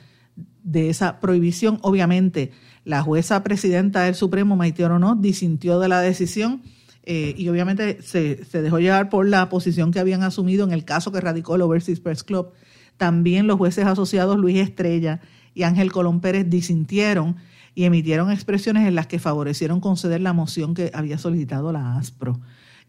de 0.62 0.90
esa 0.90 1.20
prohibición. 1.20 1.78
Obviamente, 1.82 2.52
la 2.84 3.02
jueza 3.02 3.42
presidenta 3.42 4.04
del 4.04 4.14
Supremo, 4.14 4.56
Maite 4.56 4.84
Orono, 4.84 5.16
disintió 5.16 5.80
de 5.80 5.88
la 5.88 6.00
decisión 6.00 6.62
eh, 7.02 7.34
y 7.36 7.48
obviamente 7.48 8.02
se, 8.02 8.44
se, 8.44 8.60
dejó 8.60 8.78
llevar 8.78 9.08
por 9.08 9.26
la 9.26 9.48
posición 9.48 9.90
que 9.90 10.00
habían 10.00 10.22
asumido 10.22 10.64
en 10.64 10.72
el 10.72 10.84
caso 10.84 11.12
que 11.12 11.20
radicó 11.20 11.56
el 11.56 11.62
Overseas 11.62 12.00
Press 12.00 12.22
Club 12.22 12.52
también 13.00 13.46
los 13.46 13.56
jueces 13.56 13.86
asociados 13.86 14.36
Luis 14.36 14.58
Estrella 14.58 15.22
y 15.54 15.62
Ángel 15.62 15.90
Colón 15.90 16.20
Pérez 16.20 16.50
disintieron 16.50 17.36
y 17.74 17.84
emitieron 17.84 18.30
expresiones 18.30 18.86
en 18.86 18.94
las 18.94 19.06
que 19.06 19.18
favorecieron 19.18 19.80
conceder 19.80 20.20
la 20.20 20.34
moción 20.34 20.74
que 20.74 20.90
había 20.92 21.16
solicitado 21.16 21.72
la 21.72 21.96
ASPRO. 21.96 22.38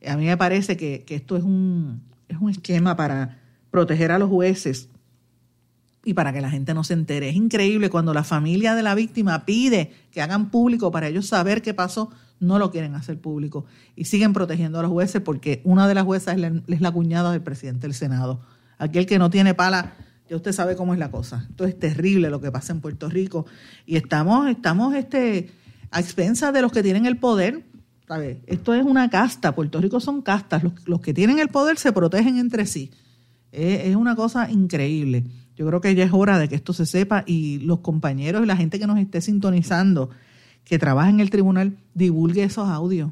A 0.07 0.17
mí 0.17 0.25
me 0.25 0.37
parece 0.37 0.77
que, 0.77 1.05
esto 1.09 1.37
es 1.37 1.43
un, 1.43 2.01
es 2.27 2.37
un 2.39 2.49
esquema 2.49 2.95
para 2.95 3.39
proteger 3.69 4.11
a 4.11 4.19
los 4.19 4.29
jueces 4.29 4.89
y 6.03 6.13
para 6.13 6.33
que 6.33 6.41
la 6.41 6.49
gente 6.49 6.73
no 6.73 6.83
se 6.83 6.93
entere. 6.93 7.29
Es 7.29 7.35
increíble 7.35 7.89
cuando 7.89 8.13
la 8.13 8.23
familia 8.23 8.75
de 8.75 8.83
la 8.83 8.95
víctima 8.95 9.45
pide 9.45 9.91
que 10.11 10.21
hagan 10.21 10.49
público 10.49 10.91
para 10.91 11.07
ellos 11.07 11.27
saber 11.27 11.61
qué 11.61 11.73
pasó, 11.73 12.11
no 12.39 12.57
lo 12.57 12.71
quieren 12.71 12.95
hacer 12.95 13.19
público 13.19 13.65
y 13.95 14.05
siguen 14.05 14.33
protegiendo 14.33 14.79
a 14.79 14.81
los 14.81 14.91
jueces 14.91 15.21
porque 15.21 15.61
una 15.63 15.87
de 15.87 15.93
las 15.93 16.03
juezas 16.03 16.37
es 16.67 16.81
la, 16.81 16.91
cuñada 16.91 17.31
del 17.31 17.41
presidente 17.41 17.87
del 17.87 17.93
Senado. 17.93 18.41
Aquel 18.79 19.05
que 19.05 19.19
no 19.19 19.29
tiene 19.29 19.53
pala, 19.53 19.93
ya 20.27 20.35
usted 20.35 20.51
sabe 20.51 20.75
cómo 20.75 20.93
es 20.93 20.99
la 20.99 21.11
cosa. 21.11 21.45
Esto 21.49 21.65
es 21.65 21.77
terrible 21.77 22.31
lo 22.31 22.41
que 22.41 22.51
pasa 22.51 22.73
en 22.73 22.81
Puerto 22.81 23.09
Rico. 23.09 23.45
Y 23.85 23.95
estamos, 23.95 24.49
estamos 24.49 24.95
este, 24.95 25.51
a 25.91 25.99
expensas 25.99 26.51
de 26.51 26.63
los 26.63 26.71
que 26.71 26.81
tienen 26.81 27.05
el 27.05 27.17
poder. 27.17 27.63
Esto 28.47 28.73
es 28.73 28.83
una 28.83 29.09
casta. 29.09 29.53
Puerto 29.55 29.79
Rico 29.79 29.99
son 29.99 30.21
castas. 30.21 30.63
Los, 30.85 31.01
que 31.01 31.13
tienen 31.13 31.39
el 31.39 31.49
poder 31.49 31.77
se 31.77 31.91
protegen 31.91 32.37
entre 32.37 32.65
sí. 32.65 32.91
Es, 33.51 33.95
una 33.95 34.15
cosa 34.15 34.49
increíble. 34.49 35.25
Yo 35.55 35.67
creo 35.67 35.81
que 35.81 35.93
ya 35.95 36.03
es 36.03 36.11
hora 36.13 36.39
de 36.39 36.49
que 36.49 36.55
esto 36.55 36.73
se 36.73 36.85
sepa 36.85 37.23
y 37.25 37.59
los 37.59 37.79
compañeros 37.79 38.43
y 38.43 38.45
la 38.45 38.55
gente 38.55 38.79
que 38.79 38.87
nos 38.87 38.97
esté 38.97 39.21
sintonizando, 39.21 40.09
que 40.63 40.79
trabaja 40.79 41.09
en 41.09 41.19
el 41.19 41.29
tribunal, 41.29 41.77
divulgue 41.93 42.43
esos 42.43 42.67
audios. 42.67 43.11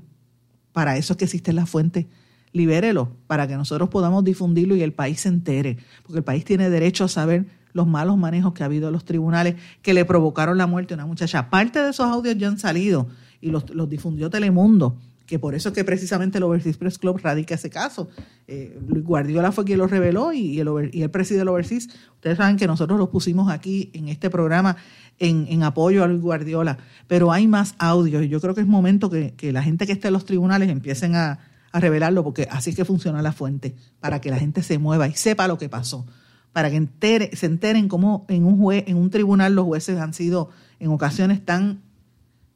Para 0.71 0.97
eso 0.97 1.13
es 1.13 1.17
que 1.17 1.25
existe 1.25 1.53
la 1.53 1.65
fuente 1.65 2.07
libérelo 2.51 3.15
para 3.27 3.47
que 3.47 3.55
nosotros 3.55 3.89
podamos 3.89 4.23
difundirlo 4.23 4.75
y 4.75 4.81
el 4.81 4.93
país 4.93 5.21
se 5.21 5.29
entere, 5.29 5.77
porque 6.03 6.17
el 6.17 6.23
país 6.23 6.45
tiene 6.45 6.69
derecho 6.69 7.03
a 7.03 7.07
saber 7.07 7.45
los 7.73 7.87
malos 7.87 8.17
manejos 8.17 8.53
que 8.53 8.63
ha 8.63 8.65
habido 8.65 8.87
en 8.87 8.93
los 8.93 9.05
tribunales 9.05 9.55
que 9.81 9.93
le 9.93 10.05
provocaron 10.05 10.57
la 10.57 10.65
muerte 10.65 10.93
a 10.93 10.97
una 10.97 11.05
muchacha. 11.05 11.49
Parte 11.49 11.79
de 11.79 11.91
esos 11.91 12.07
audios 12.07 12.37
ya 12.37 12.47
han 12.47 12.57
salido 12.57 13.07
y 13.41 13.49
los, 13.51 13.65
difundió 13.89 14.29
Telemundo, 14.29 14.97
que 15.25 15.37
por 15.37 15.53
eso 15.53 15.69
es 15.69 15.75
que 15.75 15.83
precisamente 15.83 16.39
el 16.39 16.43
Overseas 16.43 16.77
Press 16.77 16.97
Club 16.97 17.19
radica 17.21 17.55
ese 17.55 17.69
caso. 17.69 18.09
Eh, 18.47 18.79
Luis 18.87 19.03
Guardiola 19.03 19.51
fue 19.51 19.63
quien 19.63 19.77
lo 19.77 19.87
reveló 19.87 20.33
y, 20.33 20.59
el, 20.59 20.89
y 20.91 21.03
el 21.03 21.11
presidente 21.11 21.39
del 21.41 21.49
Overseas. 21.49 21.87
Ustedes 22.15 22.37
saben 22.37 22.57
que 22.57 22.65
nosotros 22.65 22.97
los 22.97 23.09
pusimos 23.09 23.51
aquí 23.51 23.91
en 23.93 24.09
este 24.09 24.29
programa 24.29 24.77
en, 25.19 25.45
en, 25.49 25.63
apoyo 25.63 26.03
a 26.03 26.07
Luis 26.07 26.21
Guardiola, 26.21 26.77
pero 27.07 27.31
hay 27.31 27.47
más 27.47 27.75
audios 27.77 28.23
y 28.23 28.29
yo 28.29 28.41
creo 28.41 28.55
que 28.55 28.61
es 28.61 28.67
momento 28.67 29.09
que, 29.09 29.33
que 29.35 29.53
la 29.53 29.61
gente 29.61 29.85
que 29.85 29.93
esté 29.93 30.07
en 30.07 30.13
los 30.13 30.25
tribunales 30.25 30.69
empiecen 30.69 31.15
a, 31.15 31.39
a 31.71 31.79
revelarlo, 31.79 32.23
porque 32.23 32.47
así 32.49 32.71
es 32.71 32.75
que 32.75 32.85
funciona 32.85 33.21
la 33.21 33.31
fuente, 33.31 33.75
para 33.99 34.21
que 34.21 34.29
la 34.29 34.39
gente 34.39 34.63
se 34.63 34.77
mueva 34.77 35.07
y 35.07 35.13
sepa 35.13 35.47
lo 35.47 35.57
que 35.57 35.69
pasó, 35.69 36.05
para 36.51 36.69
que 36.69 36.77
entere, 36.77 37.35
se 37.35 37.45
enteren 37.45 37.87
cómo 37.87 38.25
en 38.29 38.45
un, 38.45 38.57
juez, 38.57 38.83
en 38.87 38.97
un 38.97 39.09
tribunal 39.09 39.53
los 39.53 39.65
jueces 39.65 39.99
han 39.99 40.13
sido 40.13 40.49
en 40.79 40.89
ocasiones 40.89 41.43
tan 41.45 41.81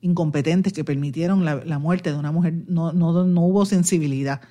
incompetentes 0.04 0.74
que 0.74 0.84
permitieron 0.84 1.46
la, 1.46 1.80
muerte 1.80 2.12
de 2.12 2.18
una 2.18 2.32
mujer, 2.32 2.54
no, 2.68 2.92
no, 2.92 3.24
no 3.26 3.42
hubo 3.42 3.66
sensibilidad. 3.66 4.42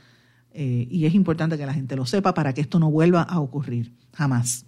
Eh, 0.55 0.89
y 0.91 1.07
es 1.07 1.15
importante 1.15 1.57
que 1.57 1.67
la 1.67 1.75
gente 1.75 1.95
lo 1.95 2.07
sepa 2.07 2.35
para 2.35 2.53
que 2.53 2.61
esto 2.61 2.79
no 2.79 2.91
vuelva 2.91 3.23
a 3.23 3.39
ocurrir, 3.39 3.93
jamás. 4.13 4.65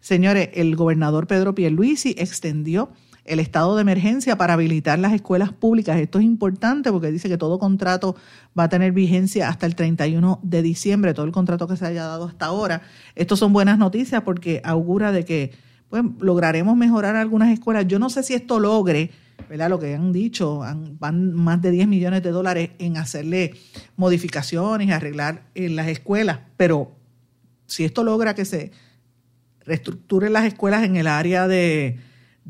Señores, 0.00 0.50
el 0.54 0.74
gobernador 0.74 1.26
Pedro 1.26 1.54
Pierluisi 1.54 2.14
extendió 2.18 2.90
el 3.24 3.38
estado 3.38 3.76
de 3.76 3.82
emergencia 3.82 4.36
para 4.36 4.54
habilitar 4.54 4.98
las 4.98 5.12
escuelas 5.12 5.52
públicas. 5.52 5.98
Esto 5.98 6.18
es 6.18 6.24
importante 6.24 6.90
porque 6.90 7.12
dice 7.12 7.28
que 7.28 7.38
todo 7.38 7.58
contrato 7.58 8.16
va 8.58 8.64
a 8.64 8.68
tener 8.68 8.92
vigencia 8.92 9.48
hasta 9.48 9.66
el 9.66 9.76
31 9.76 10.40
de 10.42 10.62
diciembre, 10.62 11.14
todo 11.14 11.26
el 11.26 11.32
contrato 11.32 11.68
que 11.68 11.76
se 11.76 11.86
haya 11.86 12.04
dado 12.04 12.24
hasta 12.24 12.46
ahora. 12.46 12.82
Estas 13.14 13.38
son 13.38 13.52
buenas 13.52 13.78
noticias 13.78 14.22
porque 14.22 14.60
augura 14.64 15.12
de 15.12 15.24
que 15.24 15.52
pues, 15.88 16.02
lograremos 16.20 16.76
mejorar 16.76 17.16
algunas 17.16 17.50
escuelas. 17.50 17.86
Yo 17.86 17.98
no 17.98 18.10
sé 18.10 18.22
si 18.22 18.34
esto 18.34 18.58
logre, 18.58 19.10
¿verdad? 19.48 19.70
Lo 19.70 19.78
que 19.78 19.94
han 19.94 20.12
dicho, 20.12 20.60
van 20.98 21.34
más 21.34 21.60
de 21.62 21.70
10 21.70 21.88
millones 21.88 22.22
de 22.22 22.30
dólares 22.30 22.70
en 22.78 22.96
hacerle 22.96 23.54
modificaciones, 23.96 24.90
arreglar 24.90 25.44
en 25.54 25.76
las 25.76 25.88
escuelas, 25.88 26.40
pero 26.56 26.96
si 27.66 27.84
esto 27.84 28.04
logra 28.04 28.34
que 28.34 28.44
se 28.44 28.72
reestructuren 29.64 30.32
las 30.32 30.44
escuelas 30.44 30.84
en 30.84 30.96
el 30.96 31.06
área 31.06 31.46
de 31.48 31.98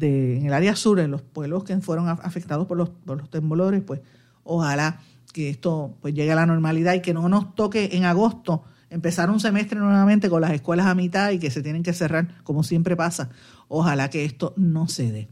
en 0.01 0.47
el 0.47 0.53
área 0.53 0.74
sur, 0.74 1.01
en 1.01 1.11
los 1.11 1.22
pueblos 1.22 1.64
que 1.64 1.76
fueron 1.78 2.09
afectados 2.09 2.66
por 2.66 2.76
los, 2.76 2.88
por 2.88 3.18
los 3.18 3.30
temblores, 3.30 3.82
pues 3.82 4.01
ojalá 4.43 5.01
que 5.32 5.51
esto 5.51 5.97
pues 6.01 6.14
llegue 6.14 6.32
a 6.32 6.36
la 6.36 6.47
normalidad 6.47 6.95
y 6.95 7.01
que 7.01 7.14
no 7.14 7.28
nos 7.28 7.55
toque 7.55 7.90
en 7.93 8.05
agosto 8.05 8.64
empezar 8.90 9.30
un 9.30 9.40
semestre 9.40 9.78
nuevamente 9.78 10.28
con 10.28 10.40
las 10.40 10.53
escuelas 10.53 10.86
a 10.86 10.95
mitad 10.95 11.30
y 11.30 11.38
que 11.38 11.51
se 11.51 11.62
tienen 11.62 11.82
que 11.82 11.93
cerrar, 11.93 12.43
como 12.45 12.62
siempre 12.62 12.97
pasa. 12.97 13.30
Ojalá 13.68 14.11
que 14.11 14.24
esto 14.24 14.53
no 14.57 14.88
se 14.88 15.11
dé. 15.11 15.28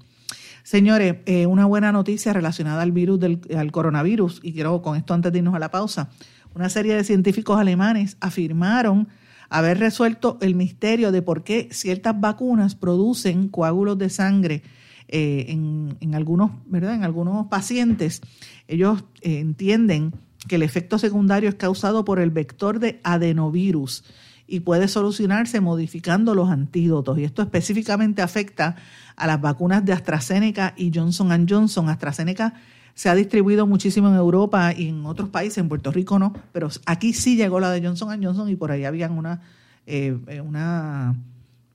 Señores, 0.70 1.16
eh, 1.26 1.46
una 1.46 1.66
buena 1.66 1.90
noticia 1.90 2.32
relacionada 2.32 2.82
al 2.82 2.92
virus 2.92 3.18
del 3.18 3.40
al 3.58 3.72
coronavirus, 3.72 4.38
y 4.44 4.52
quiero 4.52 4.82
con 4.82 4.96
esto 4.96 5.14
antes 5.14 5.32
de 5.32 5.38
irnos 5.38 5.56
a 5.56 5.58
la 5.58 5.72
pausa. 5.72 6.10
Una 6.54 6.68
serie 6.68 6.94
de 6.94 7.02
científicos 7.02 7.58
alemanes 7.58 8.16
afirmaron 8.20 9.08
haber 9.48 9.80
resuelto 9.80 10.38
el 10.40 10.54
misterio 10.54 11.10
de 11.10 11.22
por 11.22 11.42
qué 11.42 11.70
ciertas 11.72 12.20
vacunas 12.20 12.76
producen 12.76 13.48
coágulos 13.48 13.98
de 13.98 14.10
sangre 14.10 14.62
eh, 15.08 15.46
en, 15.48 16.14
algunos, 16.14 16.52
¿verdad? 16.66 16.94
En 16.94 17.02
algunos 17.02 17.48
pacientes. 17.48 18.20
Ellos 18.68 19.02
eh, 19.22 19.40
entienden 19.40 20.12
que 20.46 20.54
el 20.54 20.62
efecto 20.62 20.98
secundario 20.98 21.48
es 21.48 21.56
causado 21.56 22.04
por 22.04 22.20
el 22.20 22.30
vector 22.30 22.78
de 22.78 23.00
adenovirus 23.02 24.04
y 24.50 24.60
puede 24.60 24.88
solucionarse 24.88 25.60
modificando 25.60 26.34
los 26.34 26.50
antídotos. 26.50 27.18
Y 27.18 27.24
esto 27.24 27.40
específicamente 27.40 28.20
afecta 28.20 28.76
a 29.16 29.26
las 29.28 29.40
vacunas 29.40 29.84
de 29.84 29.92
AstraZeneca 29.92 30.74
y 30.76 30.90
Johnson 30.92 31.46
Johnson. 31.48 31.88
AstraZeneca 31.88 32.54
se 32.94 33.08
ha 33.08 33.14
distribuido 33.14 33.66
muchísimo 33.66 34.08
en 34.08 34.16
Europa 34.16 34.74
y 34.76 34.88
en 34.88 35.06
otros 35.06 35.28
países, 35.28 35.58
en 35.58 35.68
Puerto 35.68 35.92
Rico 35.92 36.18
no, 36.18 36.34
pero 36.52 36.68
aquí 36.84 37.12
sí 37.12 37.36
llegó 37.36 37.60
la 37.60 37.70
de 37.70 37.80
Johnson 37.80 38.22
Johnson 38.22 38.48
y 38.50 38.56
por 38.56 38.72
ahí 38.72 38.84
habían 38.84 39.12
una, 39.12 39.40
eh, 39.86 40.18
eh, 40.26 40.40
una 40.40 41.14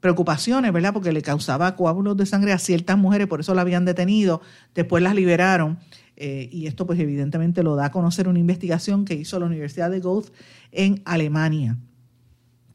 preocupaciones, 0.02 0.72
¿verdad? 0.72 0.94
Porque 0.94 1.12
le 1.12 1.24
causaba 1.24 1.76
coágulos 1.76 2.16
de 2.18 2.28
sangre 2.28 2.52
a 2.52 2.60
ciertas 2.60 2.98
mujeres, 2.98 3.26
por 3.26 3.40
eso 3.40 3.56
la 3.56 3.62
habían 3.62 3.86
detenido, 3.86 4.42
después 4.76 5.02
las 5.02 5.16
liberaron. 5.16 5.80
Eh, 6.18 6.48
y 6.52 6.68
esto 6.68 6.86
pues 6.86 7.00
evidentemente 7.00 7.64
lo 7.64 7.76
da 7.76 7.86
a 7.86 7.92
conocer 7.92 8.28
una 8.28 8.40
investigación 8.40 9.04
que 9.04 9.16
hizo 9.16 9.40
la 9.40 9.48
Universidad 9.48 9.90
de 9.90 10.02
Goethe 10.02 10.32
en 10.72 11.02
Alemania, 11.06 11.78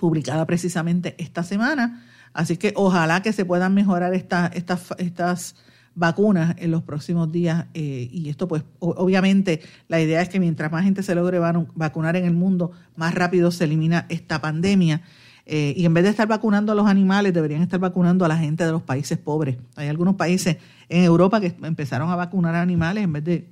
publicada 0.00 0.46
precisamente 0.46 1.14
esta 1.18 1.44
semana. 1.44 2.02
Así 2.32 2.56
que 2.56 2.72
ojalá 2.74 3.20
que 3.20 3.34
se 3.34 3.44
puedan 3.44 3.74
mejorar 3.74 4.14
estas, 4.14 4.50
estas 4.98 5.54
vacunas 5.94 6.54
en 6.58 6.70
los 6.70 6.82
próximos 6.82 7.30
días 7.30 7.66
eh, 7.74 8.08
y 8.10 8.30
esto 8.30 8.48
pues 8.48 8.62
obviamente 8.78 9.60
la 9.88 10.00
idea 10.00 10.22
es 10.22 10.28
que 10.28 10.40
mientras 10.40 10.70
más 10.72 10.84
gente 10.84 11.02
se 11.02 11.14
logre 11.14 11.38
vacunar 11.74 12.16
en 12.16 12.24
el 12.24 12.32
mundo, 12.32 12.70
más 12.96 13.14
rápido 13.14 13.50
se 13.50 13.64
elimina 13.64 14.06
esta 14.08 14.40
pandemia. 14.40 15.02
Eh, 15.44 15.74
y 15.76 15.84
en 15.84 15.92
vez 15.92 16.04
de 16.04 16.10
estar 16.10 16.28
vacunando 16.28 16.72
a 16.72 16.74
los 16.74 16.86
animales, 16.86 17.34
deberían 17.34 17.60
estar 17.60 17.80
vacunando 17.80 18.24
a 18.24 18.28
la 18.28 18.38
gente 18.38 18.64
de 18.64 18.70
los 18.70 18.82
países 18.82 19.18
pobres. 19.18 19.58
Hay 19.74 19.88
algunos 19.88 20.14
países 20.14 20.58
en 20.88 21.02
Europa 21.02 21.40
que 21.40 21.56
empezaron 21.62 22.08
a 22.08 22.16
vacunar 22.16 22.54
a 22.54 22.62
animales 22.62 23.04
en 23.04 23.12
vez 23.12 23.24
de 23.24 23.48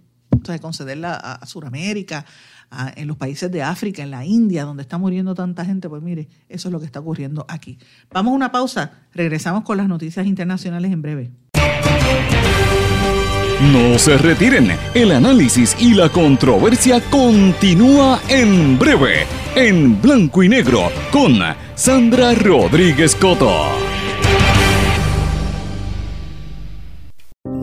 concederla 0.61 1.15
a, 1.15 1.47
Sudamérica, 1.47 2.25
en 2.97 3.09
los 3.09 3.17
países 3.17 3.51
de 3.51 3.63
África, 3.63 4.03
en 4.03 4.11
la 4.11 4.25
India, 4.25 4.65
donde 4.65 4.83
está 4.83 4.99
muriendo 4.99 5.35
tanta 5.35 5.65
gente. 5.65 5.89
Pues 5.89 6.03
mire, 6.03 6.29
eso 6.49 6.69
es 6.69 6.73
lo 6.73 6.81
que 6.81 6.87
está 6.87 7.01
ocurriendo 7.01 7.45
aquí. 7.49 7.79
Vamos 8.13 8.33
a 8.33 8.37
una 8.37 8.53
pausa, 8.53 8.93
regresamos 9.13 9.65
con 9.65 9.77
las 9.77 9.89
noticias 9.89 10.27
internacionales 10.27 10.93
en 10.93 11.03
breve. 11.03 11.31
No 13.73 13.99
se 13.99 14.17
retiren, 14.17 14.71
el 14.95 15.11
análisis 15.11 15.77
y 15.81 15.93
la 15.95 16.09
controversia 16.09 17.01
continúa 17.11 18.21
en 18.29 18.79
breve, 18.79 19.27
en 19.57 20.01
blanco 20.01 20.45
y 20.45 20.49
negro, 20.49 20.93
con 21.11 21.41
Sandra 21.75 22.35
Rodríguez 22.35 23.17
Coto. 23.17 23.67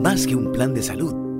Más 0.01 0.28
que 0.28 0.36
un 0.36 0.51
plan 0.51 0.73
de 0.73 0.84
salud, 0.84 1.24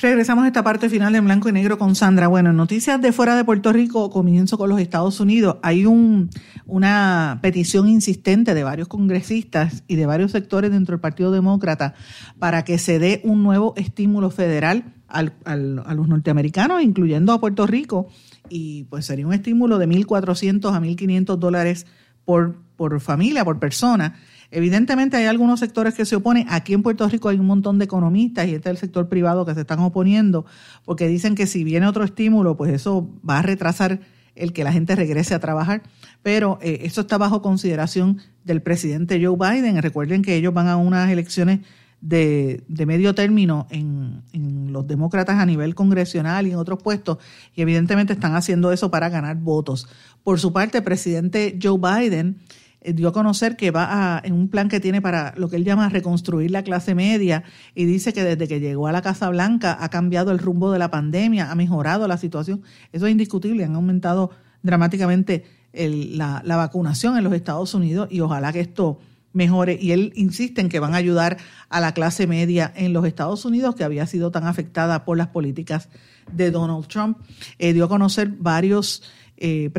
Regresamos 0.00 0.44
a 0.44 0.46
esta 0.46 0.62
parte 0.62 0.88
final 0.88 1.16
en 1.16 1.24
blanco 1.24 1.48
y 1.48 1.52
negro 1.52 1.76
con 1.76 1.96
Sandra. 1.96 2.28
Bueno, 2.28 2.52
noticias 2.52 3.00
de 3.02 3.10
fuera 3.10 3.34
de 3.34 3.42
Puerto 3.42 3.72
Rico, 3.72 4.10
comienzo 4.10 4.56
con 4.56 4.68
los 4.68 4.80
Estados 4.80 5.18
Unidos. 5.18 5.56
Hay 5.60 5.86
un, 5.86 6.30
una 6.66 7.40
petición 7.42 7.88
insistente 7.88 8.54
de 8.54 8.62
varios 8.62 8.86
congresistas 8.86 9.82
y 9.88 9.96
de 9.96 10.06
varios 10.06 10.30
sectores 10.30 10.70
dentro 10.70 10.92
del 10.92 11.00
Partido 11.00 11.32
Demócrata 11.32 11.94
para 12.38 12.62
que 12.62 12.78
se 12.78 13.00
dé 13.00 13.20
un 13.24 13.42
nuevo 13.42 13.74
estímulo 13.76 14.30
federal 14.30 14.84
al, 15.08 15.32
al, 15.44 15.82
a 15.84 15.94
los 15.94 16.06
norteamericanos, 16.06 16.80
incluyendo 16.80 17.32
a 17.32 17.40
Puerto 17.40 17.66
Rico. 17.66 18.06
Y 18.48 18.84
pues 18.84 19.04
sería 19.04 19.26
un 19.26 19.34
estímulo 19.34 19.78
de 19.78 19.88
1.400 19.88 20.76
a 20.76 20.80
1.500 20.80 21.36
dólares 21.38 21.86
por, 22.24 22.54
por 22.76 23.00
familia, 23.00 23.44
por 23.44 23.58
persona 23.58 24.14
Evidentemente 24.50 25.16
hay 25.16 25.26
algunos 25.26 25.60
sectores 25.60 25.94
que 25.94 26.04
se 26.04 26.16
oponen. 26.16 26.46
Aquí 26.48 26.72
en 26.72 26.82
Puerto 26.82 27.06
Rico 27.08 27.28
hay 27.28 27.38
un 27.38 27.46
montón 27.46 27.78
de 27.78 27.84
economistas 27.84 28.48
y 28.48 28.54
este 28.54 28.70
es 28.70 28.74
el 28.74 28.78
sector 28.78 29.08
privado 29.08 29.44
que 29.44 29.54
se 29.54 29.60
están 29.60 29.80
oponiendo 29.80 30.46
porque 30.84 31.06
dicen 31.06 31.34
que 31.34 31.46
si 31.46 31.64
viene 31.64 31.86
otro 31.86 32.04
estímulo, 32.04 32.56
pues 32.56 32.72
eso 32.72 33.10
va 33.28 33.38
a 33.38 33.42
retrasar 33.42 34.00
el 34.34 34.52
que 34.52 34.64
la 34.64 34.72
gente 34.72 34.94
regrese 34.96 35.34
a 35.34 35.40
trabajar. 35.40 35.82
Pero 36.22 36.58
eh, 36.62 36.80
eso 36.82 37.02
está 37.02 37.18
bajo 37.18 37.42
consideración 37.42 38.18
del 38.44 38.62
presidente 38.62 39.22
Joe 39.22 39.36
Biden. 39.36 39.82
Recuerden 39.82 40.22
que 40.22 40.36
ellos 40.36 40.54
van 40.54 40.68
a 40.68 40.76
unas 40.76 41.10
elecciones 41.10 41.60
de, 42.00 42.62
medio 42.86 43.14
término 43.14 43.66
en, 43.70 44.22
en, 44.32 44.72
los 44.72 44.86
demócratas 44.86 45.38
a 45.38 45.46
nivel 45.46 45.74
congresional 45.74 46.46
y 46.46 46.52
en 46.52 46.56
otros 46.56 46.80
puestos, 46.82 47.18
y 47.54 47.62
evidentemente 47.62 48.12
están 48.12 48.36
haciendo 48.36 48.70
eso 48.70 48.90
para 48.90 49.08
ganar 49.08 49.36
votos. 49.36 49.88
Por 50.22 50.38
su 50.38 50.52
parte, 50.52 50.78
el 50.78 50.84
presidente 50.84 51.58
Joe 51.60 51.78
Biden 51.78 52.38
dio 52.84 53.08
a 53.08 53.12
conocer 53.12 53.56
que 53.56 53.70
va 53.70 54.16
a, 54.16 54.22
en 54.24 54.32
un 54.32 54.48
plan 54.48 54.68
que 54.68 54.80
tiene 54.80 55.02
para 55.02 55.34
lo 55.36 55.48
que 55.48 55.56
él 55.56 55.64
llama 55.64 55.88
reconstruir 55.88 56.50
la 56.50 56.62
clase 56.62 56.94
media 56.94 57.44
y 57.74 57.84
dice 57.84 58.12
que 58.12 58.22
desde 58.22 58.46
que 58.46 58.60
llegó 58.60 58.86
a 58.86 58.92
la 58.92 59.02
Casa 59.02 59.28
Blanca 59.30 59.76
ha 59.80 59.88
cambiado 59.88 60.30
el 60.30 60.38
rumbo 60.38 60.70
de 60.70 60.78
la 60.78 60.90
pandemia, 60.90 61.50
ha 61.50 61.54
mejorado 61.54 62.06
la 62.06 62.18
situación. 62.18 62.62
Eso 62.92 63.06
es 63.06 63.12
indiscutible, 63.12 63.64
han 63.64 63.74
aumentado 63.74 64.30
dramáticamente 64.62 65.44
la, 65.72 66.42
la, 66.44 66.56
vacunación 66.56 67.16
en 67.16 67.24
los 67.24 67.32
Estados 67.32 67.74
Unidos 67.74 68.08
y 68.10 68.20
ojalá 68.20 68.52
que 68.52 68.60
esto 68.60 68.98
mejore. 69.32 69.78
Y 69.80 69.92
él 69.92 70.12
insiste 70.16 70.60
en 70.60 70.68
que 70.68 70.80
van 70.80 70.94
a 70.94 70.98
ayudar 70.98 71.36
a 71.68 71.80
la 71.80 71.92
clase 71.92 72.26
media 72.26 72.72
en 72.74 72.92
los 72.92 73.04
Estados 73.04 73.44
Unidos 73.44 73.74
que 73.74 73.84
había 73.84 74.06
sido 74.06 74.30
tan 74.30 74.46
afectada 74.46 75.04
por 75.04 75.16
las 75.16 75.28
políticas 75.28 75.88
de 76.32 76.50
Donald 76.50 76.86
Trump. 76.86 77.18
Eh, 77.58 77.72
dio 77.72 77.84
a 77.84 77.88
conocer 77.88 78.28
varios, 78.28 79.02
eh, 79.36 79.70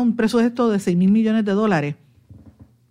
un 0.00 0.16
presupuesto 0.16 0.70
de 0.70 0.78
6 0.78 0.96
mil 0.96 1.10
millones 1.10 1.44
de 1.44 1.52
dólares 1.52 1.94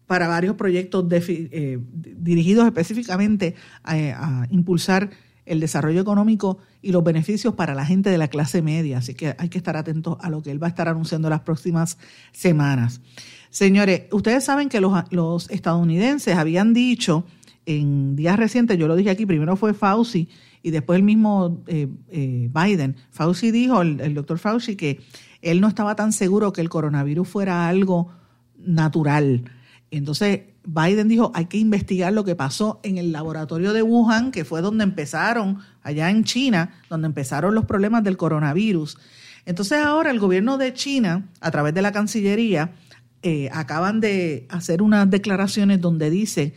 para 0.07 0.27
varios 0.27 0.55
proyectos 0.55 1.05
eh, 1.11 1.79
dirigidos 1.91 2.65
específicamente 2.65 3.55
a, 3.83 4.45
impulsar 4.49 5.09
el 5.45 5.59
desarrollo 5.59 6.01
económico 6.01 6.57
y 6.81 6.91
los 6.91 7.03
beneficios 7.03 7.53
para 7.53 7.75
la 7.75 7.85
gente 7.85 8.09
de 8.09 8.17
la 8.17 8.27
clase 8.27 8.61
media. 8.61 8.97
Así 8.97 9.13
que 9.13 9.35
hay 9.37 9.49
que 9.49 9.57
estar 9.57 9.77
atentos 9.77 10.17
a 10.21 10.29
lo 10.29 10.41
que 10.41 10.51
él 10.51 10.61
va 10.61 10.67
a 10.67 10.69
estar 10.69 10.87
anunciando 10.87 11.29
las 11.29 11.41
próximas 11.41 11.97
semanas. 12.31 13.01
Señores, 13.51 14.03
ustedes 14.11 14.43
saben 14.43 14.69
que 14.69 14.81
los, 14.81 15.49
estadounidenses 15.49 16.35
habían 16.35 16.73
dicho 16.73 17.25
en 17.67 18.15
días 18.15 18.37
recientes, 18.37 18.77
yo 18.77 18.87
lo 18.87 18.95
dije 18.95 19.09
aquí, 19.09 19.25
primero 19.25 19.55
fue 19.55 19.73
Fauci 19.73 20.29
y 20.61 20.71
después 20.71 20.97
el 20.97 21.03
mismo 21.03 21.63
eh, 21.67 21.87
eh, 22.09 22.49
Biden. 22.53 22.95
Fauci 23.11 23.51
dijo, 23.51 23.81
el 23.81 24.13
doctor 24.13 24.39
Fauci, 24.39 24.75
que 24.75 24.99
él 25.41 25.61
no 25.61 25.67
estaba 25.67 25.95
tan 25.95 26.11
seguro 26.11 26.53
que 26.53 26.61
el 26.61 26.69
coronavirus 26.69 27.27
fuera 27.27 27.67
algo 27.67 28.09
natural 28.57 29.43
entonces 29.97 30.41
Biden 30.65 31.07
dijo, 31.07 31.31
hay 31.35 31.45
que 31.45 31.57
investigar 31.57 32.11
lo 32.11 32.23
que 32.23 32.35
pasó 32.35 32.79
en 32.83 32.97
el 32.97 33.11
laboratorio 33.11 33.71
de 33.71 33.83
Wuhan, 33.83 34.31
que 34.31 34.43
fue 34.43 34.61
donde 34.61 34.83
empezaron, 34.83 35.59
allá 35.83 36.09
en 36.09 36.23
China, 36.23 36.73
donde 36.89 37.07
empezaron 37.07 37.55
los 37.55 37.65
problemas 37.65 38.03
del 38.03 38.17
coronavirus. 38.17 38.97
Entonces 39.45 39.79
ahora 39.79 40.11
el 40.11 40.19
gobierno 40.19 40.57
de 40.57 40.73
China, 40.73 41.29
a 41.39 41.51
través 41.51 41.73
de 41.73 41.81
la 41.81 41.91
Cancillería, 41.91 42.73
eh, 43.21 43.49
acaban 43.53 43.99
de 43.99 44.47
hacer 44.49 44.81
unas 44.81 45.09
declaraciones 45.09 45.79
donde 45.81 46.09
dice 46.09 46.53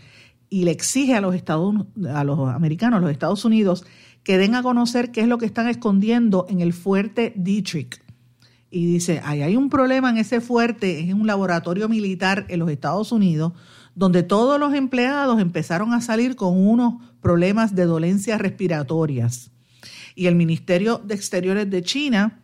y 0.51 0.65
le 0.65 0.71
exige 0.71 1.15
a 1.15 1.21
los 1.21 1.35
Estados 1.35 1.87
a 2.13 2.25
los 2.25 2.49
americanos, 2.49 2.99
a 2.99 3.01
los 3.01 3.11
Estados 3.11 3.45
Unidos, 3.45 3.85
que 4.23 4.39
den 4.39 4.55
a 4.55 4.63
conocer 4.63 5.13
qué 5.13 5.21
es 5.21 5.29
lo 5.29 5.39
que 5.39 5.47
están 5.47 5.69
escondiendo 5.69 6.47
en 6.49 6.61
el 6.61 6.73
fuerte 6.73 7.33
Dietrich 7.37 8.01
y 8.71 8.87
dice, 8.87 9.21
ahí 9.25 9.43
hay 9.43 9.57
un 9.57 9.71
problema 9.71 10.11
en 10.11 10.19
ese 10.19 10.41
fuerte, 10.41 11.01
es 11.01 11.15
un 11.15 11.27
laboratorio 11.27 11.89
militar 11.89 12.47
en 12.49 12.61
los 12.61 12.71
Estados 12.71 13.13
Unidos, 13.13 13.53
donde 13.95 14.23
todos 14.23 14.61
los 14.61 14.75
empleados 14.75 15.41
empezaron 15.41 15.93
a 15.93 16.01
salir 16.01 16.37
con 16.37 16.57
unos 16.57 17.03
problemas 17.21 17.75
de 17.75 17.87
dolencias 17.87 18.41
respiratorias. 18.41 19.51
Y 20.15 20.27
el 20.27 20.35
Ministerio 20.35 20.99
de 20.99 21.15
Exteriores 21.15 21.71
de 21.71 21.83
China, 21.83 22.41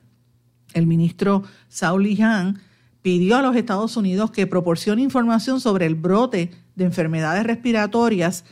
el 0.73 0.87
ministro 0.87 1.43
Zhao 1.71 1.99
Lijian, 1.99 2.61
pidió 3.03 3.37
a 3.37 3.43
los 3.43 3.55
Estados 3.55 3.97
Unidos 3.97 4.31
que 4.31 4.47
proporcione 4.47 5.03
información 5.03 5.61
sobre 5.61 5.85
el 5.85 5.95
brote 5.95 6.51
de 6.75 6.85
enfermedades 6.85 7.45
respiratorias 7.45 8.45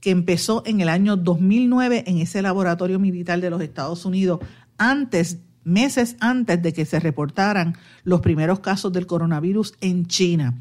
que 0.00 0.10
empezó 0.10 0.62
en 0.64 0.80
el 0.80 0.88
año 0.88 1.16
2009 1.16 2.04
en 2.06 2.18
ese 2.18 2.40
laboratorio 2.40 3.00
militar 3.00 3.40
de 3.40 3.50
los 3.50 3.60
Estados 3.60 4.04
Unidos, 4.04 4.38
antes, 4.78 5.38
meses 5.66 6.16
antes 6.20 6.62
de 6.62 6.72
que 6.72 6.86
se 6.86 7.00
reportaran 7.00 7.76
los 8.04 8.20
primeros 8.20 8.60
casos 8.60 8.92
del 8.92 9.06
coronavirus 9.06 9.74
en 9.80 10.06
China. 10.06 10.54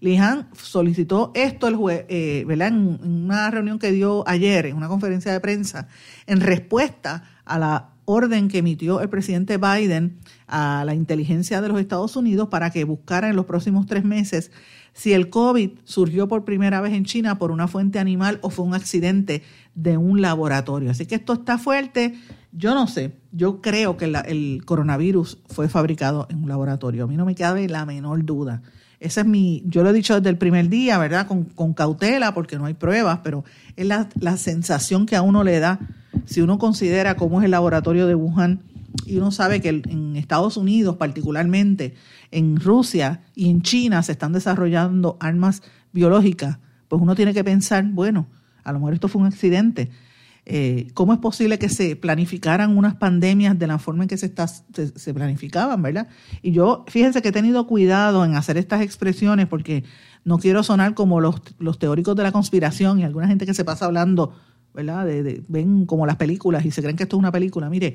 Lihan 0.00 0.48
solicitó 0.54 1.32
esto 1.34 1.68
el 1.68 1.76
eh, 2.08 2.46
en 2.48 2.98
una 3.02 3.50
reunión 3.50 3.78
que 3.78 3.92
dio 3.92 4.26
ayer, 4.26 4.66
en 4.66 4.76
una 4.76 4.88
conferencia 4.88 5.32
de 5.32 5.40
prensa, 5.40 5.88
en 6.26 6.40
respuesta 6.40 7.24
a 7.44 7.58
la 7.58 7.90
orden 8.04 8.48
que 8.48 8.58
emitió 8.58 9.00
el 9.00 9.08
presidente 9.08 9.58
Biden 9.58 10.18
a 10.48 10.84
la 10.84 10.94
inteligencia 10.94 11.60
de 11.60 11.68
los 11.68 11.80
Estados 11.80 12.16
Unidos 12.16 12.48
para 12.48 12.70
que 12.70 12.84
buscara 12.84 13.28
en 13.28 13.36
los 13.36 13.46
próximos 13.46 13.86
tres 13.86 14.04
meses 14.04 14.50
si 14.92 15.12
el 15.12 15.30
COVID 15.30 15.70
surgió 15.84 16.28
por 16.28 16.44
primera 16.44 16.80
vez 16.80 16.92
en 16.92 17.04
China 17.04 17.38
por 17.38 17.50
una 17.50 17.68
fuente 17.68 17.98
animal 17.98 18.38
o 18.42 18.50
fue 18.50 18.64
un 18.64 18.74
accidente 18.74 19.42
de 19.74 19.96
un 19.96 20.20
laboratorio. 20.20 20.90
Así 20.90 21.06
que 21.06 21.14
esto 21.14 21.32
está 21.32 21.58
fuerte. 21.58 22.14
Yo 22.52 22.74
no 22.74 22.86
sé, 22.86 23.12
yo 23.32 23.62
creo 23.62 23.96
que 23.96 24.04
el 24.04 24.62
coronavirus 24.64 25.38
fue 25.46 25.68
fabricado 25.68 26.26
en 26.30 26.42
un 26.42 26.48
laboratorio. 26.48 27.04
A 27.04 27.06
mí 27.06 27.16
no 27.16 27.24
me 27.24 27.34
cabe 27.34 27.68
la 27.68 27.86
menor 27.86 28.24
duda. 28.24 28.62
Esa 29.00 29.22
es 29.22 29.26
mi, 29.26 29.64
yo 29.66 29.82
lo 29.82 29.90
he 29.90 29.92
dicho 29.92 30.14
desde 30.14 30.30
el 30.30 30.38
primer 30.38 30.68
día, 30.68 30.96
¿verdad? 30.98 31.26
Con, 31.26 31.74
cautela, 31.74 32.34
porque 32.34 32.56
no 32.56 32.66
hay 32.66 32.74
pruebas, 32.74 33.20
pero 33.24 33.44
es 33.74 33.86
la, 33.86 34.08
la 34.20 34.36
sensación 34.36 35.06
que 35.06 35.16
a 35.16 35.22
uno 35.22 35.42
le 35.42 35.58
da 35.58 35.80
si 36.24 36.40
uno 36.40 36.58
considera 36.58 37.16
cómo 37.16 37.40
es 37.40 37.46
el 37.46 37.50
laboratorio 37.50 38.06
de 38.06 38.14
Wuhan 38.14 38.60
y 39.06 39.16
uno 39.16 39.30
sabe 39.30 39.60
que 39.60 39.68
en 39.68 40.16
Estados 40.16 40.56
Unidos 40.56 40.96
particularmente, 40.96 41.94
en 42.30 42.58
Rusia 42.58 43.22
y 43.34 43.50
en 43.50 43.62
China 43.62 44.02
se 44.02 44.12
están 44.12 44.32
desarrollando 44.32 45.16
armas 45.20 45.62
biológicas, 45.92 46.58
pues 46.88 47.00
uno 47.00 47.14
tiene 47.14 47.34
que 47.34 47.44
pensar, 47.44 47.84
bueno, 47.84 48.26
a 48.64 48.72
lo 48.72 48.78
mejor 48.78 48.94
esto 48.94 49.08
fue 49.08 49.22
un 49.22 49.28
accidente. 49.28 49.90
Eh, 50.44 50.88
¿Cómo 50.94 51.12
es 51.12 51.20
posible 51.20 51.58
que 51.58 51.68
se 51.68 51.94
planificaran 51.94 52.76
unas 52.76 52.96
pandemias 52.96 53.56
de 53.56 53.68
la 53.68 53.78
forma 53.78 54.04
en 54.04 54.08
que 54.08 54.16
se, 54.16 54.26
está, 54.26 54.48
se, 54.48 55.14
planificaban, 55.14 55.80
verdad? 55.82 56.08
Y 56.42 56.50
yo, 56.50 56.84
fíjense 56.88 57.22
que 57.22 57.28
he 57.28 57.32
tenido 57.32 57.66
cuidado 57.68 58.24
en 58.24 58.34
hacer 58.34 58.56
estas 58.56 58.82
expresiones 58.82 59.46
porque 59.46 59.84
no 60.24 60.38
quiero 60.38 60.64
sonar 60.64 60.94
como 60.94 61.20
los, 61.20 61.36
los 61.58 61.78
teóricos 61.78 62.16
de 62.16 62.24
la 62.24 62.32
conspiración 62.32 62.98
y 62.98 63.04
alguna 63.04 63.28
gente 63.28 63.46
que 63.46 63.54
se 63.54 63.64
pasa 63.64 63.84
hablando, 63.84 64.34
¿verdad? 64.74 65.06
De, 65.06 65.44
ven 65.46 65.86
como 65.86 66.06
las 66.06 66.16
películas 66.16 66.64
y 66.64 66.72
se 66.72 66.82
creen 66.82 66.96
que 66.96 67.04
esto 67.04 67.16
es 67.16 67.20
una 67.20 67.32
película. 67.32 67.70
Mire, 67.70 67.94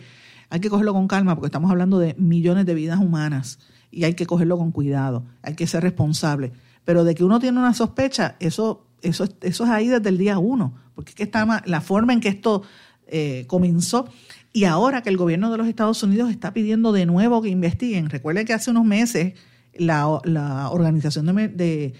hay 0.49 0.59
que 0.59 0.69
cogerlo 0.69 0.93
con 0.93 1.07
calma 1.07 1.35
porque 1.35 1.47
estamos 1.47 1.69
hablando 1.69 1.99
de 1.99 2.15
millones 2.17 2.65
de 2.65 2.73
vidas 2.73 2.99
humanas 2.99 3.59
y 3.91 4.03
hay 4.03 4.13
que 4.13 4.25
cogerlo 4.25 4.57
con 4.57 4.71
cuidado, 4.71 5.23
hay 5.41 5.55
que 5.55 5.67
ser 5.67 5.83
responsable. 5.83 6.51
Pero 6.85 7.03
de 7.03 7.15
que 7.15 7.23
uno 7.23 7.39
tiene 7.39 7.59
una 7.59 7.73
sospecha, 7.73 8.35
eso, 8.39 8.85
eso, 9.01 9.27
eso 9.41 9.63
es 9.63 9.69
ahí 9.69 9.87
desde 9.87 10.09
el 10.09 10.17
día 10.17 10.37
uno, 10.39 10.73
porque 10.95 11.11
es 11.11 11.15
que 11.15 11.23
está 11.23 11.63
la 11.65 11.81
forma 11.81 12.13
en 12.13 12.19
que 12.19 12.29
esto 12.29 12.63
eh, 13.07 13.45
comenzó 13.47 14.07
y 14.53 14.63
ahora 14.63 15.01
que 15.01 15.09
el 15.09 15.17
gobierno 15.17 15.51
de 15.51 15.57
los 15.57 15.67
Estados 15.67 16.01
Unidos 16.03 16.31
está 16.31 16.53
pidiendo 16.53 16.91
de 16.91 17.05
nuevo 17.05 17.41
que 17.41 17.49
investiguen. 17.49 18.09
Recuerden 18.09 18.45
que 18.45 18.53
hace 18.53 18.71
unos 18.71 18.85
meses 18.85 19.33
la, 19.77 20.07
Organización 20.07 21.25
de, 21.25 21.93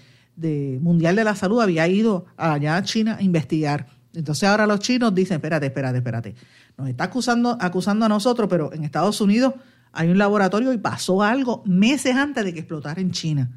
Mundial 0.80 1.16
de 1.16 1.24
la 1.24 1.36
Salud 1.36 1.60
había 1.60 1.86
ido 1.86 2.26
allá 2.36 2.76
a 2.76 2.82
China 2.82 3.16
a 3.18 3.22
investigar. 3.22 3.86
Entonces 4.14 4.48
ahora 4.48 4.66
los 4.66 4.80
chinos 4.80 5.14
dicen, 5.14 5.36
espérate, 5.36 5.66
espérate, 5.66 5.98
espérate 5.98 6.34
nos 6.78 6.88
está 6.88 7.04
acusando, 7.04 7.58
acusando 7.60 8.06
a 8.06 8.08
nosotros, 8.08 8.48
pero 8.48 8.72
en 8.72 8.84
Estados 8.84 9.20
Unidos 9.20 9.54
hay 9.92 10.08
un 10.08 10.16
laboratorio 10.16 10.72
y 10.72 10.78
pasó 10.78 11.22
algo 11.22 11.62
meses 11.66 12.14
antes 12.14 12.44
de 12.44 12.54
que 12.54 12.60
explotara 12.60 13.00
en 13.00 13.10
China. 13.10 13.50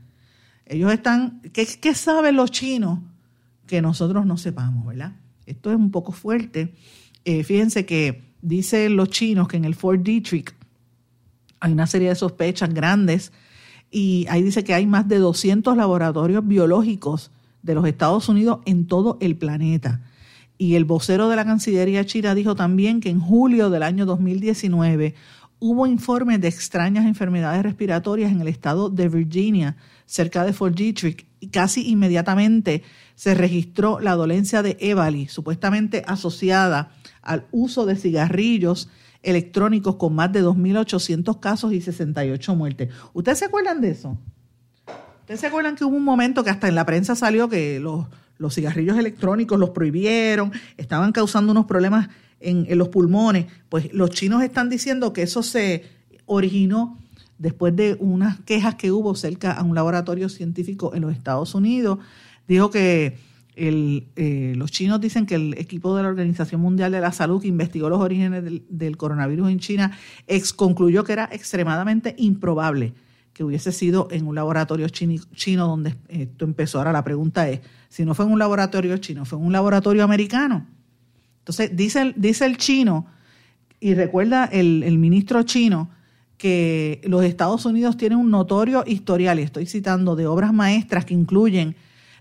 Ellos 0.65 0.91
están, 0.91 1.41
¿qué, 1.53 1.95
saben 1.95 2.36
los 2.36 2.49
chinos 2.49 2.99
que 3.67 3.82
nosotros 3.82 4.26
no 4.26 4.38
sepamos, 4.38 4.88
verdad? 4.88 5.13
Esto 5.45 5.69
es 5.69 5.76
un 5.76 5.91
poco 5.91 6.11
fuerte. 6.11 6.74
Eh, 7.24 7.43
fíjense 7.43 7.86
que 7.86 8.24
dicen 8.41 8.95
los 8.95 9.09
chinos 9.09 9.47
que 9.47 9.57
en 9.57 9.65
el 9.65 9.76
Fort 9.76 10.01
Detrick 10.01 10.55
hay 11.59 11.72
una 11.72 11.86
serie 11.86 12.09
de 12.09 12.15
sospechas 12.15 12.74
grandes 12.74 13.32
y 13.91 14.26
ahí 14.30 14.41
dice 14.41 14.63
que 14.63 14.74
hay 14.74 14.88
más 14.88 15.07
de 15.07 15.19
200 15.19 15.78
laboratorios 15.78 16.47
biológicos 16.47 17.30
de 17.61 17.76
los 17.76 17.86
Estados 17.86 18.30
Unidos 18.30 18.61
en 18.65 18.88
todo 18.88 19.19
el 19.22 19.36
planeta. 19.36 20.01
Y 20.62 20.76
el 20.76 20.86
vocero 20.86 21.28
de 21.28 21.36
la 21.36 21.43
Cancillería 21.43 22.05
china 22.05 22.36
dijo 22.36 22.53
también 22.53 22.99
que 23.01 23.09
en 23.09 23.20
julio 23.20 23.72
del 23.72 23.82
año 23.82 24.05
2019 24.05 25.16
hubo 25.57 25.88
informes 25.88 26.39
de 26.39 26.49
extrañas 26.49 27.07
enfermedades 27.07 27.64
respiratorias 27.64 28.32
en 28.32 28.41
el 28.41 28.47
estado 28.47 28.91
de 28.91 29.09
Virginia, 29.09 29.76
cerca 30.05 30.45
de 30.45 30.53
Fort 30.53 30.78
Detrick, 30.78 31.26
y 31.39 31.47
casi 31.47 31.89
inmediatamente 31.89 32.84
se 33.16 33.34
registró 33.34 33.99
la 33.99 34.14
dolencia 34.14 34.62
de 34.62 34.78
Evali, 34.80 35.28
supuestamente 35.30 36.03
asociada 36.05 36.91
al 37.24 37.47
uso 37.49 37.88
de 37.88 37.95
cigarrillos 37.95 38.88
electrónicos 39.24 39.95
con 39.95 40.14
más 40.14 40.32
de 40.32 40.43
2.800 40.43 41.39
casos 41.39 41.74
y 41.74 41.82
68 41.82 42.55
muertes. 42.55 42.89
¿Ustedes 43.14 43.39
se 43.39 43.45
acuerdan 43.45 43.82
de 43.82 43.89
eso? 43.89 44.16
¿Ustedes 45.22 45.39
se 45.39 45.47
acuerdan 45.47 45.76
que 45.76 45.86
hubo 45.86 45.95
un 45.95 46.03
momento 46.03 46.43
que 46.43 46.51
hasta 46.51 46.68
en 46.68 46.76
la 46.76 46.86
prensa 46.86 47.16
salió 47.16 47.49
que 47.49 47.80
los, 47.80 48.05
los 48.41 48.55
cigarrillos 48.55 48.97
electrónicos 48.97 49.59
los 49.59 49.69
prohibieron, 49.69 50.51
estaban 50.75 51.11
causando 51.11 51.51
unos 51.51 51.67
problemas 51.67 52.09
en, 52.39 52.65
los 52.75 52.89
pulmones. 52.89 53.45
Pues 53.69 53.93
los 53.93 54.09
chinos 54.09 54.41
están 54.41 54.67
diciendo 54.67 55.13
que 55.13 55.21
eso 55.21 55.43
se 55.43 55.85
originó 56.25 56.97
después 57.37 57.75
de 57.75 57.97
unas 57.99 58.39
quejas 58.39 58.75
que 58.75 58.91
hubo 58.91 59.13
cerca 59.13 59.51
a 59.51 59.63
un 59.63 59.75
laboratorio 59.75 60.27
científico 60.27 60.95
en 60.95 61.01
los 61.03 61.13
Estados 61.13 61.53
Unidos. 61.53 61.99
Dijo 62.47 62.71
que 62.71 63.17
eh, 63.55 64.53
los 64.55 64.71
chinos 64.71 64.99
dicen 64.99 65.27
que 65.27 65.35
el 65.35 65.53
equipo 65.59 65.95
de 65.95 66.01
la 66.01 66.09
Organización 66.09 66.61
Mundial 66.61 66.91
de 66.91 66.99
la 66.99 67.11
Salud 67.11 67.41
que 67.41 67.47
investigó 67.47 67.89
los 67.89 67.99
orígenes 67.99 68.43
del, 68.69 68.97
coronavirus 68.97 69.51
en 69.51 69.59
China 69.59 69.97
concluyó 70.55 71.03
que 71.03 71.13
era 71.13 71.29
extremadamente 71.31 72.15
improbable 72.17 72.93
que 73.41 73.45
hubiese 73.45 73.71
sido 73.71 74.07
en 74.11 74.27
un 74.27 74.35
laboratorio 74.35 74.87
chino, 74.89 75.65
donde 75.65 75.95
esto 76.09 76.45
empezó. 76.45 76.77
Ahora 76.77 76.91
la 76.91 77.03
pregunta 77.03 77.49
es, 77.49 77.61
si 77.89 78.05
no 78.05 78.13
fue 78.13 78.25
en 78.25 78.31
un 78.31 78.37
laboratorio 78.37 78.95
chino, 78.99 79.25
fue 79.25 79.39
en 79.39 79.45
un 79.45 79.51
laboratorio 79.51 80.03
americano. 80.03 80.67
Entonces, 81.39 81.75
dice 81.75 82.03
el, 82.03 82.13
dice 82.15 82.45
el 82.45 82.57
chino, 82.57 83.07
y 83.79 83.95
recuerda 83.95 84.45
el, 84.45 84.83
el 84.83 84.99
ministro 84.99 85.41
chino, 85.41 85.89
que 86.37 87.01
los 87.03 87.23
Estados 87.23 87.65
Unidos 87.65 87.97
tienen 87.97 88.19
un 88.19 88.29
notorio 88.29 88.83
historial, 88.85 89.39
y 89.39 89.41
estoy 89.41 89.65
citando, 89.65 90.15
de 90.15 90.27
obras 90.27 90.53
maestras 90.53 91.03
que 91.03 91.15
incluyen 91.15 91.75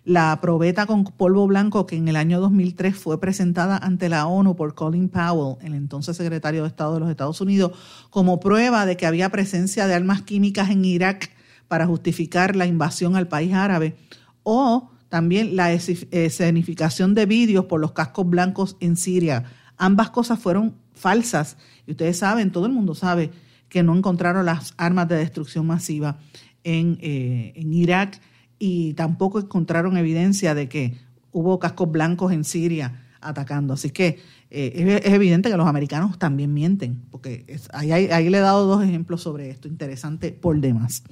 la 0.05 0.41
probeta 0.41 0.87
con 0.87 1.05
polvo 1.05 1.47
blanco 1.47 1.87
que 1.87 1.97
en 1.97 2.09
el 2.09 2.17
año 2.17 2.41
2003 2.41 2.97
fue 2.97 3.21
presentada 3.21 3.77
ante 3.77 4.09
la 4.09 4.27
ONU 4.27 4.57
por 4.57 4.75
Colin 4.75 5.09
Powell, 5.09 5.57
el 5.65 5.75
entonces 5.75 6.17
secretario 6.17 6.63
de 6.63 6.69
Estado 6.69 6.95
de 6.95 7.01
los 7.01 7.11
Estados 7.11 7.41
Unidos, 7.41 7.73
como 8.09 8.41
prueba 8.41 8.87
de 8.87 8.97
que 8.97 9.07
había 9.07 9.29
presencia 9.29 9.87
de 9.87 9.95
armas 9.95 10.23
químicas 10.23 10.71
en 10.71 10.85
Irak 10.85 11.31
para 11.69 11.87
justificar 11.87 12.57
la 12.57 12.67
invasión 12.67 13.15
al 13.15 13.29
país 13.29 13.53
árabe, 13.53 13.97
o 14.43 14.91
también 15.09 15.57
la 15.57 15.73
escenificación 15.73 17.15
de 17.15 17.27
vídeos 17.27 17.67
por 17.67 17.81
los 17.81 17.93
cascos 17.93 18.29
blancos 18.29 18.77
en 18.81 18.97
Siria. 18.97 19.45
Ambas 19.77 20.11
cosas 20.11 20.39
fueron 20.39 20.77
falsas 20.95 21.57
y 21.87 21.93
ustedes 21.93 22.19
saben, 22.19 22.53
todo 22.53 22.67
el 22.67 22.73
mundo 22.73 22.95
sabe 22.95 23.31
que 23.69 23.83
no 23.83 23.97
encontraron 23.97 24.47
las 24.47 24.75
armas 24.77 25.09
de 25.09 25.17
destrucción 25.17 25.67
masiva 25.67 26.19
en, 26.65 26.99
eh, 27.01 27.53
en 27.57 27.73
Irak 27.73 28.21
y 28.61 28.93
tampoco 28.93 29.41
encontraron 29.41 29.97
evidencia 29.97 30.55
de 30.55 30.69
que 30.69 30.95
hubo 31.33 31.59
cascos 31.59 31.91
blancos 31.91 32.31
en 32.31 32.45
Siria 32.45 33.07
atacando. 33.23 33.73
Así 33.75 33.91
que 33.91 34.19
eh, 34.51 35.01
es, 35.03 35.13
evidente 35.13 35.51
que 35.51 35.57
los 35.57 35.67
americanos 35.67 36.19
también 36.19 36.53
mienten, 36.53 37.03
porque 37.11 37.47
ahí, 37.73 37.91
ahí, 37.91 38.29
le 38.29 38.39
he 38.39 38.41
dado 38.41 38.67
dos 38.67 38.85
ejemplos 38.85 39.23
sobre 39.23 39.49
esto, 39.49 39.67
interesante 39.67 40.31
por 40.31 40.61
demás. 40.61 41.03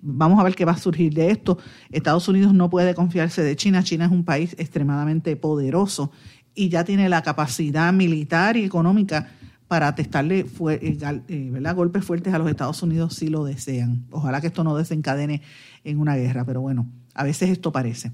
Vamos 0.00 0.40
a 0.40 0.44
ver 0.44 0.54
qué 0.54 0.64
va 0.64 0.72
a 0.72 0.78
surgir 0.78 1.12
de 1.12 1.30
esto. 1.30 1.58
Estados 1.90 2.26
Unidos 2.26 2.54
no 2.54 2.70
puede 2.70 2.94
confiarse 2.94 3.42
de 3.42 3.54
China. 3.54 3.84
China 3.84 4.06
es 4.06 4.10
un 4.10 4.24
país 4.24 4.56
extremadamente 4.58 5.36
poderoso 5.36 6.10
y 6.54 6.70
ya 6.70 6.84
tiene 6.84 7.10
la 7.10 7.22
capacidad 7.22 7.92
militar 7.92 8.56
y 8.56 8.64
económica 8.64 9.28
para 9.68 9.88
atestarle 9.88 10.46
eh, 10.70 10.98
eh, 11.28 11.72
golpes 11.74 12.04
fuertes 12.04 12.32
a 12.32 12.38
los 12.38 12.48
Estados 12.48 12.82
Unidos 12.82 13.14
si 13.14 13.28
lo 13.28 13.44
desean. 13.44 14.04
Ojalá 14.10 14.40
que 14.40 14.46
esto 14.46 14.62
no 14.62 14.76
desencadene 14.76 15.42
en 15.84 16.00
una 16.00 16.16
guerra, 16.16 16.44
pero 16.44 16.60
bueno, 16.60 16.90
a 17.14 17.24
veces 17.24 17.50
esto 17.50 17.70
parece. 17.70 18.12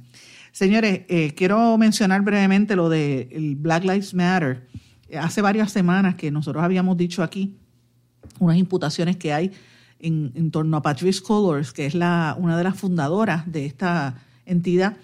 Señores, 0.52 1.02
eh, 1.08 1.32
quiero 1.34 1.78
mencionar 1.78 2.22
brevemente 2.22 2.76
lo 2.76 2.88
de 2.88 3.56
Black 3.58 3.84
Lives 3.84 4.14
Matter. 4.14 4.68
Hace 5.18 5.40
varias 5.40 5.72
semanas 5.72 6.16
que 6.16 6.30
nosotros 6.30 6.62
habíamos 6.62 6.96
dicho 6.96 7.22
aquí 7.22 7.56
unas 8.38 8.56
imputaciones 8.56 9.16
que 9.16 9.32
hay 9.32 9.52
en, 10.00 10.50
torno 10.50 10.76
a 10.76 10.82
Patrice 10.82 11.22
Colors, 11.22 11.72
que 11.72 11.86
es 11.86 11.94
la, 11.94 12.36
una 12.38 12.56
de 12.56 12.64
las 12.64 12.76
fundadoras 12.76 13.50
de 13.50 13.66
esta 13.66 14.16
entidad, 14.46 14.96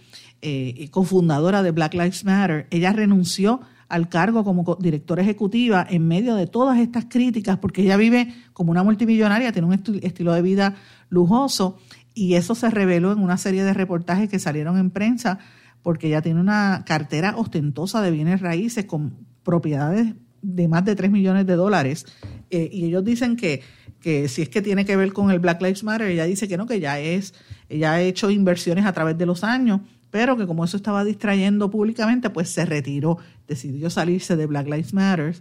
cofundadora 0.90 1.62
de 1.62 1.70
Black 1.70 1.94
Lives 1.94 2.24
Matter. 2.24 2.66
Ella 2.70 2.92
renunció 2.92 3.60
al 3.88 4.08
cargo 4.08 4.44
como 4.44 4.76
directora 4.80 5.22
ejecutiva 5.22 5.86
en 5.88 6.06
medio 6.08 6.34
de 6.34 6.46
todas 6.46 6.78
estas 6.78 7.06
críticas, 7.06 7.58
porque 7.58 7.82
ella 7.82 7.96
vive 7.96 8.34
como 8.52 8.70
una 8.70 8.82
multimillonaria, 8.82 9.52
tiene 9.52 9.68
un 9.68 9.74
estilo 10.02 10.32
de 10.32 10.42
vida 10.42 10.74
lujoso, 11.08 11.78
y 12.16 12.34
eso 12.34 12.54
se 12.54 12.70
reveló 12.70 13.12
en 13.12 13.18
una 13.18 13.36
serie 13.36 13.62
de 13.62 13.74
reportajes 13.74 14.30
que 14.30 14.38
salieron 14.38 14.78
en 14.78 14.90
prensa, 14.90 15.38
porque 15.82 16.08
ella 16.08 16.22
tiene 16.22 16.40
una 16.40 16.82
cartera 16.86 17.36
ostentosa 17.36 18.00
de 18.00 18.10
bienes 18.10 18.40
raíces 18.40 18.86
con 18.86 19.18
propiedades 19.42 20.14
de 20.40 20.66
más 20.66 20.84
de 20.86 20.96
3 20.96 21.10
millones 21.10 21.46
de 21.46 21.56
dólares. 21.56 22.06
Eh, 22.50 22.70
y 22.72 22.86
ellos 22.86 23.04
dicen 23.04 23.36
que, 23.36 23.60
que 24.00 24.28
si 24.28 24.40
es 24.40 24.48
que 24.48 24.62
tiene 24.62 24.86
que 24.86 24.96
ver 24.96 25.12
con 25.12 25.30
el 25.30 25.40
Black 25.40 25.60
Lives 25.60 25.84
Matter, 25.84 26.08
ella 26.08 26.24
dice 26.24 26.48
que 26.48 26.56
no, 26.56 26.66
que 26.66 26.80
ya 26.80 26.98
es, 26.98 27.34
ella 27.68 27.92
ha 27.92 28.00
hecho 28.00 28.30
inversiones 28.30 28.86
a 28.86 28.92
través 28.94 29.18
de 29.18 29.26
los 29.26 29.44
años 29.44 29.82
pero 30.10 30.38
que 30.38 30.46
como 30.46 30.64
eso 30.64 30.78
estaba 30.78 31.04
distrayendo 31.04 31.70
públicamente, 31.70 32.30
pues 32.30 32.48
se 32.48 32.64
retiró, 32.64 33.18
decidió 33.46 33.90
salirse 33.90 34.34
de 34.34 34.46
Black 34.46 34.66
Lives 34.66 34.94
Matter. 34.94 35.36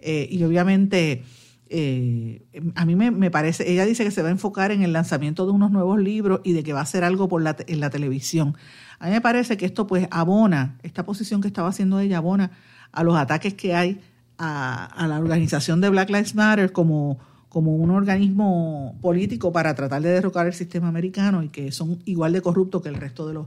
Eh, 0.00 0.26
y 0.28 0.42
obviamente, 0.42 1.22
eh, 1.68 2.46
a 2.74 2.84
mí 2.84 2.96
me, 2.96 3.30
parece, 3.30 3.70
ella 3.70 3.84
dice 3.84 4.04
que 4.04 4.10
se 4.10 4.22
va 4.22 4.28
a 4.28 4.32
enfocar 4.32 4.70
en 4.70 4.82
el 4.82 4.92
lanzamiento 4.92 5.46
de 5.46 5.52
unos 5.52 5.70
nuevos 5.70 5.98
libros 5.98 6.40
y 6.44 6.52
de 6.52 6.62
que 6.62 6.72
va 6.72 6.80
a 6.80 6.82
hacer 6.82 7.04
algo 7.04 7.28
por 7.28 7.42
la, 7.42 7.56
en 7.66 7.80
la 7.80 7.90
televisión. 7.90 8.56
A 8.98 9.06
mí 9.06 9.12
me 9.12 9.20
parece 9.20 9.56
que 9.56 9.66
esto 9.66 9.86
pues 9.86 10.08
abona, 10.10 10.78
esta 10.82 11.04
posición 11.04 11.40
que 11.40 11.48
estaba 11.48 11.68
haciendo 11.68 12.00
ella 12.00 12.18
abona 12.18 12.52
a 12.92 13.02
los 13.02 13.16
ataques 13.16 13.54
que 13.54 13.74
hay 13.74 14.00
a, 14.38 14.84
a 14.84 15.06
la 15.08 15.18
organización 15.18 15.80
de 15.80 15.88
Black 15.90 16.10
Lives 16.10 16.34
Matter 16.34 16.72
como 16.72 17.18
como 17.48 17.74
un 17.74 17.90
organismo 17.90 18.98
político 19.00 19.50
para 19.50 19.74
tratar 19.74 20.02
de 20.02 20.10
derrocar 20.10 20.46
el 20.46 20.52
sistema 20.52 20.88
americano 20.88 21.42
y 21.42 21.48
que 21.48 21.72
son 21.72 22.02
igual 22.04 22.34
de 22.34 22.42
corruptos 22.42 22.82
que 22.82 22.90
el 22.90 22.96
resto 22.96 23.26
de 23.26 23.32
los 23.32 23.46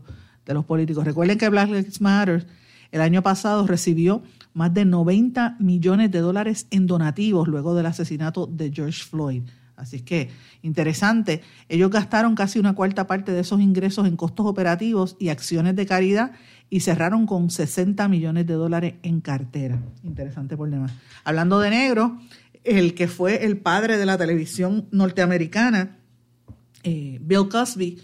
de 0.49 0.55
los 0.55 0.65
políticos. 0.65 1.05
Recuerden 1.05 1.37
que 1.37 1.47
Black 1.47 1.69
Lives 1.69 2.01
Matter 2.01 2.47
el 2.91 3.01
año 3.01 3.21
pasado 3.21 3.65
recibió 3.67 4.23
más 4.53 4.73
de 4.73 4.85
90 4.85 5.57
millones 5.59 6.11
de 6.11 6.19
dólares 6.19 6.67
en 6.71 6.87
donativos 6.87 7.47
luego 7.47 7.75
del 7.75 7.85
asesinato 7.85 8.47
de 8.47 8.71
George 8.71 9.03
Floyd. 9.03 9.43
Así 9.75 10.01
que 10.01 10.29
interesante, 10.61 11.41
ellos 11.69 11.89
gastaron 11.89 12.35
casi 12.35 12.59
una 12.59 12.75
cuarta 12.75 13.07
parte 13.07 13.31
de 13.31 13.39
esos 13.39 13.61
ingresos 13.61 14.07
en 14.07 14.17
costos 14.17 14.45
operativos 14.45 15.15
y 15.19 15.29
acciones 15.29 15.75
de 15.75 15.85
caridad 15.85 16.31
y 16.69 16.81
cerraron 16.81 17.25
con 17.25 17.49
60 17.49 18.07
millones 18.09 18.45
de 18.45 18.53
dólares 18.55 18.95
en 19.03 19.21
cartera. 19.21 19.81
Interesante 20.03 20.57
problema. 20.57 20.87
Hablando 21.23 21.59
de 21.59 21.69
negro, 21.69 22.19
el 22.65 22.93
que 22.93 23.07
fue 23.07 23.45
el 23.45 23.57
padre 23.57 23.97
de 23.97 24.05
la 24.05 24.17
televisión 24.17 24.87
norteamericana, 24.91 25.97
eh, 26.83 27.17
Bill 27.21 27.47
Cosby, 27.49 27.99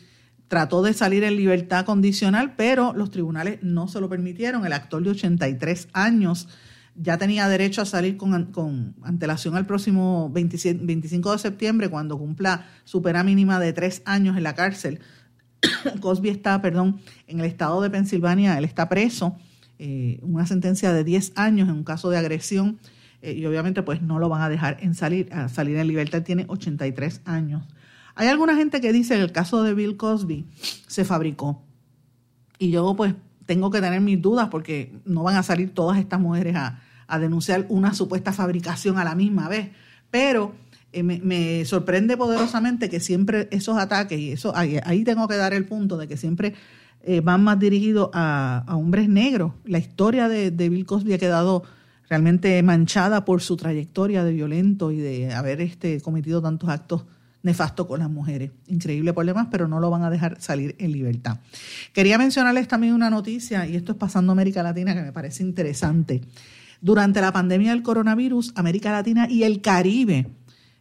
trató 0.47 0.83
de 0.83 0.93
salir 0.93 1.23
en 1.23 1.35
libertad 1.35 1.85
condicional, 1.85 2.55
pero 2.55 2.93
los 2.93 3.11
tribunales 3.11 3.59
no 3.61 3.87
se 3.87 3.99
lo 3.99 4.09
permitieron. 4.09 4.65
El 4.65 4.73
actor 4.73 5.03
de 5.03 5.09
83 5.11 5.87
años 5.93 6.47
ya 6.95 7.17
tenía 7.17 7.47
derecho 7.49 7.81
a 7.81 7.85
salir 7.85 8.15
con, 8.17 8.95
antelación 9.03 9.55
al 9.55 9.65
próximo 9.65 10.29
25 10.31 11.31
de 11.31 11.37
septiembre, 11.37 11.89
cuando 11.89 12.17
cumpla 12.17 12.65
su 12.85 13.01
pena 13.01 13.23
mínima 13.23 13.59
de 13.59 13.73
tres 13.73 14.01
años 14.05 14.37
en 14.37 14.43
la 14.43 14.55
cárcel. 14.55 14.99
Cosby 15.99 16.29
está, 16.29 16.61
perdón, 16.61 17.01
en 17.27 17.39
el 17.39 17.45
estado 17.45 17.81
de 17.81 17.89
Pensilvania, 17.89 18.57
él 18.57 18.65
está 18.65 18.87
preso, 18.87 19.35
eh, 19.77 20.19
una 20.21 20.45
sentencia 20.45 20.93
de 20.93 21.03
10 21.03 21.33
años 21.35 21.67
en 21.67 21.75
un 21.75 21.83
caso 21.83 22.09
de 22.09 22.17
agresión, 22.17 22.79
eh, 23.21 23.33
y 23.33 23.45
obviamente 23.45 23.83
pues 23.83 24.01
no 24.01 24.19
lo 24.19 24.29
van 24.29 24.41
a 24.41 24.49
dejar 24.49 24.77
en 24.79 24.93
salir, 24.93 25.33
a 25.33 25.49
salir 25.49 25.75
en 25.77 25.87
libertad, 25.87 26.23
tiene 26.23 26.45
83 26.47 27.21
años. 27.25 27.63
Hay 28.15 28.29
alguna 28.29 28.55
gente 28.55 28.79
que 28.79 28.93
dice 28.93 29.15
que 29.15 29.21
el 29.21 29.31
caso 29.31 29.61
de 29.61 29.73
Bill 29.73 29.97
Cosby 29.97 30.45
se 30.87 31.03
fabricó. 31.03 31.61
Y 32.57 32.71
yo 32.71 32.95
pues 32.95 33.13
tengo 33.45 33.69
que 33.69 33.81
tener 33.81 33.99
mis 34.01 34.21
dudas 34.21 34.47
porque 34.49 34.93
no 35.05 35.23
van 35.23 35.35
a 35.35 35.43
salir 35.43 35.73
todas 35.73 35.99
estas 35.99 36.19
mujeres 36.19 36.55
a, 36.55 36.81
denunciar 37.19 37.67
una 37.69 37.93
supuesta 37.93 38.33
fabricación 38.33 38.97
a 38.97 39.03
la 39.03 39.15
misma 39.15 39.49
vez. 39.49 39.69
Pero 40.09 40.55
eh, 40.93 41.03
me, 41.03 41.65
sorprende 41.65 42.17
poderosamente 42.17 42.89
que 42.89 42.99
siempre 42.99 43.47
esos 43.51 43.77
ataques, 43.77 44.17
y 44.17 44.31
eso 44.31 44.55
ahí, 44.55 45.03
tengo 45.03 45.27
que 45.27 45.35
dar 45.35 45.53
el 45.53 45.65
punto 45.65 45.97
de 45.97 46.07
que 46.07 46.17
siempre 46.17 46.55
eh, 47.03 47.19
van 47.21 47.43
más 47.43 47.59
dirigidos 47.59 48.09
a, 48.13 48.65
hombres 48.69 49.09
negros. 49.09 49.51
La 49.65 49.77
historia 49.77 50.29
de, 50.29 50.51
de, 50.51 50.69
Bill 50.69 50.85
Cosby 50.85 51.13
ha 51.13 51.19
quedado 51.19 51.63
realmente 52.09 52.63
manchada 52.63 53.25
por 53.25 53.41
su 53.41 53.57
trayectoria 53.57 54.23
de 54.23 54.31
violento 54.31 54.91
y 54.91 54.97
de 54.97 55.33
haber 55.33 55.61
este, 55.61 56.01
cometido 56.01 56.41
tantos 56.41 56.69
actos 56.69 57.03
nefasto 57.45 57.87
con 57.87 57.99
las 57.99 58.09
mujeres. 58.09 58.51
Increíble 58.67 59.13
por 59.13 59.25
demás, 59.25 59.47
pero 59.51 59.67
no 59.67 59.79
lo 59.79 59.91
van 59.91 60.01
a 60.01 60.09
dejar 60.09 60.41
salir 60.41 60.75
en 60.79 60.91
libertad. 60.91 61.39
Quería 61.93 62.17
mencionarles 62.17 62.67
también 62.67 62.93
una 62.93 63.11
noticia, 63.11 63.67
y 63.67 63.75
esto 63.75 63.91
es 63.91 63.97
pasando 63.99 64.31
América 64.31 64.63
Latina, 64.63 64.95
que 64.95 65.03
me 65.03 65.11
parece 65.11 65.43
interesante. 65.43 66.21
Durante 66.81 67.21
la 67.21 67.31
pandemia 67.31 67.71
del 67.71 67.83
coronavirus, 67.83 68.51
América 68.55 68.91
Latina 68.91 69.27
y 69.29 69.43
el 69.43 69.61
Caribe, 69.61 70.27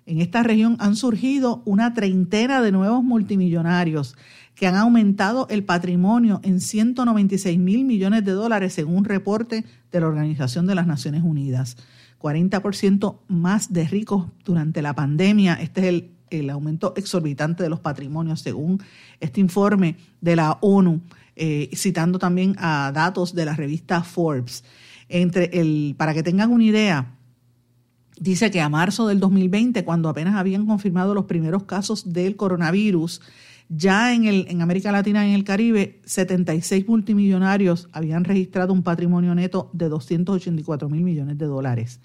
en 0.06 0.20
esta 0.20 0.42
región 0.42 0.76
han 0.80 0.96
surgido 0.96 1.62
una 1.66 1.92
treintena 1.92 2.62
de 2.62 2.72
nuevos 2.72 3.04
multimillonarios 3.04 4.16
que 4.54 4.66
han 4.66 4.76
aumentado 4.76 5.46
el 5.50 5.64
patrimonio 5.64 6.40
en 6.44 6.60
196 6.60 7.58
mil 7.58 7.84
millones 7.84 8.24
de 8.24 8.32
dólares 8.32 8.72
según 8.72 8.96
un 8.96 9.04
reporte 9.04 9.64
de 9.92 10.00
la 10.00 10.06
Organización 10.06 10.66
de 10.66 10.74
las 10.74 10.86
Naciones 10.86 11.22
Unidas. 11.22 11.76
40% 12.20 13.18
más 13.28 13.72
de 13.72 13.86
ricos 13.86 14.28
durante 14.46 14.80
la 14.80 14.94
pandemia. 14.94 15.54
Este 15.54 15.82
es 15.82 15.86
el 15.88 16.13
el 16.38 16.50
aumento 16.50 16.94
exorbitante 16.96 17.62
de 17.62 17.68
los 17.68 17.80
patrimonios, 17.80 18.40
según 18.40 18.82
este 19.20 19.40
informe 19.40 19.96
de 20.20 20.36
la 20.36 20.58
ONU, 20.60 21.00
eh, 21.36 21.70
citando 21.74 22.18
también 22.18 22.54
a 22.58 22.92
datos 22.94 23.34
de 23.34 23.44
la 23.44 23.54
revista 23.54 24.02
Forbes. 24.02 24.64
Entre 25.08 25.60
el, 25.60 25.94
para 25.98 26.14
que 26.14 26.22
tengan 26.22 26.50
una 26.50 26.64
idea, 26.64 27.14
dice 28.18 28.50
que 28.50 28.60
a 28.60 28.68
marzo 28.68 29.06
del 29.08 29.20
2020, 29.20 29.84
cuando 29.84 30.08
apenas 30.08 30.36
habían 30.36 30.66
confirmado 30.66 31.14
los 31.14 31.24
primeros 31.24 31.64
casos 31.64 32.12
del 32.12 32.36
coronavirus, 32.36 33.20
ya 33.68 34.14
en, 34.14 34.24
el, 34.24 34.46
en 34.48 34.62
América 34.62 34.92
Latina 34.92 35.26
y 35.26 35.30
en 35.30 35.34
el 35.34 35.44
Caribe, 35.44 36.00
76 36.04 36.86
multimillonarios 36.86 37.88
habían 37.92 38.24
registrado 38.24 38.72
un 38.72 38.82
patrimonio 38.82 39.34
neto 39.34 39.70
de 39.72 39.88
284 39.88 40.88
mil 40.88 41.02
millones 41.02 41.38
de 41.38 41.46
dólares. 41.46 42.00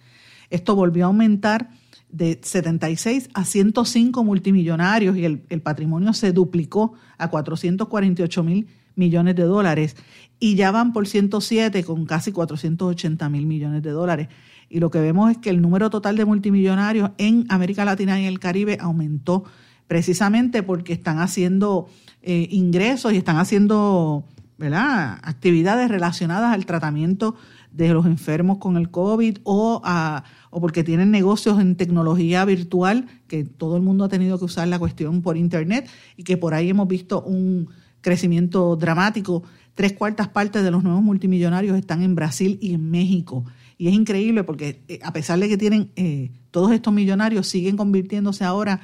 Esto 0.49 0.75
volvió 0.75 1.05
a 1.05 1.07
aumentar 1.07 1.69
de 2.11 2.39
76 2.41 3.29
a 3.33 3.45
105 3.45 4.23
multimillonarios 4.23 5.15
y 5.17 5.25
el, 5.25 5.39
patrimonio 5.61 6.13
se 6.13 6.31
duplicó 6.31 6.93
a 7.17 7.29
448 7.29 8.43
mil 8.43 8.67
millones 8.95 9.35
de 9.35 9.43
dólares 9.43 9.95
y 10.39 10.55
ya 10.55 10.71
van 10.71 10.93
por 10.93 11.07
107 11.07 11.83
con 11.83 12.05
casi 12.05 12.31
480 12.31 13.29
mil 13.29 13.45
millones 13.45 13.83
de 13.83 13.91
dólares. 13.91 14.27
Y 14.69 14.79
lo 14.79 14.89
que 14.89 14.99
vemos 14.99 15.31
es 15.31 15.37
que 15.37 15.49
el 15.49 15.61
número 15.61 15.89
total 15.89 16.15
de 16.15 16.25
multimillonarios 16.25 17.11
en 17.17 17.45
América 17.49 17.85
Latina 17.85 18.19
y 18.19 18.25
el 18.25 18.39
Caribe 18.39 18.77
aumentó 18.79 19.43
precisamente 19.87 20.63
porque 20.63 20.93
están 20.93 21.19
haciendo 21.19 21.89
eh, 22.21 22.47
ingresos 22.51 23.13
y 23.13 23.17
están 23.17 23.37
haciendo 23.37 24.25
¿verdad? 24.57 25.19
actividades 25.23 25.89
relacionadas 25.89 26.53
al 26.53 26.65
tratamiento 26.65 27.35
de 27.71 27.93
los 27.93 28.05
enfermos 28.05 28.57
con 28.57 28.77
el 28.77 28.89
COVID 28.89 29.37
o, 29.43 29.81
a, 29.83 30.23
o 30.49 30.59
porque 30.59 30.83
tienen 30.83 31.11
negocios 31.11 31.59
en 31.59 31.75
tecnología 31.75 32.43
virtual, 32.45 33.07
que 33.27 33.43
todo 33.43 33.75
el 33.75 33.83
mundo 33.83 34.05
ha 34.05 34.09
tenido 34.09 34.39
que 34.39 34.45
usar 34.45 34.67
la 34.67 34.79
cuestión 34.79 35.21
por 35.21 35.37
Internet 35.37 35.89
y 36.17 36.23
que 36.23 36.37
por 36.37 36.53
ahí 36.53 36.69
hemos 36.69 36.87
visto 36.87 37.21
un 37.21 37.69
crecimiento 38.01 38.75
dramático. 38.75 39.43
Tres 39.75 39.93
cuartas 39.93 40.27
partes 40.27 40.63
de 40.63 40.71
los 40.71 40.83
nuevos 40.83 41.01
multimillonarios 41.01 41.77
están 41.77 42.01
en 42.01 42.15
Brasil 42.15 42.57
y 42.61 42.73
en 42.73 42.89
México. 42.89 43.45
Y 43.77 43.87
es 43.87 43.93
increíble 43.93 44.43
porque 44.43 44.83
eh, 44.87 44.99
a 45.03 45.13
pesar 45.13 45.39
de 45.39 45.47
que 45.47 45.57
tienen 45.57 45.91
eh, 45.95 46.31
todos 46.51 46.71
estos 46.71 46.93
millonarios, 46.93 47.47
siguen 47.47 47.77
convirtiéndose 47.77 48.43
ahora 48.43 48.81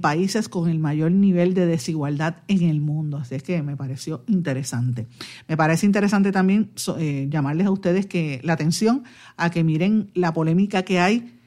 países 0.00 0.48
con 0.48 0.68
el 0.68 0.78
mayor 0.78 1.12
nivel 1.12 1.54
de 1.54 1.66
desigualdad 1.66 2.36
en 2.48 2.62
el 2.62 2.80
mundo. 2.80 3.18
Así 3.18 3.34
es 3.34 3.42
que 3.42 3.62
me 3.62 3.76
pareció 3.76 4.24
interesante. 4.26 5.06
Me 5.48 5.56
parece 5.56 5.86
interesante 5.86 6.32
también 6.32 6.70
eh, 6.98 7.28
llamarles 7.30 7.66
a 7.66 7.70
ustedes 7.70 8.06
que 8.06 8.40
la 8.42 8.52
atención 8.54 9.04
a 9.36 9.50
que 9.50 9.64
miren 9.64 10.10
la 10.14 10.32
polémica 10.32 10.82
que 10.82 11.00
hay 11.00 11.38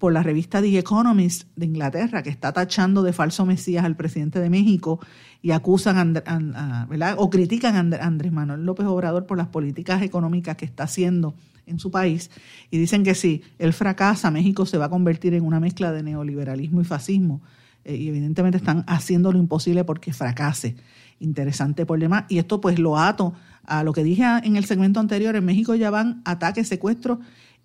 por 0.00 0.14
la 0.14 0.22
revista 0.22 0.62
The 0.62 0.78
Economist 0.78 1.48
de 1.56 1.66
Inglaterra, 1.66 2.22
que 2.22 2.30
está 2.30 2.52
tachando 2.52 3.02
de 3.02 3.12
falso 3.12 3.44
mesías 3.44 3.84
al 3.84 3.96
presidente 3.96 4.40
de 4.40 4.48
México 4.48 4.98
y 5.42 5.50
acusan 5.50 6.16
a, 6.24 6.86
o 7.18 7.28
critican 7.28 7.92
a 7.92 7.98
Andrés 7.98 8.32
Manuel 8.32 8.64
López 8.64 8.86
Obrador 8.86 9.26
por 9.26 9.36
las 9.36 9.48
políticas 9.48 10.00
económicas 10.00 10.56
que 10.56 10.64
está 10.64 10.84
haciendo 10.84 11.34
en 11.66 11.78
su 11.78 11.90
país 11.90 12.30
y 12.70 12.78
dicen 12.78 13.04
que 13.04 13.14
si 13.14 13.42
él 13.58 13.74
fracasa, 13.74 14.30
México 14.30 14.64
se 14.64 14.78
va 14.78 14.86
a 14.86 14.90
convertir 14.90 15.34
en 15.34 15.44
una 15.44 15.60
mezcla 15.60 15.92
de 15.92 16.02
neoliberalismo 16.02 16.80
y 16.80 16.84
fascismo. 16.84 17.42
Eh, 17.84 17.96
y 17.96 18.08
evidentemente 18.08 18.58
están 18.58 18.84
haciendo 18.86 19.32
lo 19.32 19.38
imposible 19.38 19.84
porque 19.84 20.12
fracase. 20.12 20.76
Interesante 21.18 21.86
problema. 21.86 22.26
Y 22.28 22.38
esto 22.38 22.60
pues 22.60 22.78
lo 22.78 22.98
ato 22.98 23.34
a 23.64 23.84
lo 23.84 23.92
que 23.92 24.04
dije 24.04 24.24
en 24.42 24.56
el 24.56 24.64
segmento 24.64 25.00
anterior. 25.00 25.36
En 25.36 25.44
México 25.44 25.74
ya 25.74 25.90
van 25.90 26.22
ataques, 26.24 26.68
secuestros 26.68 27.18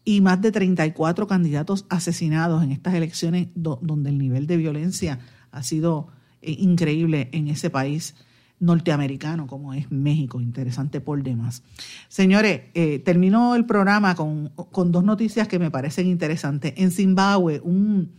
y 0.06 0.22
más 0.22 0.40
de 0.40 0.52
34 0.52 1.28
candidatos 1.28 1.86
asesinados 1.90 2.64
en 2.64 2.72
estas 2.72 2.94
elecciones 2.94 3.48
donde 3.56 4.10
el 4.10 4.18
nivel 4.20 4.46
de 4.46 4.58
violencia 4.58 5.20
ha 5.52 5.64
sido 5.64 6.10
eh, 6.42 6.56
increíble 6.60 7.30
en 7.32 7.48
ese 7.48 7.70
país. 7.70 8.16
norteamericano 8.58 9.48
como 9.48 9.74
es 9.74 9.92
México, 9.92 10.40
interesante 10.40 11.02
por 11.02 11.22
demás. 11.22 11.62
Señores, 12.08 12.62
eh, 12.74 13.00
termino 13.00 13.54
el 13.54 13.66
programa 13.66 14.16
con, 14.16 14.50
con, 14.72 14.94
dos 14.94 15.04
noticias 15.04 15.50
que 15.50 15.60
me 15.60 15.72
parecen 15.72 16.08
interesantes. 16.08 16.74
En 16.78 16.92
Zimbabue, 16.92 17.60
un, 17.60 18.12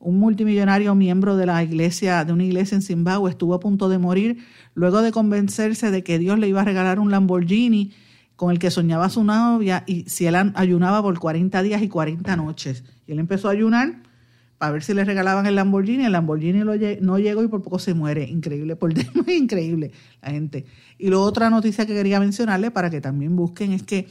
un 0.00 0.18
multimillonario 0.18 0.94
miembro 0.94 1.36
de 1.36 1.46
la 1.46 1.62
iglesia, 1.62 2.24
de 2.24 2.32
una 2.32 2.44
iglesia 2.44 2.76
en 2.76 2.82
Zimbabue, 2.82 3.30
estuvo 3.30 3.54
a 3.54 3.60
punto 3.60 3.88
de 3.88 3.98
morir 3.98 4.38
luego 4.74 5.02
de 5.02 5.12
convencerse 5.12 5.90
de 5.90 6.04
que 6.04 6.18
Dios 6.18 6.38
le 6.38 6.48
iba 6.48 6.60
a 6.60 6.64
regalar 6.64 7.00
un 7.00 7.10
Lamborghini 7.10 7.92
con 8.36 8.52
el 8.52 8.60
que 8.60 8.70
soñaba 8.70 9.10
su 9.10 9.24
novia 9.24 9.82
y 9.86 10.04
si 10.08 10.26
él 10.26 10.36
ayunaba 10.54 11.02
por 11.02 11.18
40 11.18 11.62
días 11.62 11.82
y 11.82 11.88
40 11.88 12.36
noches. 12.36 12.84
Y 13.06 13.12
él 13.12 13.18
empezó 13.18 13.48
a 13.48 13.52
ayunar 13.52 14.02
para 14.58 14.72
ver 14.72 14.84
si 14.84 14.94
le 14.94 15.04
regalaban 15.04 15.46
el 15.46 15.56
Lamborghini. 15.56 16.04
El 16.04 16.12
Lamborghini 16.12 16.60
no 17.00 17.18
llegó 17.18 17.42
y 17.42 17.48
por 17.48 17.62
poco 17.62 17.80
se 17.80 17.94
muere. 17.94 18.24
Increíble, 18.28 18.76
por 18.76 18.94
demás, 18.94 19.28
increíble 19.28 19.90
la 20.22 20.30
gente. 20.30 20.66
Y 20.98 21.10
la 21.10 21.18
otra 21.18 21.50
noticia 21.50 21.86
que 21.86 21.94
quería 21.94 22.20
mencionarle 22.20 22.70
para 22.70 22.90
que 22.90 23.00
también 23.00 23.34
busquen 23.34 23.72
es 23.72 23.82
que 23.82 24.06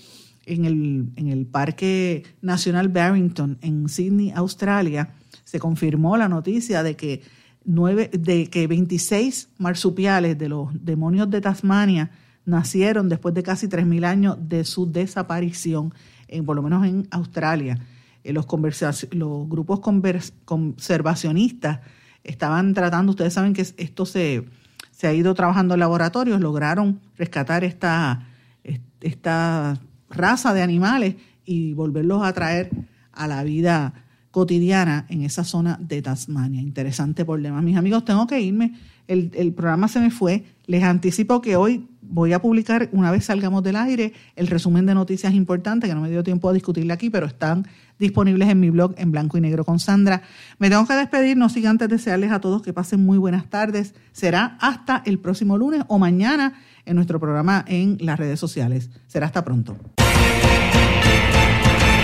en 0.45 0.65
el, 0.65 1.09
en 1.15 1.27
el 1.27 1.45
Parque 1.45 2.23
Nacional 2.41 2.89
Barrington, 2.89 3.57
en 3.61 3.87
Sydney, 3.87 4.31
Australia, 4.35 5.13
se 5.47 5.59
confirmó 5.59 6.17
la 6.17 6.27
noticia 6.27 6.83
de 6.83 6.97
que, 6.97 7.21
nueve, 7.63 8.09
de 8.11 8.49
que 8.49 8.67
26 8.67 9.47
marsupiales 9.57 10.37
de 10.37 10.49
los 10.49 10.67
demonios 10.73 11.29
de 11.29 11.39
Tasmania 11.39 12.11
nacieron 12.43 13.07
después 13.07 13.33
de 13.33 13.43
casi 13.43 13.67
3.000 13.67 14.05
años 14.05 14.37
de 14.41 14.65
su 14.65 14.91
desaparición, 14.91 15.93
en, 16.27 16.43
por 16.45 16.57
lo 16.57 16.63
menos 16.63 16.85
en 16.85 17.07
Australia. 17.11 17.79
Eh, 18.25 18.33
los, 18.33 18.45
los 19.11 19.47
grupos 19.47 19.79
conservacionistas 20.43 21.79
estaban 22.25 22.73
tratando, 22.73 23.11
ustedes 23.11 23.33
saben 23.33 23.53
que 23.53 23.61
esto 23.61 24.05
se, 24.05 24.43
se 24.91 25.07
ha 25.07 25.13
ido 25.13 25.33
trabajando 25.33 25.75
en 25.75 25.79
laboratorios, 25.79 26.41
lograron 26.41 26.99
rescatar 27.17 27.63
esta, 27.63 28.27
esta 28.99 29.79
raza 30.09 30.53
de 30.53 30.61
animales 30.61 31.15
y 31.45 31.71
volverlos 31.71 32.21
a 32.23 32.33
traer 32.33 32.69
a 33.13 33.27
la 33.27 33.45
vida 33.45 33.93
cotidiana 34.37 35.07
en 35.09 35.23
esa 35.23 35.43
zona 35.43 35.79
de 35.81 35.99
Tasmania. 36.03 36.61
Interesante 36.61 37.25
problema. 37.25 37.59
Mis 37.63 37.75
amigos, 37.75 38.05
tengo 38.05 38.27
que 38.27 38.39
irme. 38.39 38.75
El, 39.07 39.31
el 39.33 39.51
programa 39.51 39.87
se 39.87 39.99
me 39.99 40.11
fue. 40.11 40.43
Les 40.67 40.83
anticipo 40.83 41.41
que 41.41 41.55
hoy 41.55 41.87
voy 42.03 42.33
a 42.33 42.39
publicar, 42.39 42.87
una 42.91 43.09
vez 43.09 43.25
salgamos 43.25 43.63
del 43.63 43.75
aire, 43.75 44.13
el 44.35 44.45
resumen 44.45 44.85
de 44.85 44.93
noticias 44.93 45.33
importantes, 45.33 45.89
que 45.89 45.95
no 45.95 46.01
me 46.01 46.11
dio 46.11 46.23
tiempo 46.23 46.49
a 46.49 46.53
discutirle 46.53 46.93
aquí, 46.93 47.09
pero 47.09 47.25
están 47.25 47.65
disponibles 47.97 48.47
en 48.47 48.59
mi 48.59 48.69
blog 48.69 48.93
en 48.99 49.11
blanco 49.11 49.39
y 49.39 49.41
negro 49.41 49.65
con 49.65 49.79
Sandra. 49.79 50.21
Me 50.59 50.69
tengo 50.69 50.85
que 50.85 50.93
despedir, 50.93 51.35
no 51.35 51.49
sin 51.49 51.65
antes 51.65 51.89
desearles 51.89 52.31
a 52.31 52.39
todos 52.39 52.61
que 52.61 52.73
pasen 52.73 53.03
muy 53.03 53.17
buenas 53.17 53.49
tardes. 53.49 53.95
Será 54.11 54.55
hasta 54.61 55.01
el 55.07 55.17
próximo 55.17 55.57
lunes 55.57 55.81
o 55.87 55.97
mañana 55.97 56.53
en 56.85 56.95
nuestro 56.95 57.19
programa 57.19 57.65
en 57.67 57.97
las 58.01 58.19
redes 58.19 58.39
sociales. 58.39 58.91
Será 59.07 59.25
hasta 59.25 59.43
pronto. 59.43 59.75